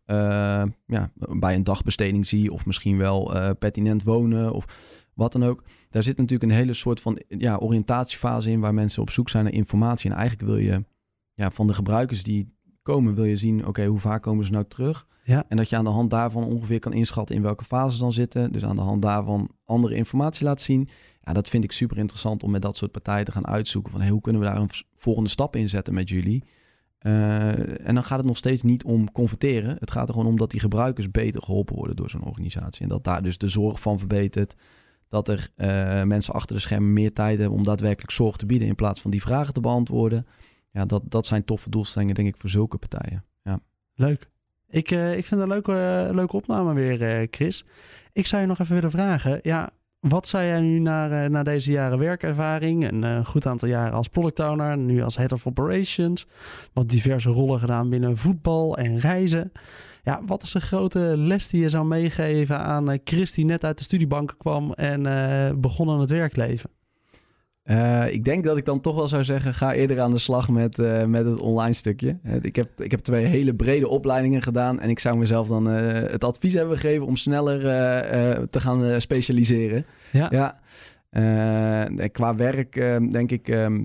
ja, 0.87 1.11
bij 1.17 1.55
een 1.55 1.65
dagbesteding 1.65 2.27
zie 2.27 2.53
of 2.53 2.67
misschien 2.67 2.99
wel 2.99 3.35
eh, 3.35 3.51
pertinent 3.59 4.03
wonen 4.03 4.53
of 4.53 4.65
wat 5.15 5.33
dan 5.33 5.45
ook. 5.45 5.63
Daar 5.97 6.05
zit 6.05 6.17
natuurlijk 6.17 6.51
een 6.51 6.59
hele 6.59 6.73
soort 6.73 7.01
van 7.01 7.23
ja, 7.29 7.57
oriëntatiefase 7.57 8.51
in 8.51 8.61
waar 8.61 8.75
mensen 8.75 9.03
op 9.03 9.11
zoek 9.11 9.29
zijn 9.29 9.45
naar 9.45 9.53
informatie. 9.53 10.11
En 10.11 10.17
eigenlijk 10.17 10.49
wil 10.49 10.59
je 10.59 10.85
ja, 11.35 11.51
van 11.51 11.67
de 11.67 11.75
gebruikers 11.75 12.23
die 12.23 12.55
komen, 12.83 13.15
wil 13.15 13.25
je 13.25 13.37
zien, 13.37 13.67
oké, 13.67 13.87
hoe 13.87 13.99
vaak 13.99 14.23
komen 14.23 14.45
ze 14.45 14.53
nou 14.53 14.65
terug? 14.69 15.07
Ja. 15.25 15.45
En 15.49 15.57
dat 15.57 15.69
je 15.69 15.77
aan 15.77 15.85
de 15.85 15.91
hand 15.91 16.11
daarvan 16.11 16.45
ongeveer 16.45 16.79
kan 16.79 16.93
inschatten 16.93 17.37
in 17.37 17.43
welke 17.43 17.65
fase 17.65 17.97
ze 17.97 18.03
dan 18.03 18.13
zitten. 18.13 18.53
Dus 18.53 18.65
aan 18.65 18.77
de 18.77 18.83
hand 18.83 19.03
daarvan 19.03 19.51
andere 19.65 19.95
informatie 19.95 20.45
laat 20.45 20.61
zien. 20.61 20.89
Ja, 21.23 21.33
dat 21.33 21.49
vind 21.49 21.65
ik 21.65 21.73
super 21.73 21.99
interessant 21.99 22.43
om 22.43 22.51
met 22.51 22.63
dat 22.63 22.77
soort 22.77 22.93
partijen 22.93 23.25
te 23.25 23.33
gaan 23.33 23.47
uitzoeken. 23.47 23.93
Van 23.93 24.01
hey, 24.01 24.11
hoe 24.11 24.21
kunnen 24.21 24.43
we 24.43 24.49
daar 24.49 24.61
een 24.61 24.71
volgende 24.95 25.31
stap 25.31 25.57
in 25.57 25.69
zetten 25.69 25.95
met 25.95 26.09
jullie? 26.09 26.45
Eh, 26.99 27.87
en 27.89 27.95
dan 27.95 28.05
gaat 28.05 28.19
het 28.19 28.27
nog 28.27 28.37
steeds 28.37 28.63
niet 28.63 28.85
om 28.85 29.13
converteren. 29.13 29.77
Het 29.79 29.91
gaat 29.91 30.09
er 30.09 30.15
gewoon 30.15 30.29
om 30.29 30.39
dat 30.39 30.51
die 30.51 30.61
gebruikers 30.61 31.11
beter 31.11 31.43
geholpen 31.43 31.77
worden 31.77 31.97
door 31.97 32.11
zo'n 32.11 32.25
organisatie. 32.25 32.83
En 32.83 32.89
dat 32.89 33.05
daar 33.05 33.23
dus 33.23 33.39
de 33.39 33.49
zorg 33.49 33.81
van 33.81 33.99
verbetert. 33.99 34.55
Dat 35.09 35.29
er 35.29 35.49
eh, 35.57 36.03
mensen 36.03 36.35
achter 36.35 36.57
de 36.57 36.63
schermen 36.63 36.93
meer 36.93 37.13
tijd 37.13 37.39
hebben 37.39 37.59
om 37.59 37.65
daadwerkelijk 37.65 38.13
zorg 38.13 38.37
te 38.37 38.47
bieden 38.47 38.69
in 38.69 38.75
plaats 38.75 39.01
van 39.01 39.11
die 39.11 39.23
vragen 39.23 39.55
te 39.55 39.61
beantwoorden. 39.61 40.27
Ja, 40.71 40.85
dat, 40.85 41.03
dat 41.05 41.27
zijn 41.27 41.45
toffe 41.45 41.71
doelstellingen, 41.71 42.15
denk 42.15 42.29
ik, 42.29 42.37
voor 42.37 42.51
zulke 42.51 42.79
partijen. 42.79 43.25
Ja. 43.43 43.61
Leuk. 43.95 44.31
Ik, 44.69 44.91
eh, 44.91 45.17
ik 45.17 45.25
vind 45.25 45.41
een 45.41 45.49
leuke, 45.49 46.09
leuke 46.13 46.37
opname 46.37 46.75
weer, 46.75 47.03
eh, 47.03 47.27
Chris. 47.31 47.65
Ik 48.13 48.27
zou 48.27 48.43
je 48.43 48.49
nog 48.49 48.59
even 48.59 48.75
willen 48.75 48.91
vragen. 48.91 49.39
Ja, 49.43 49.71
wat 50.01 50.29
zou 50.29 50.45
jij 50.45 50.61
nu 50.61 50.79
na, 50.79 51.29
na 51.29 51.43
deze 51.43 51.71
jaren 51.71 51.99
werkervaring, 51.99 52.91
een 52.91 53.25
goed 53.25 53.47
aantal 53.47 53.69
jaren 53.69 53.93
als 53.93 54.09
product 54.09 54.41
owner, 54.41 54.79
nu 54.79 55.03
als 55.03 55.17
head 55.17 55.33
of 55.33 55.47
operations, 55.47 56.27
wat 56.73 56.89
diverse 56.89 57.29
rollen 57.29 57.59
gedaan 57.59 57.91
binnen 57.91 58.17
voetbal 58.17 58.77
en 58.77 58.99
reizen. 58.99 59.53
Ja, 60.07 60.23
wat 60.27 60.43
is 60.43 60.51
de 60.51 60.61
grote 60.61 60.99
les 61.17 61.49
die 61.49 61.61
je 61.61 61.69
zou 61.69 61.87
meegeven 61.87 62.59
aan 62.59 62.91
eh, 62.91 62.99
Chris 63.05 63.33
die 63.33 63.45
net 63.45 63.65
uit 63.65 63.79
de 63.79 63.85
studiebanken 63.85 64.37
kwam 64.37 64.73
en 64.73 65.07
eh, 65.07 65.55
begon 65.57 65.91
aan 65.91 66.01
het 66.01 66.11
werkleven? 66.11 66.71
Eh, 67.63 68.13
ik 68.13 68.25
denk 68.25 68.45
dat 68.45 68.57
ik 68.57 68.65
dan 68.65 68.81
toch 68.81 68.95
wel 68.95 69.09
zou 69.09 69.25
zeggen, 69.25 69.55
ga 69.55 69.73
eerder 69.73 70.01
aan 70.01 70.11
de 70.11 70.19
slag 70.19 70.49
met, 70.49 70.77
met 71.07 71.25
het 71.25 71.41
online 71.41 71.75
stukje. 71.75 72.19
Ik, 72.41 72.57
heb, 72.57 72.81
ik 72.81 72.91
heb 72.91 73.01
twee 73.01 73.25
hele 73.25 73.55
brede 73.55 73.89
opleidingen 73.89 74.43
gedaan 74.43 74.81
en 74.81 74.91
ik 74.91 74.99
zou 74.99 75.17
mezelf 75.17 75.49
dan 75.49 75.65
het 75.67 76.25
advies 76.25 76.55
hebben 76.55 76.79
gegeven 76.79 77.07
om 77.07 77.17
sneller 77.17 77.61
te 78.51 78.61
gaan 78.61 79.01
specialiseren. 79.01 79.87
Ja. 80.13 80.29
Ja. 80.31 80.61
Qua 82.09 82.35
werk 82.35 82.77
eh, 82.77 82.97
denk 83.11 83.31
ik 83.31 83.49
ehm, 83.49 83.85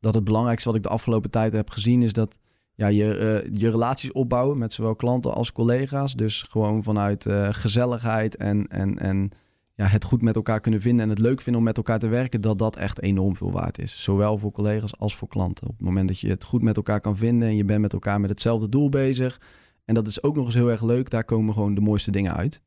dat 0.00 0.14
het 0.14 0.24
belangrijkste 0.24 0.68
wat 0.68 0.76
ik 0.76 0.82
de 0.82 0.88
afgelopen 0.88 1.30
tijd 1.30 1.52
heb 1.52 1.70
gezien 1.70 2.02
is 2.02 2.12
dat 2.12 2.38
ja, 2.74 2.86
je, 2.86 3.16
eh, 3.16 3.50
je 3.60 3.70
relaties 3.70 4.12
opbouwen 4.12 4.58
met 4.58 4.72
zowel 4.72 4.94
klanten 4.96 5.34
als 5.34 5.52
collega's. 5.52 6.14
Dus 6.14 6.42
gewoon 6.42 6.82
vanuit 6.82 7.26
eh, 7.26 7.48
gezelligheid 7.52 8.36
en, 8.36 8.66
en, 8.68 8.98
en 8.98 9.30
ja, 9.74 9.86
het 9.86 10.04
goed 10.04 10.22
met 10.22 10.36
elkaar 10.36 10.60
kunnen 10.60 10.80
vinden 10.80 11.04
en 11.04 11.10
het 11.10 11.18
leuk 11.18 11.40
vinden 11.40 11.60
om 11.60 11.66
met 11.66 11.76
elkaar 11.76 11.98
te 11.98 12.06
werken, 12.08 12.40
dat 12.40 12.58
dat 12.58 12.76
echt 12.76 13.00
enorm 13.02 13.36
veel 13.36 13.50
waard 13.52 13.78
is. 13.78 14.02
Zowel 14.02 14.38
voor 14.38 14.52
collega's 14.52 14.98
als 14.98 15.16
voor 15.16 15.28
klanten. 15.28 15.66
Op 15.68 15.76
het 15.76 15.86
moment 15.86 16.08
dat 16.08 16.18
je 16.20 16.28
het 16.28 16.44
goed 16.44 16.62
met 16.62 16.76
elkaar 16.76 17.00
kan 17.00 17.16
vinden 17.16 17.48
en 17.48 17.56
je 17.56 17.64
bent 17.64 17.80
met 17.80 17.92
elkaar 17.92 18.20
met 18.20 18.30
hetzelfde 18.30 18.68
doel 18.68 18.88
bezig. 18.88 19.40
En 19.84 19.94
dat 19.94 20.06
is 20.06 20.22
ook 20.22 20.36
nog 20.36 20.44
eens 20.44 20.54
heel 20.54 20.70
erg 20.70 20.82
leuk. 20.82 21.10
Daar 21.10 21.24
komen 21.24 21.54
gewoon 21.54 21.74
de 21.74 21.80
mooiste 21.80 22.10
dingen 22.10 22.34
uit. 22.34 22.62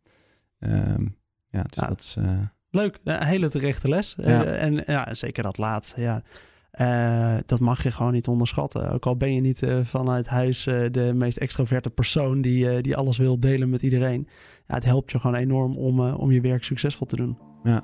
Ehm, 0.60 1.06
ja, 1.50 1.62
dus 1.64 1.82
Ja. 1.82 1.88
dat 1.88 2.00
is... 2.02 2.16
eh, 2.20 2.32
Leuk, 2.70 3.00
een 3.04 3.24
hele 3.24 3.50
terechte 3.50 3.88
les. 3.88 4.16
Ja. 4.18 4.44
En 4.44 4.84
ja, 4.86 5.14
zeker 5.14 5.44
dat 5.44 5.58
laatste. 5.58 6.02
Ja. 6.02 6.24
Eh, 6.78 7.36
dat 7.46 7.60
mag 7.60 7.84
je 7.84 7.92
gewoon 7.92 8.12
niet 8.12 8.28
onderschatten. 8.28 8.92
Ook 8.92 9.06
al 9.06 9.16
ben 9.16 9.34
je 9.34 9.42
niet 9.42 9.64
eh, 9.64 9.78
vanuit 9.84 10.28
huis 10.28 10.68
eh, 10.68 10.80
de 10.92 11.14
meest 11.18 11.38
extroverte 11.38 11.90
persoon 11.90 12.42
die, 12.42 12.82
die 12.82 12.98
alles 12.98 13.18
wil 13.18 13.40
delen 13.40 13.70
met 13.70 13.82
iedereen. 13.82 14.28
Ja, 14.68 14.74
het 14.76 14.86
helpt 14.86 15.12
je 15.12 15.20
gewoon 15.20 15.36
enorm 15.36 15.76
om, 15.76 16.00
om 16.00 16.32
je 16.32 16.42
werk 16.42 16.64
succesvol 16.64 17.08
te 17.08 17.16
doen. 17.16 17.38
Ja. 17.64 17.84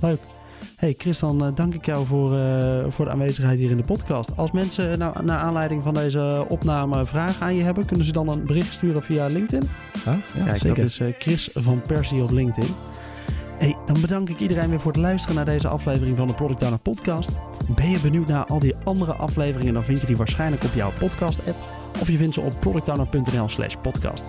leuk. 0.00 0.20
Hey 0.76 0.94
Chris, 0.98 1.18
dan 1.18 1.54
dank 1.54 1.74
ik 1.74 1.86
jou 1.86 2.06
voor, 2.06 2.28
voor 2.92 3.04
de 3.04 3.10
aanwezigheid 3.10 3.58
hier 3.58 3.70
in 3.70 3.76
de 3.76 3.84
podcast. 3.84 4.36
Als 4.36 4.50
mensen 4.50 4.98
nou, 4.98 5.24
naar 5.24 5.38
aanleiding 5.38 5.82
van 5.82 5.94
deze 5.94 6.46
opname 6.48 7.06
vragen 7.06 7.46
aan 7.46 7.54
je 7.54 7.62
hebben, 7.62 7.84
kunnen 7.84 8.06
ze 8.06 8.12
dan 8.12 8.28
een 8.28 8.46
bericht 8.46 8.72
sturen 8.74 9.02
via 9.02 9.26
LinkedIn? 9.26 9.68
ja, 10.04 10.16
ja, 10.36 10.44
Kijk, 10.44 10.58
zeker. 10.58 10.76
dat 10.76 10.84
is 10.84 11.00
Chris 11.18 11.50
van 11.52 11.82
Persie 11.82 12.22
op 12.22 12.30
LinkedIn. 12.30 12.74
Hey, 13.62 13.76
dan 13.86 14.00
bedank 14.00 14.28
ik 14.28 14.40
iedereen 14.40 14.68
weer 14.68 14.80
voor 14.80 14.92
het 14.92 15.00
luisteren 15.00 15.36
naar 15.36 15.44
deze 15.44 15.68
aflevering 15.68 16.16
van 16.16 16.26
de 16.26 16.34
Product 16.34 16.62
Owner 16.62 16.78
Podcast. 16.78 17.30
Ben 17.74 17.90
je 17.90 18.00
benieuwd 18.00 18.26
naar 18.26 18.46
al 18.46 18.58
die 18.58 18.76
andere 18.84 19.12
afleveringen, 19.12 19.74
dan 19.74 19.84
vind 19.84 20.00
je 20.00 20.06
die 20.06 20.16
waarschijnlijk 20.16 20.64
op 20.64 20.74
jouw 20.74 20.92
podcast-app. 20.98 21.56
Of 22.00 22.10
je 22.10 22.16
vindt 22.16 22.34
ze 22.34 22.40
op 22.40 22.60
productowner.nl 22.60 23.48
slash 23.48 23.74
podcast. 23.82 24.26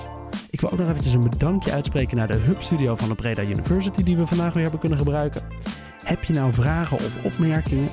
Ik 0.50 0.62
wil 0.62 0.72
ook 0.72 0.80
nog 0.80 0.90
eventjes 0.90 1.14
een 1.14 1.30
bedankje 1.30 1.72
uitspreken 1.72 2.18
naar 2.18 2.28
de 2.28 2.34
Hub 2.34 2.62
Studio 2.62 2.96
van 2.96 3.10
de 3.10 3.16
Breda 3.16 3.42
University 3.42 4.04
die 4.04 4.18
we 4.18 4.28
vandaag 4.28 4.54
weer 4.54 4.62
hebben 4.62 4.80
kunnen 4.80 4.98
gebruiken. 4.98 5.42
Heb 6.04 6.24
je 6.24 6.34
nou 6.34 6.54
vragen 6.54 6.98
of 6.98 7.24
opmerkingen? 7.24 7.90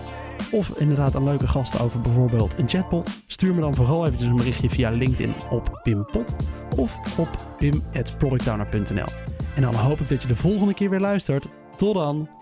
Of 0.50 0.70
inderdaad 0.78 1.14
een 1.14 1.24
leuke 1.24 1.48
gast 1.48 1.80
over 1.80 2.00
bijvoorbeeld 2.00 2.58
een 2.58 2.68
chatbot? 2.68 3.10
Stuur 3.26 3.54
me 3.54 3.60
dan 3.60 3.74
vooral 3.74 4.06
eventjes 4.06 4.28
een 4.28 4.36
berichtje 4.36 4.70
via 4.70 4.90
LinkedIn 4.90 5.34
op 5.50 5.80
pimpot 5.82 6.34
of 6.76 7.18
op 7.18 7.28
pim.productowner.nl. 7.58 9.38
En 9.54 9.62
dan 9.62 9.74
hoop 9.74 10.00
ik 10.00 10.08
dat 10.08 10.22
je 10.22 10.28
de 10.28 10.36
volgende 10.36 10.74
keer 10.74 10.90
weer 10.90 11.00
luistert. 11.00 11.48
Tot 11.76 11.94
dan! 11.94 12.39